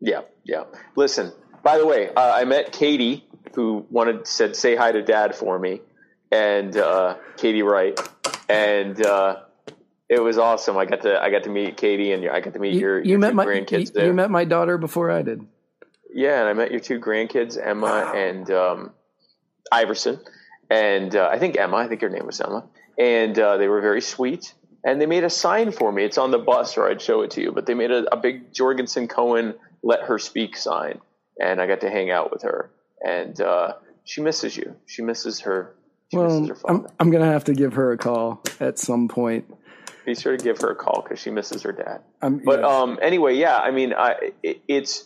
Yeah, 0.00 0.22
yeah. 0.44 0.64
Listen, 0.96 1.32
by 1.62 1.78
the 1.78 1.86
way, 1.86 2.10
uh, 2.10 2.32
I 2.34 2.44
met 2.44 2.72
Katie, 2.72 3.24
who 3.54 3.86
wanted 3.90 4.26
said 4.26 4.56
say 4.56 4.76
hi 4.76 4.92
to 4.92 5.02
Dad 5.02 5.34
for 5.34 5.58
me, 5.58 5.80
and 6.30 6.76
uh, 6.76 7.16
Katie 7.36 7.62
Wright, 7.62 7.98
and 8.48 9.04
uh, 9.04 9.40
it 10.08 10.22
was 10.22 10.38
awesome. 10.38 10.76
I 10.76 10.84
got 10.84 11.02
to 11.02 11.20
I 11.20 11.30
got 11.30 11.44
to 11.44 11.50
meet 11.50 11.76
Katie, 11.76 12.12
and 12.12 12.28
I 12.28 12.40
got 12.40 12.54
to 12.54 12.58
meet 12.58 12.74
you, 12.74 12.80
your, 12.80 12.98
your 12.98 13.04
you 13.04 13.18
met 13.18 13.34
my, 13.34 13.44
grandkids. 13.44 13.94
You, 13.94 14.06
you 14.06 14.12
met 14.12 14.30
my 14.30 14.44
daughter 14.44 14.78
before 14.78 15.10
I 15.10 15.22
did. 15.22 15.46
Yeah, 16.12 16.40
and 16.40 16.48
I 16.48 16.52
met 16.52 16.70
your 16.70 16.80
two 16.80 16.98
grandkids, 16.98 17.58
Emma 17.62 18.12
and 18.14 18.50
um, 18.50 18.92
Iverson, 19.70 20.20
and 20.70 21.14
uh, 21.14 21.28
I 21.30 21.38
think 21.38 21.58
Emma. 21.58 21.76
I 21.76 21.88
think 21.88 22.00
her 22.00 22.08
name 22.08 22.26
was 22.26 22.40
Emma, 22.40 22.64
and 22.98 23.38
uh, 23.38 23.56
they 23.56 23.68
were 23.68 23.80
very 23.80 24.00
sweet. 24.00 24.54
And 24.84 25.00
they 25.00 25.06
made 25.06 25.24
a 25.24 25.30
sign 25.30 25.72
for 25.72 25.90
me. 25.90 26.04
It's 26.04 26.16
on 26.16 26.30
the 26.30 26.38
bus, 26.38 26.76
or 26.76 26.88
I'd 26.88 27.02
show 27.02 27.22
it 27.22 27.32
to 27.32 27.42
you. 27.42 27.50
But 27.50 27.66
they 27.66 27.74
made 27.74 27.90
a, 27.90 28.14
a 28.14 28.16
big 28.16 28.54
Jorgensen 28.54 29.08
Cohen 29.08 29.54
"Let 29.82 30.02
Her 30.02 30.16
Speak" 30.20 30.56
sign, 30.56 31.00
and 31.42 31.60
I 31.60 31.66
got 31.66 31.80
to 31.80 31.90
hang 31.90 32.12
out 32.12 32.30
with 32.30 32.42
her. 32.42 32.70
And 33.04 33.40
uh, 33.40 33.72
she 34.04 34.20
misses 34.20 34.56
you. 34.56 34.76
She 34.86 35.02
misses 35.02 35.40
her. 35.40 35.74
Well, 36.12 36.50
I'm, 36.68 36.86
I'm 37.00 37.10
gonna 37.10 37.32
have 37.32 37.44
to 37.44 37.54
give 37.54 37.74
her 37.74 37.92
a 37.92 37.98
call 37.98 38.42
at 38.60 38.78
some 38.78 39.08
point 39.08 39.52
be 40.04 40.14
sure 40.14 40.36
to 40.36 40.44
give 40.44 40.60
her 40.60 40.70
a 40.70 40.76
call 40.76 41.02
because 41.02 41.18
she 41.18 41.30
misses 41.30 41.62
her 41.62 41.72
dad. 41.72 42.00
Um, 42.22 42.40
but 42.44 42.60
yes. 42.60 42.70
um, 42.70 42.96
anyway, 43.02 43.34
yeah, 43.34 43.58
I 43.58 43.72
mean, 43.72 43.92
I, 43.92 44.30
it, 44.40 44.62
it's 44.68 45.04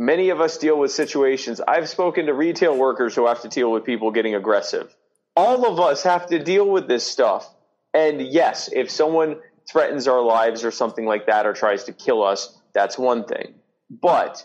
Many 0.00 0.30
of 0.30 0.40
us 0.40 0.56
deal 0.56 0.78
with 0.78 0.92
situations. 0.92 1.60
I've 1.60 1.86
spoken 1.86 2.24
to 2.24 2.32
retail 2.32 2.74
workers 2.74 3.14
who 3.14 3.26
have 3.26 3.42
to 3.42 3.48
deal 3.48 3.70
with 3.70 3.84
people 3.84 4.10
getting 4.12 4.34
aggressive. 4.34 4.96
All 5.36 5.70
of 5.70 5.78
us 5.78 6.04
have 6.04 6.26
to 6.28 6.42
deal 6.42 6.66
with 6.66 6.88
this 6.88 7.06
stuff. 7.06 7.46
And 7.92 8.22
yes, 8.22 8.70
if 8.72 8.90
someone 8.90 9.40
threatens 9.70 10.08
our 10.08 10.22
lives 10.22 10.64
or 10.64 10.70
something 10.70 11.04
like 11.04 11.26
that 11.26 11.44
or 11.44 11.52
tries 11.52 11.84
to 11.84 11.92
kill 11.92 12.22
us, 12.22 12.58
that's 12.72 12.96
one 12.96 13.24
thing. 13.24 13.56
But 13.90 14.42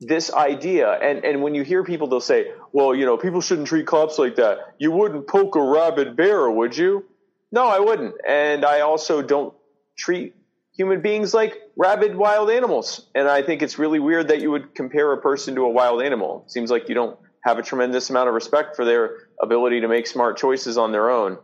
this 0.00 0.32
idea, 0.32 0.92
and, 0.92 1.24
and 1.24 1.42
when 1.42 1.54
you 1.54 1.62
hear 1.62 1.82
people, 1.82 2.06
they'll 2.06 2.20
say, 2.20 2.52
well, 2.72 2.94
you 2.94 3.04
know, 3.04 3.16
people 3.16 3.40
shouldn't 3.40 3.66
treat 3.66 3.86
cops 3.86 4.18
like 4.18 4.36
that. 4.36 4.74
You 4.78 4.92
wouldn't 4.92 5.26
poke 5.26 5.56
a 5.56 5.62
rabid 5.62 6.16
bear, 6.16 6.48
would 6.50 6.76
you? 6.76 7.04
No, 7.50 7.66
I 7.66 7.80
wouldn't. 7.80 8.14
And 8.26 8.64
I 8.64 8.80
also 8.80 9.22
don't 9.22 9.54
treat 9.96 10.34
human 10.76 11.00
beings 11.00 11.34
like 11.34 11.56
rabid 11.76 12.14
wild 12.14 12.50
animals. 12.50 13.08
And 13.14 13.26
I 13.26 13.42
think 13.42 13.62
it's 13.62 13.78
really 13.78 13.98
weird 13.98 14.28
that 14.28 14.40
you 14.40 14.50
would 14.52 14.74
compare 14.74 15.12
a 15.12 15.20
person 15.20 15.56
to 15.56 15.62
a 15.62 15.70
wild 15.70 16.02
animal. 16.02 16.44
It 16.46 16.52
seems 16.52 16.70
like 16.70 16.88
you 16.88 16.94
don't 16.94 17.18
have 17.42 17.58
a 17.58 17.62
tremendous 17.62 18.10
amount 18.10 18.28
of 18.28 18.34
respect 18.34 18.76
for 18.76 18.84
their 18.84 19.16
ability 19.42 19.80
to 19.80 19.88
make 19.88 20.06
smart 20.06 20.36
choices 20.36 20.78
on 20.78 20.92
their 20.92 21.10
own. 21.10 21.38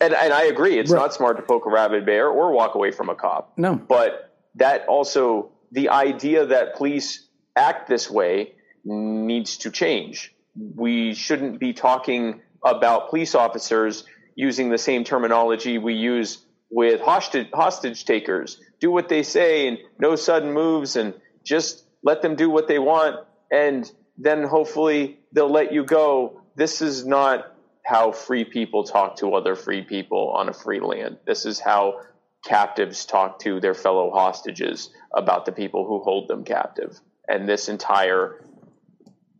And, 0.00 0.12
and 0.12 0.32
I 0.34 0.44
agree, 0.44 0.78
it's 0.78 0.90
right. 0.90 0.98
not 0.98 1.14
smart 1.14 1.36
to 1.38 1.42
poke 1.42 1.64
a 1.64 1.70
rabid 1.70 2.04
bear 2.04 2.28
or 2.28 2.52
walk 2.52 2.74
away 2.74 2.90
from 2.90 3.08
a 3.08 3.14
cop. 3.14 3.54
No. 3.56 3.76
But 3.76 4.36
that 4.56 4.86
also, 4.86 5.52
the 5.74 5.88
idea 5.88 6.46
that 6.46 6.76
police 6.76 7.28
act 7.56 7.88
this 7.88 8.08
way 8.08 8.54
needs 8.84 9.56
to 9.58 9.70
change. 9.70 10.32
We 10.54 11.14
shouldn't 11.14 11.58
be 11.58 11.72
talking 11.72 12.40
about 12.64 13.10
police 13.10 13.34
officers 13.34 14.04
using 14.36 14.70
the 14.70 14.78
same 14.78 15.02
terminology 15.02 15.78
we 15.78 15.94
use 15.94 16.44
with 16.70 17.00
hostage, 17.00 17.48
hostage 17.52 18.04
takers. 18.04 18.60
Do 18.80 18.92
what 18.92 19.08
they 19.08 19.24
say 19.24 19.66
and 19.66 19.78
no 19.98 20.14
sudden 20.14 20.52
moves 20.52 20.94
and 20.94 21.12
just 21.42 21.84
let 22.04 22.22
them 22.22 22.36
do 22.36 22.48
what 22.48 22.68
they 22.68 22.78
want. 22.78 23.26
And 23.50 23.90
then 24.16 24.44
hopefully 24.44 25.18
they'll 25.32 25.50
let 25.50 25.72
you 25.72 25.84
go. 25.84 26.40
This 26.54 26.82
is 26.82 27.04
not 27.04 27.52
how 27.84 28.12
free 28.12 28.44
people 28.44 28.84
talk 28.84 29.16
to 29.16 29.34
other 29.34 29.56
free 29.56 29.82
people 29.82 30.30
on 30.30 30.48
a 30.48 30.52
free 30.52 30.80
land. 30.80 31.18
This 31.26 31.44
is 31.46 31.58
how 31.58 32.00
captives 32.44 33.04
talk 33.06 33.38
to 33.40 33.60
their 33.60 33.74
fellow 33.74 34.10
hostages 34.10 34.90
about 35.12 35.46
the 35.46 35.52
people 35.52 35.86
who 35.86 36.00
hold 36.00 36.28
them 36.28 36.44
captive. 36.44 37.00
And 37.28 37.48
this 37.48 37.68
entire 37.68 38.44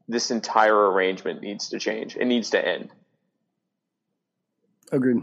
this 0.07 0.31
entire 0.31 0.91
arrangement 0.91 1.41
needs 1.41 1.71
to 1.71 1.79
change. 1.79 2.17
It 2.17 2.27
needs 2.27 2.51
to 2.51 2.67
end. 2.67 2.91
Agreed. 4.93 5.23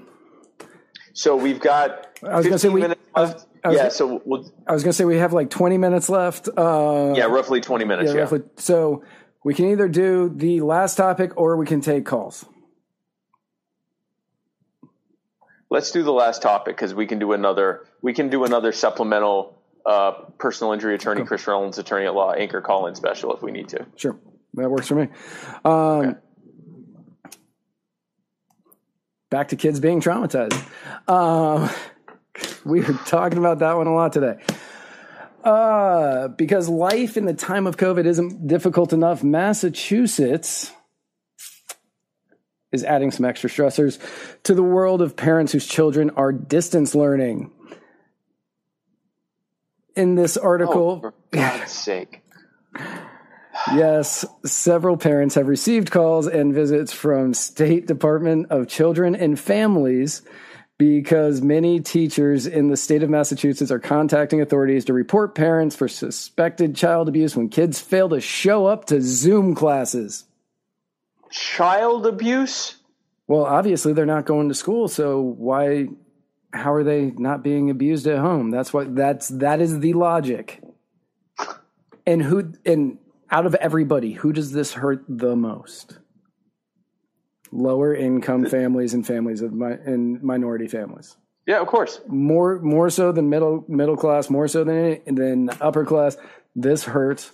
So 1.13 1.35
we've 1.35 1.59
got 1.59 2.07
I 2.23 2.37
was 2.37 2.45
gonna 2.45 2.57
say 2.59 2.69
15 2.69 2.73
we- 2.73 2.81
was- 2.81 2.97
left. 3.15 3.45
I 3.63 3.67
was 3.67 3.75
yeah, 3.75 3.81
gonna- 3.83 3.91
so 3.91 4.21
we'll, 4.25 4.51
I 4.65 4.73
was 4.73 4.81
going 4.83 4.89
to 4.91 4.97
say 4.97 5.05
we 5.05 5.17
have 5.17 5.33
like 5.33 5.51
20 5.51 5.77
minutes 5.77 6.09
left. 6.09 6.49
Uh, 6.57 7.13
yeah, 7.15 7.25
roughly 7.25 7.61
20 7.61 7.85
minutes. 7.85 8.07
yeah, 8.09 8.15
Yeah, 8.15 8.21
roughly. 8.21 8.41
So 8.57 9.03
we 9.43 9.53
can 9.53 9.65
either 9.67 9.87
do 9.87 10.29
the 10.35 10.61
last 10.61 10.95
topic 10.95 11.33
or 11.37 11.57
we 11.57 11.67
can 11.67 11.79
take 11.79 12.03
calls. 12.03 12.43
Let's 15.71 15.91
do 15.91 16.03
the 16.03 16.11
last 16.11 16.41
topic 16.41 16.75
because 16.75 16.93
we 16.93 17.07
can 17.07 17.17
do 17.17 17.31
another. 17.31 17.87
We 18.01 18.13
can 18.13 18.29
do 18.29 18.43
another 18.43 18.73
supplemental 18.73 19.57
uh, 19.85 20.11
personal 20.37 20.73
injury 20.73 20.95
attorney, 20.95 21.23
Chris 21.23 21.47
Reynolds, 21.47 21.79
attorney 21.79 22.05
at 22.05 22.13
law, 22.13 22.33
anchor 22.33 22.61
call 22.61 22.87
in 22.87 22.95
special 22.95 23.33
if 23.33 23.41
we 23.41 23.51
need 23.51 23.69
to. 23.69 23.87
Sure. 23.95 24.19
That 24.55 24.69
works 24.69 24.89
for 24.89 24.95
me. 24.95 25.07
Um, 25.63 26.17
Back 29.29 29.47
to 29.47 29.55
kids 29.55 29.79
being 29.79 30.01
traumatized. 30.01 30.61
Um, 31.09 31.69
we 32.65 32.81
were 32.81 32.99
talking 33.05 33.37
about 33.37 33.59
that 33.59 33.77
one 33.77 33.87
a 33.87 33.95
lot 33.95 34.11
today. 34.11 34.43
Uh, 35.41 36.27
because 36.27 36.67
life 36.67 37.15
in 37.15 37.23
the 37.23 37.33
time 37.33 37.65
of 37.65 37.77
COVID 37.77 38.05
isn't 38.05 38.45
difficult 38.45 38.91
enough, 38.91 39.23
Massachusetts 39.23 40.73
is 42.71 42.83
adding 42.83 43.11
some 43.11 43.25
extra 43.25 43.49
stressors 43.49 43.99
to 44.43 44.53
the 44.53 44.63
world 44.63 45.01
of 45.01 45.15
parents 45.15 45.51
whose 45.51 45.67
children 45.67 46.09
are 46.11 46.31
distance 46.31 46.95
learning. 46.95 47.51
In 49.95 50.15
this 50.15 50.37
article, 50.37 50.89
Oh, 50.97 50.99
for 50.99 51.13
God's 51.31 51.71
sake! 51.71 52.21
Yes, 53.75 54.25
several 54.43 54.97
parents 54.97 55.35
have 55.35 55.47
received 55.47 55.91
calls 55.91 56.25
and 56.25 56.53
visits 56.53 56.91
from 56.91 57.33
State 57.35 57.85
Department 57.85 58.47
of 58.49 58.67
Children 58.67 59.15
and 59.15 59.39
Families 59.39 60.23
because 60.79 61.43
many 61.43 61.79
teachers 61.79 62.47
in 62.47 62.69
the 62.69 62.75
state 62.75 63.03
of 63.03 63.09
Massachusetts 63.11 63.69
are 63.69 63.77
contacting 63.77 64.41
authorities 64.41 64.85
to 64.85 64.93
report 64.93 65.35
parents 65.35 65.75
for 65.75 65.87
suspected 65.87 66.75
child 66.75 67.07
abuse 67.07 67.35
when 67.35 67.49
kids 67.49 67.79
fail 67.79 68.09
to 68.09 68.19
show 68.19 68.65
up 68.65 68.85
to 68.85 68.99
Zoom 68.99 69.53
classes. 69.53 70.23
Child 71.31 72.05
abuse. 72.05 72.75
Well, 73.27 73.45
obviously 73.45 73.93
they're 73.93 74.05
not 74.05 74.25
going 74.25 74.49
to 74.49 74.55
school, 74.55 74.87
so 74.87 75.21
why 75.21 75.87
how 76.53 76.73
are 76.73 76.83
they 76.83 77.11
not 77.11 77.43
being 77.43 77.69
abused 77.69 78.07
at 78.07 78.19
home? 78.19 78.51
That's 78.51 78.73
what 78.73 78.95
that's 78.95 79.29
that 79.29 79.61
is 79.61 79.79
the 79.79 79.93
logic. 79.93 80.61
And 82.05 82.21
who 82.21 82.53
and 82.65 82.97
out 83.29 83.45
of 83.45 83.55
everybody, 83.55 84.13
who 84.13 84.33
does 84.33 84.51
this 84.51 84.73
hurt 84.73 85.05
the 85.07 85.35
most? 85.35 85.99
Lower 87.53 87.95
income 87.95 88.45
families 88.45 88.93
and 88.93 89.05
families 89.05 89.41
of 89.41 89.53
my 89.53 89.71
and 89.71 90.21
minority 90.21 90.67
families. 90.67 91.15
Yeah, 91.47 91.59
of 91.61 91.67
course. 91.67 92.01
More 92.07 92.59
more 92.59 92.89
so 92.89 93.11
than 93.11 93.29
middle 93.29 93.65
middle 93.67 93.97
class, 93.97 94.29
more 94.29 94.47
so 94.47 94.63
than 94.63 95.01
than 95.05 95.49
upper 95.61 95.85
class. 95.85 96.17
This 96.55 96.83
hurts 96.83 97.31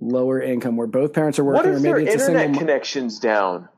lower 0.00 0.40
income 0.40 0.76
where 0.76 0.86
both 0.86 1.12
parents 1.12 1.38
are 1.38 1.44
What 1.44 1.56
working 1.66 1.72
or 1.72 1.76
if 1.76 1.82
their 1.82 1.96
maybe 1.96 2.06
it's 2.10 2.14
a 2.22 2.26
internet 2.26 2.42
single 2.46 2.52
mo- 2.54 2.58
connection's 2.66 3.18
down? 3.18 3.68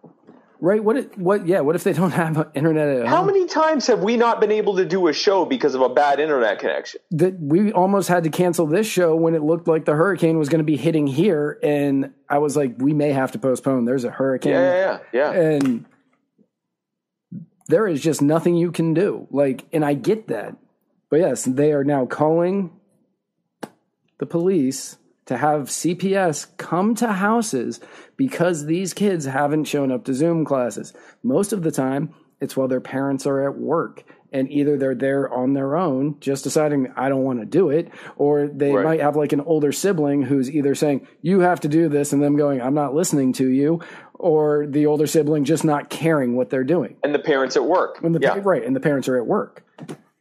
right 0.60 0.84
what 0.84 0.96
it, 0.96 1.18
what 1.18 1.44
yeah 1.48 1.58
what 1.58 1.74
if 1.74 1.82
they 1.82 1.92
don't 1.92 2.12
have 2.24 2.48
internet 2.54 2.88
at 2.98 3.06
How 3.08 3.16
home? 3.18 3.26
many 3.26 3.46
times 3.48 3.88
have 3.88 4.00
we 4.04 4.16
not 4.16 4.40
been 4.40 4.52
able 4.52 4.76
to 4.76 4.84
do 4.84 5.08
a 5.08 5.12
show 5.12 5.44
because 5.44 5.74
of 5.74 5.80
a 5.80 5.88
bad 5.88 6.20
internet 6.20 6.60
connection? 6.60 7.00
that 7.10 7.34
we 7.40 7.72
almost 7.72 8.08
had 8.08 8.22
to 8.24 8.30
cancel 8.30 8.66
this 8.66 8.86
show 8.86 9.16
when 9.16 9.34
it 9.34 9.42
looked 9.42 9.66
like 9.66 9.84
the 9.84 9.94
hurricane 9.94 10.38
was 10.38 10.48
going 10.48 10.60
to 10.60 10.64
be 10.64 10.76
hitting 10.76 11.08
here 11.08 11.58
and 11.64 12.12
i 12.28 12.38
was 12.38 12.56
like 12.56 12.74
we 12.78 12.94
may 12.94 13.10
have 13.10 13.32
to 13.32 13.38
postpone 13.40 13.84
there's 13.84 14.04
a 14.04 14.10
hurricane 14.10 14.52
Yeah, 14.52 14.72
yeah, 14.72 14.98
yeah. 15.12 15.32
yeah. 15.32 15.40
and 15.40 15.86
there 17.68 17.86
is 17.88 18.00
just 18.00 18.22
nothing 18.22 18.54
you 18.56 18.70
can 18.70 18.94
do 18.94 19.26
like 19.32 19.64
and 19.72 19.84
i 19.84 19.94
get 19.94 20.28
that 20.28 20.56
but 21.10 21.18
yes 21.20 21.44
they 21.44 21.72
are 21.72 21.82
now 21.84 22.06
calling 22.06 22.70
the 24.18 24.26
police 24.26 24.96
to 25.26 25.36
have 25.36 25.68
cps 25.68 26.46
come 26.56 26.94
to 26.94 27.12
houses 27.12 27.80
because 28.16 28.66
these 28.66 28.92
kids 28.94 29.24
haven't 29.24 29.64
shown 29.64 29.90
up 29.92 30.04
to 30.04 30.14
zoom 30.14 30.44
classes 30.44 30.92
most 31.22 31.52
of 31.52 31.62
the 31.62 31.70
time 31.70 32.14
it's 32.40 32.56
while 32.56 32.68
their 32.68 32.80
parents 32.80 33.26
are 33.26 33.48
at 33.48 33.56
work 33.56 34.04
and 34.34 34.50
either 34.50 34.78
they're 34.78 34.94
there 34.94 35.32
on 35.32 35.52
their 35.52 35.76
own 35.76 36.18
just 36.20 36.42
deciding 36.44 36.92
i 36.96 37.08
don't 37.08 37.22
want 37.22 37.38
to 37.38 37.46
do 37.46 37.70
it 37.70 37.88
or 38.16 38.46
they 38.48 38.72
Right. 38.72 38.84
might 38.84 39.00
have 39.00 39.14
like 39.16 39.32
an 39.32 39.40
older 39.42 39.72
sibling 39.72 40.22
who's 40.22 40.50
either 40.50 40.74
saying 40.74 41.06
you 41.20 41.40
have 41.40 41.60
to 41.60 41.68
do 41.68 41.88
this 41.88 42.12
and 42.12 42.22
them 42.22 42.36
going 42.36 42.60
i'm 42.60 42.74
not 42.74 42.94
listening 42.94 43.32
to 43.34 43.48
you 43.48 43.80
or 44.14 44.66
the 44.68 44.86
older 44.86 45.06
sibling 45.06 45.44
just 45.44 45.64
not 45.64 45.90
caring 45.90 46.34
what 46.36 46.48
they're 46.50 46.64
doing 46.64 46.96
And 47.02 47.12
the 47.14 47.18
parents 47.18 47.56
at 47.56 47.64
work. 47.64 48.00
the 48.00 48.18
yeah, 48.20 48.38
right 48.42 48.64
and 48.64 48.74
the 48.74 48.80
parents 48.80 49.08
are 49.08 49.16
at 49.16 49.26
work 49.26 49.64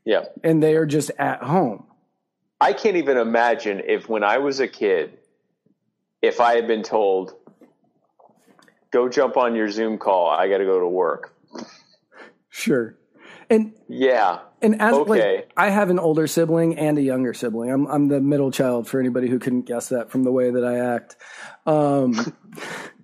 yeah. 0.06 0.26
and 0.44 0.62
they 0.62 0.76
are 0.76 0.86
just 0.86 1.12
at 1.18 1.42
home 1.44 1.86
I 2.62 2.74
can't 2.74 2.96
even 2.98 3.18
imagine 3.18 3.82
if 3.86 4.08
when 4.08 4.24
I 4.24 4.38
was 4.38 4.60
a 4.60 4.68
kid, 4.68 5.18
if 6.22 6.40
I 6.40 6.56
had 6.56 6.68
been 6.68 6.84
told, 6.84 7.34
go 8.92 9.10
jump 9.10 9.36
on 9.36 9.56
your 9.56 9.70
Zoom 9.70 9.98
call, 9.98 10.30
I 10.30 10.48
got 10.48 10.60
to 10.60 10.66
go 10.66 10.80
to 10.80 10.88
work. 10.88 11.34
sure 12.50 12.96
and 13.50 13.74
Yeah. 13.88 14.40
and 14.62 14.80
as 14.82 14.94
Okay. 14.94 15.10
like 15.10 15.52
I 15.58 15.70
have 15.70 15.90
an 15.90 15.98
older 16.00 16.28
sibling 16.28 16.78
and 16.78 16.98
a 16.98 17.02
younger 17.02 17.34
sibling. 17.34 17.72
I'm 17.72 17.88
I'm 17.88 18.08
the 18.10 18.22
middle 18.22 18.52
child 18.52 18.88
for 18.88 19.00
anybody 19.00 19.28
who 19.28 19.40
couldn't 19.40 19.64
guess 19.64 19.90
that 19.90 20.12
from 20.12 20.24
the 20.24 20.32
way 20.32 20.52
that 20.52 20.64
I 20.64 20.78
act. 20.96 21.16
Um, 21.66 22.34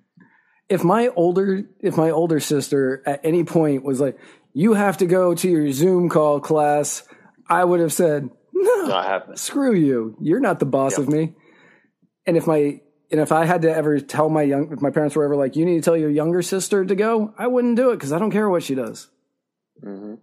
if 0.68 0.84
my 0.84 1.08
older 1.08 1.64
if 1.80 1.96
my 1.96 2.10
older 2.10 2.40
sister 2.40 3.02
at 3.06 3.20
any 3.24 3.42
point 3.44 3.82
was 3.84 4.00
like, 4.00 4.18
"You 4.52 4.74
have 4.74 4.98
to 4.98 5.06
go 5.06 5.34
to 5.34 5.48
your 5.50 5.70
Zoom 5.72 6.08
call 6.08 6.40
class," 6.40 7.02
I 7.48 7.64
would 7.64 7.80
have 7.80 7.92
said, 7.92 8.30
"No, 8.58 8.86
Not 8.86 9.04
happening. 9.06 9.36
screw 9.36 9.74
you. 9.74 10.16
You're 10.20 10.40
not 10.40 10.58
the 10.58 10.66
boss 10.66 10.98
of 10.98 11.08
me." 11.08 11.34
And 12.26 12.36
if 12.36 12.46
my 12.46 12.80
and 13.10 13.20
if 13.20 13.32
I 13.32 13.44
had 13.46 13.62
to 13.62 13.74
ever 13.74 14.00
tell 14.00 14.28
my 14.28 14.42
young 14.42 14.72
if 14.72 14.80
my 14.80 14.90
parents 14.90 15.16
were 15.16 15.24
ever 15.24 15.36
like, 15.36 15.56
"You 15.56 15.64
need 15.64 15.76
to 15.76 15.82
tell 15.82 15.96
your 15.96 16.10
younger 16.10 16.42
sister 16.42 16.84
to 16.84 16.94
go," 16.94 17.32
I 17.38 17.46
wouldn't 17.46 17.76
do 17.76 17.90
it 17.90 17.96
because 17.96 18.12
I 18.12 18.18
don't 18.18 18.30
care 18.30 18.48
what 18.48 18.62
she 18.62 18.74
does. 18.74 19.08
Mm-hmm. 19.82 20.14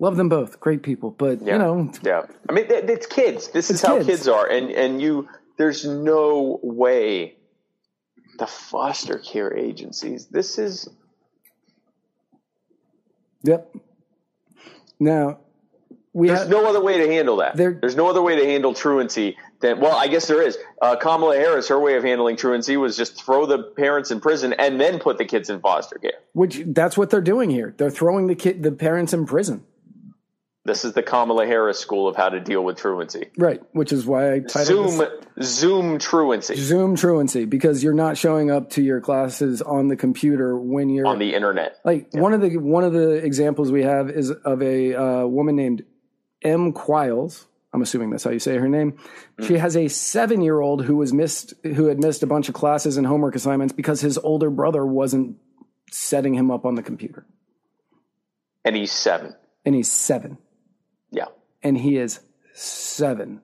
Love 0.00 0.16
them 0.16 0.28
both, 0.28 0.58
great 0.60 0.82
people, 0.82 1.10
but 1.12 1.40
Yeah. 1.40 1.52
you 1.52 1.58
know, 1.58 1.92
Yeah. 2.02 2.26
I 2.48 2.52
mean, 2.52 2.66
it's 2.68 3.06
kids. 3.06 3.48
This 3.48 3.70
is 3.70 3.80
how 3.80 3.96
kids. 3.98 4.06
kids 4.08 4.28
are. 4.28 4.46
And, 4.46 4.70
and 4.72 5.00
you, 5.00 5.28
there's 5.56 5.84
no 5.86 6.58
way 6.62 7.36
the 8.38 8.46
foster 8.46 9.18
care 9.18 9.56
agencies, 9.56 10.26
this 10.26 10.58
is, 10.58 10.88
Yep. 13.44 13.76
Now 14.98 15.38
we 16.14 16.28
there's 16.28 16.38
have 16.40 16.48
no 16.48 16.66
other 16.66 16.80
way 16.82 16.96
to 16.98 17.06
handle 17.12 17.36
that. 17.36 17.56
There- 17.56 17.76
there's 17.78 17.96
no 17.96 18.08
other 18.08 18.22
way 18.22 18.36
to 18.36 18.44
handle 18.46 18.72
truancy 18.72 19.36
than, 19.60 19.80
well, 19.80 19.96
I 19.96 20.06
guess 20.06 20.26
there 20.26 20.40
is. 20.40 20.56
Uh, 20.80 20.96
Kamala 20.96 21.36
Harris, 21.36 21.68
her 21.68 21.78
way 21.78 21.96
of 21.96 22.04
handling 22.04 22.36
truancy 22.36 22.76
was 22.76 22.96
just 22.96 23.22
throw 23.22 23.44
the 23.46 23.58
parents 23.58 24.10
in 24.10 24.20
prison 24.20 24.52
and 24.54 24.80
then 24.80 24.98
put 25.00 25.18
the 25.18 25.24
kids 25.24 25.50
in 25.50 25.60
foster 25.60 25.98
care. 25.98 26.12
which 26.32 26.62
that's 26.66 26.96
what 26.96 27.10
they're 27.10 27.20
doing 27.20 27.50
here. 27.50 27.74
They're 27.76 27.90
throwing 27.90 28.28
the 28.28 28.34
kid 28.34 28.62
the 28.62 28.72
parents 28.72 29.12
in 29.12 29.26
prison. 29.26 29.64
This 30.66 30.82
is 30.86 30.94
the 30.94 31.02
Kamala 31.02 31.46
Harris 31.46 31.78
school 31.78 32.08
of 32.08 32.16
how 32.16 32.30
to 32.30 32.40
deal 32.40 32.64
with 32.64 32.78
truancy. 32.78 33.26
Right, 33.36 33.60
which 33.72 33.92
is 33.92 34.06
why 34.06 34.32
I 34.32 34.38
titled 34.40 34.92
Zoom, 34.92 34.98
this 35.36 35.48
Zoom 35.58 35.98
truancy 35.98 36.56
Zoom 36.56 36.96
truancy 36.96 37.44
because 37.44 37.82
you're 37.84 37.92
not 37.92 38.16
showing 38.16 38.50
up 38.50 38.70
to 38.70 38.82
your 38.82 39.00
classes 39.02 39.60
on 39.60 39.88
the 39.88 39.96
computer 39.96 40.56
when 40.56 40.88
you're 40.88 41.06
on 41.06 41.18
the 41.18 41.34
internet. 41.34 41.76
like 41.84 42.08
one 42.14 42.32
of 42.32 42.40
the 42.40 42.56
one 42.56 42.82
of 42.82 42.94
the 42.94 43.10
examples 43.12 43.70
we 43.70 43.82
have 43.82 44.08
is 44.08 44.30
of 44.30 44.62
a 44.62 44.94
uh, 44.94 45.26
woman 45.26 45.54
named 45.54 45.82
M. 46.44 46.72
Quiles. 46.72 47.46
I'm 47.72 47.82
assuming 47.82 48.10
that's 48.10 48.22
how 48.22 48.30
you 48.30 48.38
say 48.38 48.56
her 48.56 48.68
name. 48.68 48.96
She 49.44 49.54
has 49.58 49.76
a 49.76 49.88
seven 49.88 50.40
year 50.42 50.60
old 50.60 50.84
who 50.84 50.96
was 50.96 51.12
missed 51.12 51.54
who 51.64 51.86
had 51.86 51.98
missed 52.00 52.22
a 52.22 52.26
bunch 52.26 52.48
of 52.48 52.54
classes 52.54 52.96
and 52.96 53.06
homework 53.06 53.34
assignments 53.34 53.72
because 53.72 54.00
his 54.00 54.16
older 54.18 54.48
brother 54.50 54.86
wasn't 54.86 55.36
setting 55.90 56.34
him 56.34 56.50
up 56.52 56.64
on 56.64 56.76
the 56.76 56.82
computer. 56.82 57.26
And 58.64 58.76
he's 58.76 58.92
seven. 58.92 59.34
And 59.64 59.74
he's 59.74 59.90
seven. 59.90 60.38
Yeah. 61.10 61.26
and 61.62 61.76
he 61.78 61.96
is 61.96 62.20
seven. 62.54 63.40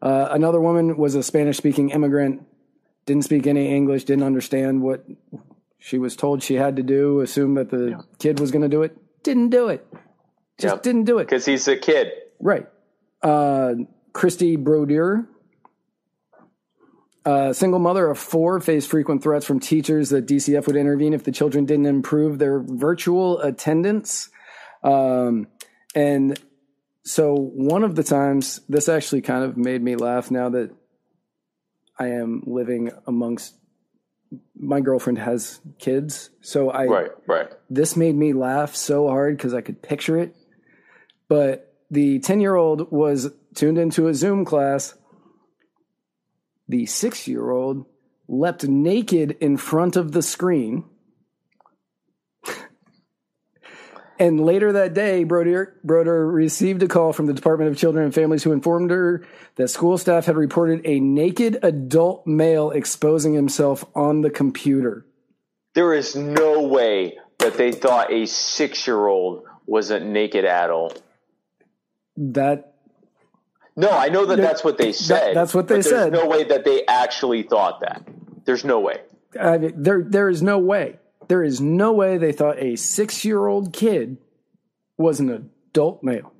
Uh, 0.00 0.28
another 0.30 0.60
woman 0.60 0.96
was 0.96 1.14
a 1.14 1.22
Spanish 1.22 1.56
speaking 1.56 1.90
immigrant, 1.90 2.46
didn't 3.06 3.24
speak 3.24 3.46
any 3.46 3.74
English, 3.74 4.04
didn't 4.04 4.24
understand 4.24 4.80
what 4.82 5.04
she 5.78 5.98
was 5.98 6.14
told 6.16 6.42
she 6.42 6.54
had 6.54 6.76
to 6.76 6.82
do, 6.82 7.20
assumed 7.20 7.56
that 7.56 7.70
the 7.70 7.90
Yeah. 7.90 8.00
kid 8.18 8.40
was 8.40 8.50
going 8.50 8.62
to 8.62 8.68
do 8.68 8.82
it, 8.82 8.96
didn't 9.24 9.48
do 9.50 9.68
it. 9.68 9.86
Just 10.58 10.76
Yeah. 10.76 10.80
didn't 10.82 11.04
do 11.04 11.18
it. 11.18 11.24
Because 11.24 11.46
he's 11.46 11.66
a 11.68 11.76
kid. 11.76 12.12
Right. 12.40 12.66
Uh, 13.22 13.74
Christy 14.12 14.56
Brodeur, 14.56 15.28
a 17.24 17.52
single 17.52 17.78
mother 17.78 18.08
of 18.08 18.18
four, 18.18 18.60
faced 18.60 18.88
frequent 18.88 19.22
threats 19.22 19.44
from 19.44 19.60
teachers 19.60 20.10
that 20.10 20.26
DCF 20.26 20.66
would 20.66 20.76
intervene 20.76 21.12
if 21.12 21.24
the 21.24 21.32
children 21.32 21.66
didn't 21.66 21.86
improve 21.86 22.38
their 22.38 22.60
virtual 22.60 23.40
attendance. 23.40 24.30
Um, 24.82 25.48
and 25.94 26.38
so 27.04 27.34
one 27.34 27.84
of 27.84 27.96
the 27.96 28.04
times, 28.04 28.60
this 28.68 28.88
actually 28.88 29.22
kind 29.22 29.44
of 29.44 29.56
made 29.56 29.82
me 29.82 29.96
laugh 29.96 30.30
now 30.30 30.48
that 30.50 30.70
I 31.98 32.08
am 32.08 32.42
living 32.46 32.92
amongst 33.06 33.54
my 34.54 34.80
girlfriend 34.80 35.18
has 35.18 35.60
kids. 35.78 36.30
So 36.40 36.70
I 36.70 36.86
Right, 36.86 37.10
right. 37.26 37.48
this 37.70 37.96
made 37.96 38.14
me 38.14 38.32
laugh 38.32 38.76
so 38.76 39.08
hard 39.08 39.36
because 39.36 39.54
I 39.54 39.60
could 39.60 39.82
picture 39.82 40.18
it. 40.18 40.36
But 41.28 41.67
the 41.90 42.18
10 42.18 42.40
year 42.40 42.54
old 42.54 42.90
was 42.90 43.30
tuned 43.54 43.78
into 43.78 44.08
a 44.08 44.14
Zoom 44.14 44.44
class. 44.44 44.94
The 46.68 46.86
six 46.86 47.26
year 47.26 47.50
old 47.50 47.86
leapt 48.28 48.64
naked 48.64 49.36
in 49.40 49.56
front 49.56 49.96
of 49.96 50.12
the 50.12 50.22
screen. 50.22 50.84
and 54.18 54.44
later 54.44 54.72
that 54.72 54.92
day, 54.92 55.24
Broder, 55.24 55.76
Broder 55.82 56.30
received 56.30 56.82
a 56.82 56.88
call 56.88 57.14
from 57.14 57.24
the 57.26 57.32
Department 57.32 57.70
of 57.70 57.78
Children 57.78 58.04
and 58.04 58.14
Families 58.14 58.42
who 58.42 58.52
informed 58.52 58.90
her 58.90 59.24
that 59.56 59.68
school 59.68 59.96
staff 59.96 60.26
had 60.26 60.36
reported 60.36 60.82
a 60.84 61.00
naked 61.00 61.58
adult 61.62 62.26
male 62.26 62.70
exposing 62.70 63.32
himself 63.32 63.84
on 63.94 64.20
the 64.20 64.30
computer. 64.30 65.06
There 65.74 65.94
is 65.94 66.14
no 66.14 66.62
way 66.62 67.16
that 67.38 67.54
they 67.54 67.72
thought 67.72 68.12
a 68.12 68.26
six 68.26 68.86
year 68.86 69.06
old 69.06 69.44
was 69.66 69.90
a 69.90 70.00
naked 70.00 70.44
adult. 70.44 71.02
That 72.20 72.74
No, 73.76 73.90
I 73.90 74.08
know 74.08 74.26
that 74.26 74.38
that's 74.38 74.64
what 74.64 74.76
they 74.76 74.90
said. 74.92 75.36
that's 75.36 75.54
what 75.54 75.68
they 75.68 75.82
said. 75.82 76.12
There's 76.12 76.24
no 76.24 76.28
way 76.28 76.42
that 76.42 76.64
they 76.64 76.84
actually 76.86 77.44
thought 77.44 77.80
that. 77.80 78.06
There's 78.44 78.64
no 78.64 78.80
way. 78.80 79.02
I 79.40 79.58
mean, 79.58 79.72
there 79.76 80.02
there 80.02 80.28
is 80.28 80.42
no 80.42 80.58
way. 80.58 80.98
There 81.28 81.44
is 81.44 81.60
no 81.60 81.92
way 81.92 82.18
they 82.18 82.32
thought 82.32 82.58
a 82.58 82.74
six 82.74 83.24
year 83.24 83.46
old 83.46 83.72
kid 83.72 84.16
was 84.96 85.20
an 85.20 85.50
adult 85.70 86.02
male. 86.02 86.32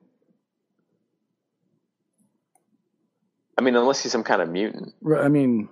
I 3.56 3.60
mean, 3.60 3.76
unless 3.76 4.02
he's 4.02 4.10
some 4.12 4.24
kind 4.24 4.42
of 4.42 4.48
mutant. 4.48 4.94
I 5.16 5.28
mean, 5.28 5.68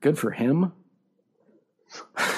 good 0.00 0.18
for 0.18 0.30
him. 0.32 0.72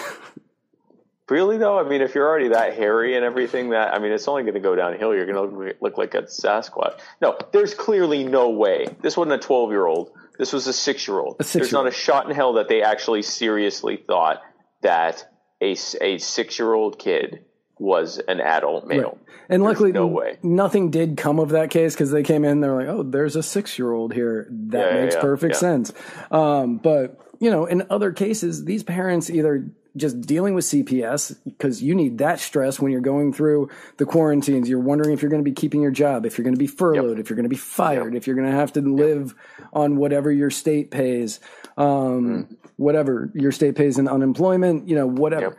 Really 1.31 1.59
though, 1.59 1.79
I 1.79 1.89
mean, 1.89 2.01
if 2.01 2.15
you're 2.15 2.29
already 2.29 2.49
that 2.49 2.75
hairy 2.75 3.15
and 3.17 3.25
everything, 3.25 3.71
that 3.71 3.95
I 3.95 3.99
mean, 3.99 4.13
it's 4.13 4.27
only 4.27 4.43
going 4.43 4.55
to 4.55 4.61
go 4.61 4.75
downhill. 4.75 5.15
You're 5.15 5.27
going 5.27 5.51
to 5.51 5.75
look 5.81 5.97
like 5.97 6.15
a 6.15 6.23
Sasquatch. 6.23 6.99
No, 7.23 7.39
there's 7.53 7.75
clearly 7.75 8.25
no 8.25 8.51
way. 8.51 8.87
This 9.01 9.17
wasn't 9.17 9.35
a 9.35 9.47
12 9.47 9.71
year 9.71 9.87
old. 9.87 10.13
This 10.39 10.53
was 10.53 10.67
a 10.67 10.73
six 10.73 11.07
year 11.07 11.19
old. 11.19 11.39
There's 11.39 11.73
not 11.73 11.87
a 11.87 11.91
shot 11.91 12.29
in 12.29 12.35
hell 12.35 12.55
that 12.55 12.69
they 12.69 12.83
actually 12.83 13.23
seriously 13.23 13.97
thought 13.97 14.43
that 14.81 15.29
a 15.61 15.77
a 16.01 16.19
six 16.19 16.59
year 16.59 16.73
old 16.73 16.99
kid 16.99 17.45
was 17.79 18.19
an 18.19 18.41
adult 18.41 18.87
male. 18.87 19.19
And 19.49 19.63
There's 19.63 19.73
luckily, 19.73 19.93
no 19.93 20.07
way. 20.07 20.39
nothing 20.43 20.91
did 20.91 21.17
come 21.17 21.39
of 21.39 21.51
that 21.51 21.71
case 21.71 21.95
because 21.95 22.11
they 22.11 22.23
came 22.23 22.45
in. 22.45 22.61
They're 22.61 22.75
like, 22.75 22.87
"Oh, 22.87 23.03
there's 23.03 23.37
a 23.37 23.43
six 23.43 23.79
year 23.79 23.93
old 23.93 24.15
here. 24.15 24.47
That 24.51 24.95
yeah, 24.95 25.03
makes 25.03 25.15
yeah, 25.15 25.21
perfect 25.21 25.55
yeah. 25.55 25.61
sense." 25.61 25.93
Um, 26.31 26.77
but 26.79 27.19
you 27.41 27.51
know, 27.51 27.67
in 27.67 27.87
other 27.91 28.13
cases, 28.13 28.65
these 28.65 28.83
parents 28.83 29.29
either 29.29 29.71
just 29.97 30.21
dealing 30.21 30.55
with 30.55 30.65
CPS 30.65 31.37
because 31.45 31.83
you 31.83 31.95
need 31.95 32.19
that 32.19 32.41
stress 32.41 32.79
when 32.79 32.93
you're 32.93 33.01
going 33.01 33.33
through 33.33 33.69
the 33.97 34.07
quarantines. 34.07 34.69
You're 34.69 34.81
wondering 34.81 35.13
if 35.13 35.23
you're 35.23 35.31
going 35.31 35.43
to 35.43 35.51
be 35.51 35.55
keeping 35.55 35.83
your 35.83 35.91
job, 35.91 36.27
if 36.27 36.39
you're 36.39 36.45
going 36.45 36.55
to 36.55 36.59
be 36.59 36.67
furloughed, 36.67 37.19
if 37.19 37.29
you're 37.29 37.37
going 37.37 37.45
to 37.45 37.51
be 37.51 37.57
fired, 37.57 38.15
if 38.15 38.27
you're 38.27 38.37
going 38.37 38.51
to 38.51 38.57
have 38.57 38.73
to 38.75 38.81
live 38.81 39.35
on 39.73 39.97
whatever 39.97 40.31
your 40.31 40.51
state 40.51 40.91
pays, 40.91 41.41
um, 41.77 42.57
whatever 42.77 43.31
your 43.35 43.53
state 43.53 43.75
pays 43.75 43.99
in 43.99 44.09
unemployment. 44.09 44.89
You 44.89 44.97
know, 44.97 45.07
whatever. 45.07 45.47
Yep. 45.47 45.59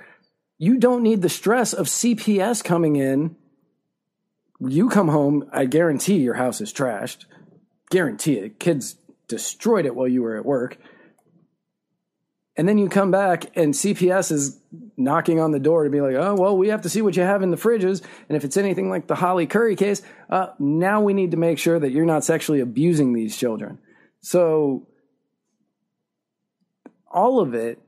You 0.57 0.77
don't 0.77 1.01
need 1.01 1.21
the 1.21 1.29
stress 1.29 1.73
of 1.73 1.88
CPS 1.88 2.63
coming 2.63 2.95
in 2.95 3.36
you 4.69 4.89
come 4.89 5.07
home, 5.07 5.49
I 5.51 5.65
guarantee 5.65 6.17
your 6.17 6.36
house 6.36 6.61
is 6.61 6.71
trashed. 6.71 7.25
Guarantee 7.89 8.38
it. 8.38 8.59
Kids 8.59 8.95
destroyed 9.27 9.86
it 9.86 9.95
while 9.95 10.07
you 10.07 10.21
were 10.21 10.38
at 10.38 10.45
work. 10.45 10.77
And 12.57 12.67
then 12.67 12.77
you 12.77 12.89
come 12.89 13.11
back 13.11 13.45
and 13.55 13.73
CPS 13.73 14.31
is 14.31 14.59
knocking 14.97 15.39
on 15.39 15.51
the 15.51 15.59
door 15.59 15.85
to 15.85 15.89
be 15.89 16.01
like, 16.01 16.15
oh, 16.15 16.35
well, 16.35 16.57
we 16.57 16.67
have 16.67 16.81
to 16.81 16.89
see 16.89 17.01
what 17.01 17.15
you 17.15 17.23
have 17.23 17.41
in 17.41 17.49
the 17.49 17.57
fridges. 17.57 18.01
And 18.27 18.35
if 18.35 18.43
it's 18.43 18.57
anything 18.57 18.89
like 18.89 19.07
the 19.07 19.15
Holly 19.15 19.47
Curry 19.47 19.75
case, 19.75 20.01
uh, 20.29 20.47
now 20.59 21.01
we 21.01 21.13
need 21.13 21.31
to 21.31 21.37
make 21.37 21.57
sure 21.57 21.79
that 21.79 21.91
you're 21.91 22.05
not 22.05 22.25
sexually 22.25 22.59
abusing 22.59 23.13
these 23.13 23.37
children. 23.37 23.79
So 24.19 24.87
all 27.09 27.39
of 27.39 27.53
it 27.53 27.79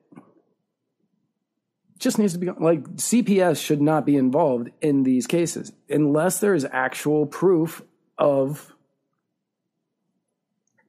just 2.00 2.18
needs 2.18 2.34
to 2.34 2.40
be 2.40 2.50
like 2.50 2.84
CPS 2.96 3.64
should 3.64 3.82
not 3.82 4.06
be 4.06 4.18
involved 4.18 4.70
in 4.82 5.04
these 5.04 5.26
cases 5.26 5.72
unless 5.90 6.40
there 6.40 6.54
is 6.54 6.66
actual 6.72 7.26
proof 7.26 7.82
of 8.18 8.74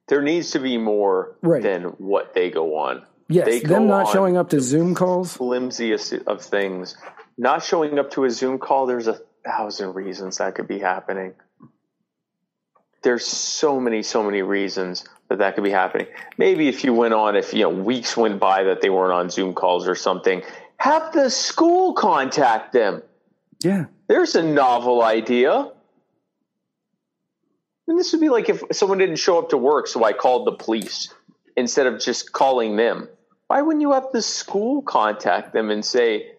There 0.07 0.21
needs 0.21 0.51
to 0.51 0.59
be 0.59 0.77
more 0.77 1.37
Right. 1.41 1.63
than 1.63 1.83
what 1.83 2.33
they 2.33 2.49
go 2.51 2.75
on. 2.75 3.03
Yes 3.27 3.63
them 3.63 3.87
not 3.87 4.11
showing 4.11 4.37
up 4.37 4.49
to 4.49 4.59
Zoom 4.61 4.95
calls. 4.95 5.35
flimsiest 5.37 6.13
of 6.27 6.41
things. 6.41 6.95
Not 7.37 7.63
showing 7.63 7.99
up 7.99 8.11
to 8.11 8.23
a 8.25 8.29
Zoom 8.29 8.59
call, 8.59 8.85
there's 8.85 9.07
a 9.07 9.19
thousand 9.45 9.93
reasons 9.93 10.37
that 10.37 10.55
could 10.55 10.67
be 10.67 10.79
happening. 10.79 11.33
There's 13.03 13.25
so 13.25 13.79
many, 13.79 14.01
so 14.03 14.23
many 14.23 14.41
reasons 14.41 15.05
that 15.27 15.39
that 15.39 15.55
could 15.55 15.63
be 15.63 15.71
happening. 15.71 16.07
Maybe 16.37 16.67
if 16.67 16.83
you 16.83 16.93
went 16.93 17.13
on, 17.13 17.35
if 17.35 17.53
you 17.53 17.61
know 17.61 17.69
weeks 17.69 18.15
went 18.17 18.39
by 18.39 18.63
that 18.63 18.81
they 18.81 18.89
weren't 18.89 19.13
on 19.13 19.29
Zoom 19.29 19.53
calls 19.53 19.87
or 19.87 19.95
something, 19.95 20.41
have 20.77 21.13
the 21.13 21.29
school 21.29 21.93
contact 21.93 22.73
them. 22.73 23.03
Yeah, 23.63 23.85
There's 24.07 24.35
a 24.35 24.43
novel 24.43 25.01
idea. 25.01 25.71
And 27.87 27.99
this 27.99 28.11
would 28.11 28.21
be 28.21 28.29
like 28.29 28.49
if 28.49 28.63
someone 28.71 28.97
didn't 28.97 29.17
show 29.17 29.37
up 29.37 29.49
to 29.49 29.57
work, 29.57 29.87
so 29.87 30.03
I 30.03 30.13
called 30.13 30.47
the 30.47 30.51
police 30.53 31.13
instead 31.55 31.87
of 31.87 31.99
just 31.99 32.31
calling 32.31 32.75
them. 32.75 33.07
Why 33.47 33.61
wouldn't 33.61 33.81
you 33.81 33.91
have 33.93 34.07
the 34.11 34.21
school 34.21 34.81
contact 34.81 35.53
them 35.53 35.69
and 35.69 35.85
say, 35.85 36.31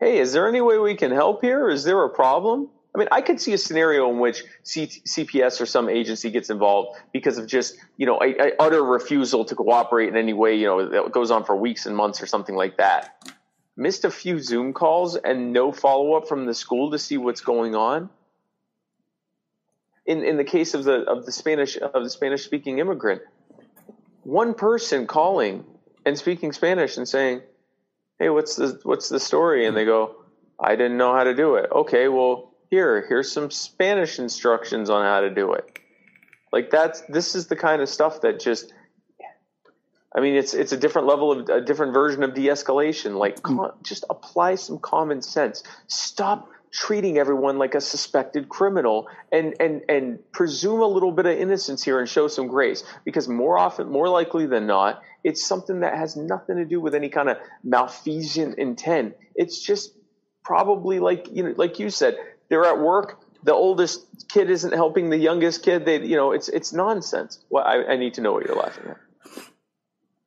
hey, 0.00 0.18
is 0.18 0.32
there 0.32 0.48
any 0.48 0.60
way 0.60 0.78
we 0.78 0.94
can 0.94 1.10
help 1.10 1.42
here? 1.42 1.68
Is 1.68 1.84
there 1.84 2.02
a 2.04 2.08
problem? 2.08 2.70
I 2.94 2.98
mean, 2.98 3.08
I 3.10 3.22
could 3.22 3.40
see 3.40 3.52
a 3.52 3.58
scenario 3.58 4.08
in 4.10 4.20
which 4.20 4.44
C- 4.62 4.86
CPS 4.86 5.60
or 5.60 5.66
some 5.66 5.88
agency 5.88 6.30
gets 6.30 6.48
involved 6.48 6.98
because 7.12 7.38
of 7.38 7.46
just, 7.48 7.76
you 7.96 8.06
know, 8.06 8.20
a, 8.22 8.50
a 8.50 8.52
utter 8.60 8.82
refusal 8.82 9.44
to 9.46 9.54
cooperate 9.54 10.08
in 10.08 10.16
any 10.16 10.32
way, 10.32 10.54
you 10.54 10.66
know, 10.66 10.88
that 10.88 11.12
goes 11.12 11.30
on 11.32 11.44
for 11.44 11.56
weeks 11.56 11.86
and 11.86 11.96
months 11.96 12.22
or 12.22 12.26
something 12.26 12.54
like 12.54 12.76
that. 12.76 13.34
Missed 13.76 14.04
a 14.04 14.10
few 14.10 14.38
Zoom 14.38 14.72
calls 14.72 15.16
and 15.16 15.52
no 15.52 15.72
follow 15.72 16.14
up 16.14 16.28
from 16.28 16.46
the 16.46 16.54
school 16.54 16.92
to 16.92 16.98
see 16.98 17.16
what's 17.16 17.40
going 17.40 17.74
on. 17.74 18.10
In 20.06 20.22
in 20.22 20.36
the 20.36 20.44
case 20.44 20.74
of 20.74 20.84
the 20.84 21.00
of 21.04 21.24
the 21.24 21.32
Spanish 21.32 21.78
of 21.78 22.04
the 22.04 22.10
Spanish 22.10 22.44
speaking 22.44 22.78
immigrant, 22.78 23.22
one 24.22 24.52
person 24.52 25.06
calling 25.06 25.64
and 26.04 26.18
speaking 26.18 26.52
Spanish 26.52 26.96
and 26.96 27.08
saying, 27.08 27.42
"Hey, 28.18 28.28
what's 28.30 28.56
the 28.56 28.80
what's 28.82 29.08
the 29.08 29.20
story?" 29.20 29.66
And 29.66 29.76
they 29.76 29.84
go, 29.84 30.16
"I 30.58 30.76
didn't 30.76 30.96
know 30.96 31.14
how 31.14 31.24
to 31.24 31.34
do 31.34 31.56
it." 31.56 31.70
Okay, 31.70 32.08
well, 32.08 32.54
here 32.70 33.06
here's 33.08 33.30
some 33.30 33.50
Spanish 33.50 34.18
instructions 34.18 34.90
on 34.90 35.04
how 35.04 35.20
to 35.20 35.30
do 35.30 35.52
it. 35.52 35.78
Like 36.52 36.70
that's 36.70 37.00
this 37.02 37.34
is 37.34 37.46
the 37.48 37.56
kind 37.56 37.82
of 37.82 37.88
stuff 37.88 38.20
that 38.22 38.40
just 38.40 38.72
I 40.14 40.20
mean, 40.20 40.36
it's 40.36 40.54
it's 40.54 40.72
a 40.72 40.76
different 40.76 41.08
level 41.08 41.32
of 41.32 41.48
a 41.48 41.60
different 41.60 41.92
version 41.92 42.22
of 42.22 42.34
de-escalation. 42.34 43.16
Like, 43.16 43.36
mm. 43.36 43.42
con- 43.42 43.72
just 43.82 44.04
apply 44.08 44.54
some 44.54 44.78
common 44.78 45.22
sense. 45.22 45.64
Stop 45.88 46.48
treating 46.74 47.18
everyone 47.18 47.56
like 47.56 47.76
a 47.76 47.80
suspected 47.80 48.48
criminal, 48.48 49.08
and 49.30 49.54
and 49.60 49.82
and 49.88 50.32
presume 50.32 50.80
a 50.80 50.86
little 50.86 51.12
bit 51.12 51.24
of 51.24 51.38
innocence 51.38 51.84
here 51.84 52.00
and 52.00 52.08
show 52.08 52.26
some 52.26 52.48
grace. 52.48 52.82
Because 53.04 53.28
more 53.28 53.56
often, 53.56 53.88
more 53.88 54.08
likely 54.08 54.46
than 54.46 54.66
not, 54.66 55.00
it's 55.22 55.46
something 55.46 55.80
that 55.80 55.96
has 55.96 56.16
nothing 56.16 56.56
to 56.56 56.64
do 56.64 56.80
with 56.80 56.94
any 56.94 57.08
kind 57.08 57.28
of 57.30 57.38
malfeasant 57.62 58.58
intent. 58.58 59.14
It's 59.36 59.60
just 59.60 59.94
probably 60.42 60.98
like 60.98 61.28
you 61.30 61.44
know, 61.44 61.54
like 61.56 61.78
you 61.78 61.90
said, 61.90 62.16
they're 62.48 62.64
at 62.64 62.80
work. 62.80 63.20
The 63.44 63.54
oldest 63.54 64.28
kid 64.28 64.50
isn't 64.50 64.72
helping 64.72 65.10
the 65.10 65.18
youngest 65.18 65.62
kid. 65.62 65.84
They, 65.84 66.02
you 66.02 66.16
know, 66.16 66.32
it's 66.32 66.48
it's 66.48 66.72
nonsense. 66.72 67.38
Well, 67.50 67.64
I, 67.64 67.92
I 67.92 67.96
need 67.96 68.14
to 68.14 68.20
know 68.20 68.32
what 68.32 68.46
you're 68.46 68.56
laughing 68.56 68.88
at. 68.88 68.96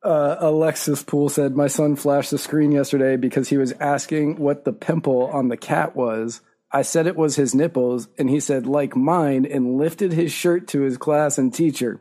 Uh, 0.02 0.36
Alexis 0.40 1.02
Poole 1.02 1.28
said, 1.28 1.56
My 1.56 1.66
son 1.66 1.96
flashed 1.96 2.30
the 2.30 2.38
screen 2.38 2.72
yesterday 2.72 3.16
because 3.16 3.48
he 3.48 3.56
was 3.56 3.72
asking 3.72 4.36
what 4.36 4.64
the 4.64 4.72
pimple 4.72 5.26
on 5.26 5.48
the 5.48 5.56
cat 5.56 5.96
was. 5.96 6.40
I 6.70 6.82
said 6.82 7.06
it 7.06 7.16
was 7.16 7.36
his 7.36 7.54
nipples, 7.54 8.08
and 8.18 8.28
he 8.28 8.40
said, 8.40 8.66
like 8.66 8.94
mine, 8.94 9.46
and 9.46 9.78
lifted 9.78 10.12
his 10.12 10.30
shirt 10.30 10.68
to 10.68 10.82
his 10.82 10.98
class 10.98 11.38
and 11.38 11.52
teacher. 11.52 12.00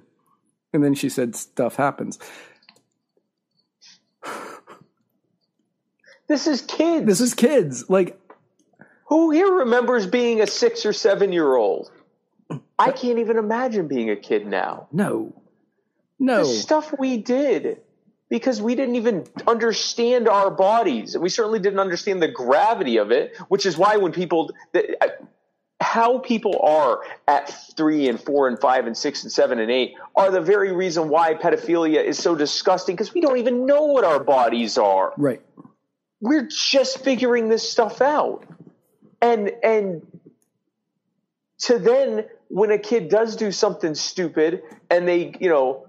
And 0.74 0.84
then 0.84 0.94
she 0.94 1.10
said, 1.10 1.36
Stuff 1.36 1.76
happens. 1.76 2.20
This 6.28 6.46
is 6.46 6.60
kids. 6.60 7.06
This 7.06 7.22
is 7.22 7.34
kids. 7.34 7.90
Like, 7.90 8.20
Who 9.06 9.32
here 9.32 9.50
remembers 9.50 10.06
being 10.06 10.42
a 10.42 10.48
six 10.48 10.86
or 10.86 10.92
seven 10.92 11.32
year 11.32 11.56
old? 11.56 11.90
I 12.78 12.92
can't 12.92 13.20
even 13.20 13.38
imagine 13.38 13.88
being 13.88 14.10
a 14.10 14.18
kid 14.18 14.46
now. 14.46 14.90
no, 14.92 15.42
no. 16.20 16.40
The 16.40 16.46
stuff 16.46 16.94
we 17.00 17.16
did 17.16 17.80
because 18.30 18.62
we 18.62 18.76
didn't 18.76 18.96
even 18.96 19.26
understand 19.48 20.28
our 20.28 20.52
bodies. 20.52 21.16
And 21.16 21.24
we 21.24 21.30
certainly 21.30 21.60
didn't 21.60 21.80
understand 21.80 22.22
the 22.22 22.28
gravity 22.28 22.98
of 22.98 23.12
it, 23.12 23.38
which 23.48 23.66
is 23.66 23.78
why 23.78 23.98
when 23.98 24.12
people, 24.12 24.52
how 25.80 26.18
people 26.20 26.60
are 26.62 27.02
at 27.28 27.50
three 27.78 28.10
and 28.10 28.20
four 28.20 28.48
and 28.48 28.60
five 28.60 28.88
and 28.88 28.98
six 28.98 29.24
and 29.24 29.32
seven 29.32 29.60
and 29.60 29.72
eight 29.72 29.96
are 30.16 30.32
the 30.32 30.42
very 30.42 30.72
reason 30.72 31.08
why 31.08 31.34
pedophilia 31.36 32.04
is 32.04 32.18
so 32.18 32.36
disgusting 32.36 32.96
because 32.96 33.14
we 33.14 33.22
don't 33.22 33.38
even 33.38 33.66
know 33.66 33.86
what 33.86 34.04
our 34.04 34.24
bodies 34.24 34.78
are 34.78 35.14
Right. 35.18 35.42
we're 36.20 36.48
just 36.48 37.04
figuring 37.04 37.48
this 37.48 37.70
stuff 37.70 38.02
out 38.02 38.44
and 39.22 39.52
and 39.64 40.02
to 41.60 41.78
then 41.78 42.26
when 42.50 42.72
a 42.72 42.80
kid 42.80 43.10
does 43.10 43.36
do 43.36 43.52
something 43.52 43.94
stupid 43.94 44.64
and 44.90 45.08
they 45.08 45.34
you 45.40 45.50
know 45.50 45.87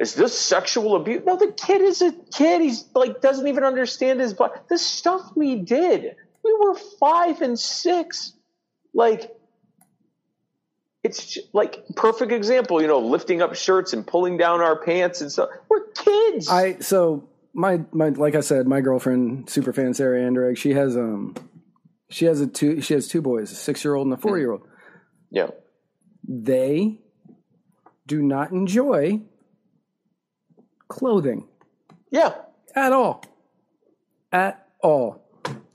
is 0.00 0.14
this 0.14 0.36
sexual 0.36 0.96
abuse? 0.96 1.22
No 1.26 1.36
the 1.36 1.52
kid 1.52 1.82
is 1.82 2.00
a 2.00 2.12
kid. 2.32 2.62
He's 2.62 2.86
like 2.94 3.20
doesn't 3.20 3.46
even 3.46 3.64
understand 3.64 4.18
his 4.18 4.32
body 4.32 4.54
the 4.68 4.78
stuff 4.78 5.30
we 5.36 5.56
did. 5.56 6.16
We 6.42 6.56
were 6.58 6.74
five 6.98 7.42
and 7.42 7.58
six. 7.58 8.32
Like 8.94 9.30
it's 11.04 11.38
like 11.52 11.84
perfect 11.96 12.32
example 12.32 12.80
you 12.80 12.88
know 12.88 12.98
lifting 12.98 13.40
up 13.42 13.54
shirts 13.54 13.92
and 13.92 14.06
pulling 14.06 14.36
down 14.36 14.60
our 14.60 14.76
pants 14.76 15.20
and 15.20 15.30
stuff 15.30 15.50
we're 15.68 15.86
kids. 15.92 16.48
I 16.48 16.78
so 16.78 17.28
my 17.52 17.82
my 17.92 18.08
like 18.08 18.34
I 18.34 18.40
said, 18.40 18.66
my 18.66 18.80
girlfriend, 18.80 19.50
super 19.50 19.74
fan 19.74 19.92
Sarah 19.92 20.18
Anderegg, 20.18 20.56
she 20.56 20.72
has 20.72 20.96
um 20.96 21.34
she 22.08 22.24
has 22.24 22.40
a 22.40 22.46
two 22.46 22.80
she 22.80 22.94
has 22.94 23.06
two 23.06 23.20
boys, 23.20 23.52
a 23.52 23.54
six 23.54 23.84
year 23.84 23.94
old 23.94 24.06
and 24.06 24.14
a 24.14 24.16
four 24.16 24.38
year 24.38 24.52
old. 24.52 24.66
yeah. 25.30 25.48
They 26.26 27.00
do 28.06 28.22
not 28.22 28.50
enjoy 28.50 29.22
clothing 30.90 31.46
yeah 32.10 32.34
at 32.74 32.92
all. 32.92 33.22
At 34.32 34.66
all. 34.82 35.22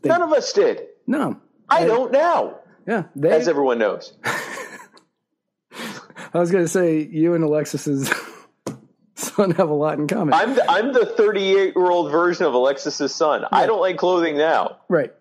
They, 0.02 0.10
none 0.10 0.22
of 0.22 0.32
us 0.32 0.54
did 0.54 0.84
no. 1.08 1.40
I 1.70 1.86
don't 1.86 2.12
now, 2.12 2.60
Yeah. 2.88 3.04
They 3.16 3.32
as 3.32 3.48
everyone 3.48 3.80
knows. 3.80 4.14
I 6.34 6.40
was 6.40 6.52
gonna 6.52 6.68
say 6.68 7.02
you 7.02 7.34
and 7.34 7.44
Alexis's 7.44 8.12
son 9.16 9.52
have 9.52 9.70
a 9.70 9.74
lot 9.74 9.98
in 10.00 10.08
common. 10.08 10.34
I'm 10.34 10.56
the, 10.56 10.70
I'm 10.70 10.94
the 10.94 11.06
38 11.06 11.74
year 11.76 11.90
old 11.90 12.12
version 12.12 12.46
of 12.46 12.54
Alexis's 12.54 13.14
son. 13.16 13.46
I 13.52 13.66
don't 13.66 13.80
like 13.82 13.98
clothing 13.98 14.38
now. 14.38 14.78
right. 14.90 15.14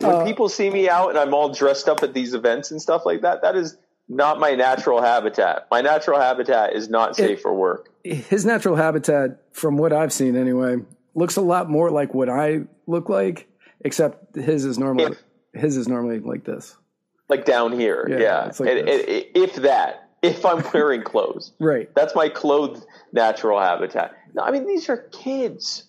When 0.00 0.10
Uh, 0.10 0.24
people 0.24 0.48
see 0.48 0.68
me 0.68 0.88
out 0.88 1.10
and 1.10 1.18
I'm 1.18 1.32
all 1.32 1.50
dressed 1.50 1.88
up 1.88 2.02
at 2.02 2.12
these 2.12 2.34
events 2.34 2.70
and 2.72 2.82
stuff 2.82 3.06
like 3.06 3.20
that, 3.20 3.42
that 3.42 3.54
is 3.54 3.76
not 4.16 4.38
my 4.38 4.50
natural 4.52 5.00
habitat. 5.00 5.66
My 5.70 5.80
natural 5.80 6.20
habitat 6.20 6.74
is 6.74 6.88
not 6.88 7.16
safe 7.16 7.40
for 7.40 7.52
work. 7.54 7.88
his 8.04 8.44
natural 8.44 8.76
habitat, 8.76 9.42
from 9.52 9.76
what 9.76 9.92
I've 9.92 10.12
seen 10.12 10.36
anyway, 10.36 10.76
looks 11.14 11.36
a 11.36 11.40
lot 11.40 11.70
more 11.70 11.90
like 11.90 12.12
what 12.14 12.28
I 12.28 12.62
look 12.86 13.08
like, 13.08 13.48
except 13.80 14.36
his 14.36 14.64
is 14.64 14.78
normally 14.78 15.16
his 15.54 15.76
is 15.76 15.88
normally 15.88 16.18
like 16.20 16.44
this. 16.44 16.76
Like 17.28 17.44
down 17.44 17.72
here, 17.72 18.06
Yeah, 18.10 18.18
yeah. 18.18 18.44
like 18.44 18.56
this. 18.56 19.06
and- 19.06 19.26
if 19.34 19.54
that, 19.56 20.08
if 20.22 20.44
I'm 20.44 20.62
wearing 20.74 21.02
clothes, 21.02 21.52
Right. 21.58 21.88
that's 21.94 22.14
my 22.14 22.28
clothed 22.28 22.84
natural 23.12 23.58
habitat. 23.60 24.12
No, 24.34 24.42
I 24.42 24.50
mean 24.50 24.66
these 24.66 24.88
are 24.88 24.96
kids. 25.12 25.84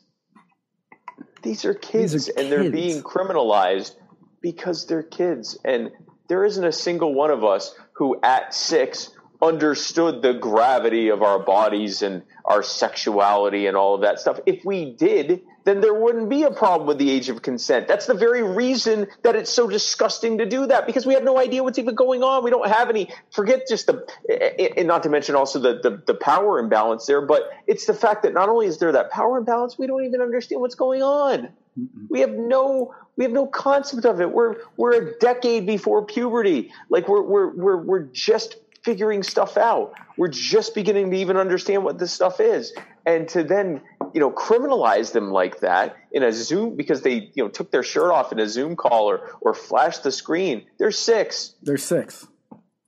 These 1.44 1.66
are 1.66 1.74
kids, 1.74 2.14
These 2.14 2.30
are 2.30 2.40
and 2.40 2.52
they're 2.52 2.72
being 2.72 3.02
criminalized 3.04 3.96
because 4.42 4.86
they're 4.88 5.04
kids. 5.04 5.58
And 5.66 5.92
there 6.30 6.46
isn't 6.46 6.64
a 6.64 6.72
single 6.72 7.14
one 7.14 7.32
of 7.32 7.44
us 7.44 7.76
who, 7.94 8.20
at 8.24 8.54
six, 8.54 9.12
understood 9.42 10.22
the 10.22 10.34
gravity 10.34 11.10
of 11.10 11.22
our 11.22 11.38
bodies 11.38 12.02
and 12.02 12.24
our 12.46 12.64
sexuality 12.64 13.68
and 13.68 13.76
all 13.76 13.96
of 13.96 14.02
that 14.02 14.20
stuff. 14.20 14.40
If 14.46 14.64
we 14.64 14.94
did, 14.94 15.42
then 15.66 15.82
there 15.82 15.94
wouldn't 15.94 16.30
be 16.30 16.44
a 16.44 16.52
problem 16.52 16.88
with 16.88 16.98
the 16.98 17.10
age 17.10 17.30
of 17.30 17.42
consent. 17.42 17.88
That's 17.88 18.06
the 18.06 18.14
very 18.14 18.42
reason 18.42 19.08
that 19.24 19.36
it's 19.36 19.52
so 19.52 19.68
disgusting 19.68 20.38
to 20.38 20.46
do 20.46 20.66
that 20.68 20.86
because 20.86 21.06
we 21.06 21.14
have 21.14 21.24
no 21.24 21.38
idea 21.38 21.64
what's 21.64 21.80
even 21.80 21.96
going 21.96 22.24
on. 22.24 22.44
We 22.44 22.52
don't 22.52 22.70
have 22.70 22.90
any, 22.90 23.10
forget 23.32 23.68
just 23.68 23.88
the, 23.88 24.74
and 24.78 24.88
not 24.88 25.04
to 25.04 25.10
mention 25.10 25.36
also 25.36 25.60
the, 25.60 25.80
the, 25.82 26.02
the 26.06 26.16
power 26.16 26.60
imbalance 26.60 27.06
there, 27.06 27.22
but 27.22 27.50
it's 27.68 27.86
the 27.86 27.94
fact 27.94 28.24
that 28.24 28.34
not 28.34 28.50
only 28.50 28.68
is 28.68 28.78
there 28.80 28.92
that 28.94 29.12
power 29.12 29.38
imbalance, 29.38 29.78
we 29.78 29.88
don't 29.88 30.06
even 30.06 30.22
understand 30.22 30.62
what's 30.62 30.76
going 30.76 31.02
on. 31.02 31.50
We 32.10 32.20
have 32.22 32.32
no 32.32 32.94
we 33.16 33.24
have 33.24 33.34
no 33.34 33.46
concept 33.46 34.06
of 34.06 34.22
it. 34.22 34.32
We're 34.32 34.56
we're 34.78 34.94
a 34.94 35.20
decade 35.20 35.66
before 35.66 36.06
puberty. 36.06 36.72
Like 36.90 37.08
we're 37.08 37.22
we're 37.22 37.50
we're 37.54 37.78
we're 37.78 38.04
just 38.04 38.58
figuring 38.84 39.24
stuff 39.24 39.58
out. 39.58 39.94
We're 40.18 40.28
just 40.28 40.76
beginning 40.76 41.12
to 41.12 41.18
even 41.18 41.38
understand 41.38 41.84
what 41.84 42.00
this 42.00 42.12
stuff 42.12 42.40
is. 42.40 42.74
And 43.06 43.28
to 43.30 43.44
then, 43.44 43.82
you 44.14 44.20
know, 44.20 44.32
criminalize 44.32 45.12
them 45.12 45.32
like 45.32 45.60
that 45.62 45.96
in 46.12 46.24
a 46.24 46.32
Zoom 46.32 46.76
because 46.76 47.02
they, 47.02 47.32
you 47.34 47.44
know, 47.44 47.50
took 47.50 47.72
their 47.72 47.84
shirt 47.84 48.12
off 48.12 48.32
in 48.32 48.40
a 48.40 48.48
Zoom 48.48 48.76
call 48.76 49.10
or 49.10 49.38
or 49.42 49.54
flashed 49.54 50.04
the 50.04 50.12
screen. 50.12 50.66
They're 50.78 50.92
six. 50.92 51.56
They're 51.64 51.78
six. 51.78 52.28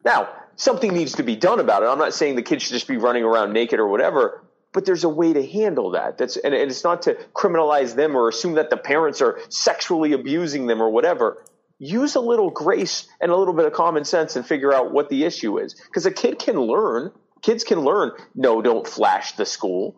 Now, 0.03 0.29
something 0.55 0.93
needs 0.93 1.13
to 1.13 1.23
be 1.23 1.35
done 1.35 1.59
about 1.59 1.83
it. 1.83 1.87
I'm 1.87 1.97
not 1.97 2.13
saying 2.13 2.35
the 2.35 2.43
kids 2.43 2.63
should 2.63 2.73
just 2.73 2.87
be 2.87 2.97
running 2.97 3.23
around 3.23 3.53
naked 3.53 3.79
or 3.79 3.87
whatever, 3.87 4.44
but 4.75 4.83
there's 4.85 5.05
a 5.05 5.09
way 5.09 5.31
to 5.31 5.43
handle 5.47 5.91
that. 5.91 6.17
That's 6.17 6.35
and, 6.35 6.53
and 6.53 6.69
it's 6.69 6.83
not 6.83 7.03
to 7.03 7.15
criminalize 7.33 7.95
them 7.95 8.13
or 8.13 8.27
assume 8.27 8.55
that 8.55 8.69
the 8.69 8.75
parents 8.77 9.21
are 9.21 9.39
sexually 9.47 10.11
abusing 10.11 10.67
them 10.67 10.81
or 10.81 10.89
whatever. 10.89 11.43
Use 11.79 12.15
a 12.15 12.19
little 12.19 12.49
grace 12.49 13.07
and 13.21 13.31
a 13.31 13.37
little 13.37 13.53
bit 13.53 13.65
of 13.65 13.71
common 13.71 14.03
sense 14.03 14.35
and 14.35 14.45
figure 14.45 14.73
out 14.73 14.91
what 14.91 15.07
the 15.07 15.23
issue 15.23 15.57
is. 15.59 15.73
Because 15.73 16.05
a 16.05 16.11
kid 16.11 16.39
can 16.39 16.59
learn. 16.59 17.11
Kids 17.41 17.63
can 17.63 17.79
learn. 17.79 18.11
No, 18.35 18.61
don't 18.61 18.85
flash 18.85 19.31
the 19.33 19.45
school. 19.45 19.95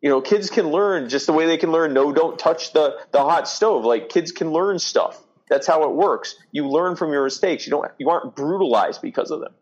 You 0.00 0.08
know, 0.08 0.20
kids 0.20 0.48
can 0.48 0.70
learn 0.70 1.08
just 1.08 1.26
the 1.26 1.32
way 1.32 1.46
they 1.46 1.58
can 1.58 1.72
learn. 1.72 1.92
No, 1.92 2.12
don't 2.12 2.38
touch 2.38 2.72
the 2.72 2.98
the 3.10 3.20
hot 3.20 3.48
stove. 3.48 3.84
Like 3.84 4.10
kids 4.10 4.30
can 4.30 4.52
learn 4.52 4.78
stuff. 4.78 5.20
That's 5.48 5.66
how 5.66 5.82
it 5.90 5.92
works. 5.96 6.36
You 6.52 6.68
learn 6.68 6.94
from 6.94 7.12
your 7.12 7.24
mistakes. 7.24 7.66
You 7.66 7.72
don't. 7.72 7.90
You 7.98 8.10
aren't 8.10 8.36
brutalized 8.36 9.02
because 9.02 9.32
of 9.32 9.40
them. 9.40 9.54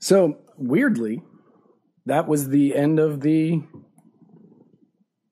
So 0.00 0.38
weirdly, 0.58 1.22
that 2.06 2.26
was 2.28 2.48
the 2.48 2.74
end 2.74 2.98
of 2.98 3.20
the. 3.20 3.62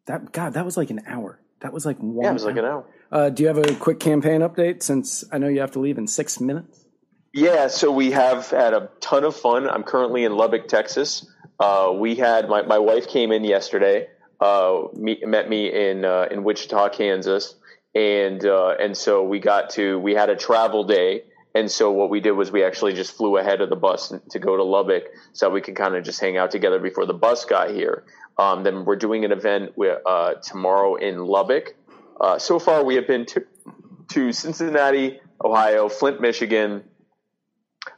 That 0.06 0.32
God, 0.32 0.54
that 0.54 0.64
was 0.64 0.76
like 0.76 0.90
an 0.90 1.02
hour. 1.06 1.40
That 1.60 1.72
was 1.72 1.86
like 1.86 1.98
one. 1.98 2.24
Yeah, 2.24 2.30
it 2.30 2.34
was 2.34 2.44
like 2.44 2.56
an 2.56 2.64
hour. 2.64 2.84
Uh, 3.10 3.30
do 3.30 3.42
you 3.42 3.46
have 3.48 3.58
a 3.58 3.74
quick 3.76 4.00
campaign 4.00 4.40
update? 4.40 4.82
Since 4.82 5.24
I 5.32 5.38
know 5.38 5.48
you 5.48 5.60
have 5.60 5.72
to 5.72 5.80
leave 5.80 5.98
in 5.98 6.06
six 6.06 6.40
minutes. 6.40 6.84
Yeah, 7.32 7.66
so 7.66 7.90
we 7.90 8.12
have 8.12 8.48
had 8.50 8.74
a 8.74 8.90
ton 9.00 9.24
of 9.24 9.34
fun. 9.34 9.68
I'm 9.68 9.82
currently 9.82 10.24
in 10.24 10.36
Lubbock, 10.36 10.68
Texas. 10.68 11.26
Uh, 11.58 11.92
we 11.94 12.14
had 12.14 12.48
my, 12.48 12.62
my 12.62 12.78
wife 12.78 13.08
came 13.08 13.32
in 13.32 13.42
yesterday, 13.44 14.08
uh, 14.40 14.82
meet, 14.94 15.26
met 15.26 15.48
me 15.48 15.72
in 15.72 16.04
uh, 16.04 16.26
in 16.30 16.44
Wichita, 16.44 16.90
Kansas, 16.90 17.54
and 17.94 18.44
uh, 18.44 18.74
and 18.80 18.96
so 18.96 19.24
we 19.24 19.40
got 19.40 19.70
to 19.70 19.98
we 19.98 20.14
had 20.14 20.30
a 20.30 20.36
travel 20.36 20.84
day, 20.84 21.24
and 21.54 21.70
so 21.70 21.92
what 21.92 22.10
we 22.10 22.20
did 22.20 22.32
was 22.32 22.50
we 22.50 22.64
actually 22.64 22.94
just 22.94 23.16
flew 23.16 23.36
ahead 23.36 23.60
of 23.60 23.70
the 23.70 23.76
bus 23.76 24.12
to 24.30 24.38
go 24.38 24.56
to 24.56 24.64
Lubbock, 24.64 25.04
so 25.32 25.48
we 25.48 25.60
could 25.60 25.76
kind 25.76 25.94
of 25.94 26.04
just 26.04 26.20
hang 26.20 26.36
out 26.36 26.50
together 26.50 26.80
before 26.80 27.06
the 27.06 27.14
bus 27.14 27.44
got 27.44 27.70
here. 27.70 28.04
Um, 28.36 28.64
then 28.64 28.84
we're 28.84 28.96
doing 28.96 29.24
an 29.24 29.30
event 29.30 29.76
with, 29.76 30.00
uh, 30.04 30.34
tomorrow 30.34 30.96
in 30.96 31.24
Lubbock. 31.24 31.76
Uh, 32.20 32.38
so 32.38 32.58
far, 32.58 32.84
we 32.84 32.96
have 32.96 33.06
been 33.06 33.26
to 33.26 33.46
to 34.08 34.32
Cincinnati, 34.32 35.20
Ohio, 35.42 35.88
Flint, 35.88 36.20
Michigan, 36.20 36.84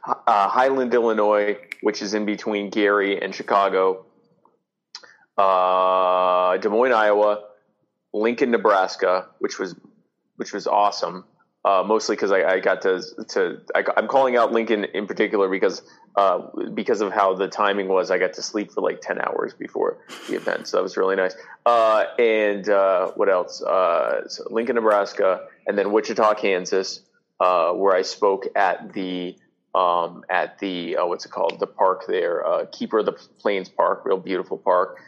uh, 0.05 0.47
Highland, 0.47 0.93
Illinois, 0.93 1.57
which 1.81 2.01
is 2.01 2.13
in 2.13 2.25
between 2.25 2.69
Gary 2.69 3.21
and 3.21 3.35
Chicago, 3.35 4.05
uh, 5.37 6.57
Des 6.57 6.69
Moines, 6.69 6.93
Iowa, 6.93 7.43
Lincoln, 8.13 8.51
Nebraska, 8.51 9.29
which 9.39 9.59
was 9.59 9.75
which 10.35 10.53
was 10.53 10.67
awesome. 10.67 11.25
Uh, 11.65 11.83
mostly 11.85 12.15
because 12.15 12.31
I, 12.31 12.43
I 12.43 12.59
got 12.59 12.81
to 12.83 13.03
to 13.29 13.61
I, 13.75 13.83
am 13.97 14.07
calling 14.07 14.37
out 14.37 14.53
Lincoln 14.53 14.85
in 14.85 15.05
particular 15.05 15.49
because 15.49 15.81
uh, 16.17 16.47
because 16.73 17.01
of 17.01 17.11
how 17.11 17.35
the 17.35 17.47
timing 17.47 17.87
was. 17.87 18.09
I 18.09 18.17
got 18.17 18.33
to 18.33 18.41
sleep 18.41 18.71
for 18.71 18.81
like 18.81 19.01
ten 19.01 19.19
hours 19.19 19.53
before 19.53 19.97
the 20.27 20.35
event, 20.35 20.67
so 20.67 20.77
that 20.77 20.83
was 20.83 20.97
really 20.97 21.15
nice. 21.15 21.35
Uh, 21.65 22.05
and 22.17 22.67
uh, 22.69 23.11
what 23.11 23.29
else? 23.29 23.61
Uh, 23.61 24.27
so 24.27 24.47
Lincoln, 24.49 24.75
Nebraska, 24.75 25.47
and 25.67 25.77
then 25.77 25.91
Wichita, 25.91 26.33
Kansas, 26.33 27.01
where 27.37 27.95
I 27.95 28.01
spoke 28.01 28.47
at 28.55 28.93
the 28.93 29.35
um, 29.75 30.23
at 30.29 30.57
the 30.59 30.95
what's 31.01 31.25
it 31.25 31.31
called? 31.31 31.59
The 31.59 31.67
park 31.67 32.05
there, 32.07 32.67
Keeper 32.71 32.99
of 32.99 33.05
the 33.05 33.13
Plains 33.39 33.69
Park, 33.69 34.03
real 34.05 34.17
beautiful 34.17 34.57
park. 34.57 34.99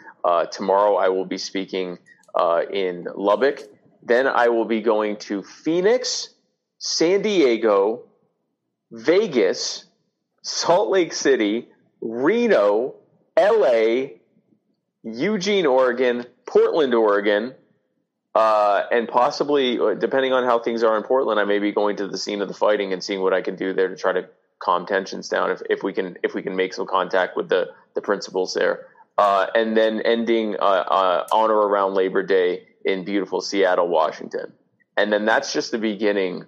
Tomorrow 0.51 0.95
I 0.95 1.09
will 1.09 1.25
be 1.25 1.37
speaking 1.37 1.97
in 2.71 3.07
Lubbock. 3.15 3.61
Then 4.03 4.27
I 4.27 4.49
will 4.49 4.65
be 4.65 4.81
going 4.81 5.17
to 5.17 5.41
Phoenix, 5.41 6.29
San 6.79 7.21
Diego, 7.21 8.03
Vegas, 8.91 9.85
Salt 10.41 10.89
Lake 10.89 11.13
City, 11.13 11.67
Reno, 12.01 12.95
LA, 13.37 14.05
Eugene, 15.03 15.65
Oregon, 15.65 16.25
Portland, 16.45 16.93
Oregon, 16.93 17.53
uh, 18.33 18.83
and 18.91 19.07
possibly, 19.09 19.77
uh, 19.79 19.93
depending 19.95 20.31
on 20.31 20.45
how 20.45 20.59
things 20.59 20.81
are 20.81 20.95
in 20.95 21.03
Portland, 21.03 21.39
I 21.39 21.43
may 21.43 21.59
be 21.59 21.71
going 21.73 21.97
to 21.97 22.07
the 22.07 22.17
scene 22.17 22.41
of 22.41 22.47
the 22.47 22.53
fighting 22.53 22.93
and 22.93 23.03
seeing 23.03 23.21
what 23.21 23.33
I 23.33 23.41
can 23.41 23.55
do 23.55 23.73
there 23.73 23.89
to 23.89 23.95
try 23.97 24.13
to 24.13 24.29
calm 24.59 24.85
tensions 24.85 25.27
down. 25.27 25.51
If, 25.51 25.61
if 25.69 25.83
we 25.83 25.93
can 25.93 26.17
if 26.23 26.33
we 26.33 26.41
can 26.41 26.55
make 26.55 26.73
some 26.73 26.87
contact 26.87 27.35
with 27.35 27.49
the 27.49 27.71
the 27.95 28.01
principals 28.01 28.53
there, 28.53 28.87
uh, 29.17 29.47
and 29.55 29.75
then 29.75 30.01
ending 30.01 30.55
uh, 30.55 30.63
uh, 30.63 31.27
on 31.33 31.51
or 31.51 31.67
around 31.67 31.95
Labor 31.95 32.23
Day 32.23 32.67
in 32.85 33.03
beautiful 33.03 33.41
Seattle, 33.41 33.89
Washington, 33.89 34.53
and 34.95 35.11
then 35.11 35.25
that's 35.25 35.51
just 35.51 35.71
the 35.71 35.77
beginning 35.77 36.45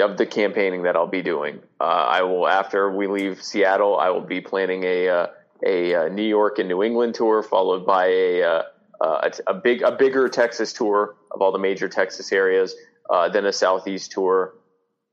of 0.00 0.16
the 0.16 0.26
campaigning 0.26 0.82
that 0.82 0.96
I'll 0.96 1.06
be 1.06 1.22
doing. 1.22 1.60
Uh, 1.80 1.84
I 1.84 2.22
will 2.22 2.46
after 2.46 2.90
we 2.90 3.06
leave 3.06 3.42
Seattle, 3.42 3.98
I 3.98 4.10
will 4.10 4.20
be 4.20 4.40
planning 4.40 4.84
a 4.84 5.28
a, 5.64 5.92
a 5.92 6.10
New 6.10 6.22
York 6.26 6.58
and 6.58 6.68
New 6.68 6.82
England 6.82 7.14
tour, 7.14 7.42
followed 7.42 7.86
by 7.86 8.06
a 8.06 8.42
uh, 8.42 8.62
a, 9.00 9.32
a, 9.46 9.54
big 9.54 9.82
a 9.82 9.92
bigger 9.92 10.28
Texas 10.28 10.72
tour 10.72 11.16
of 11.30 11.40
all 11.40 11.52
the 11.52 11.58
major 11.58 11.88
Texas 11.88 12.32
areas, 12.32 12.74
uh, 13.08 13.28
then 13.28 13.46
a 13.46 13.52
Southeast 13.52 14.12
tour, 14.12 14.54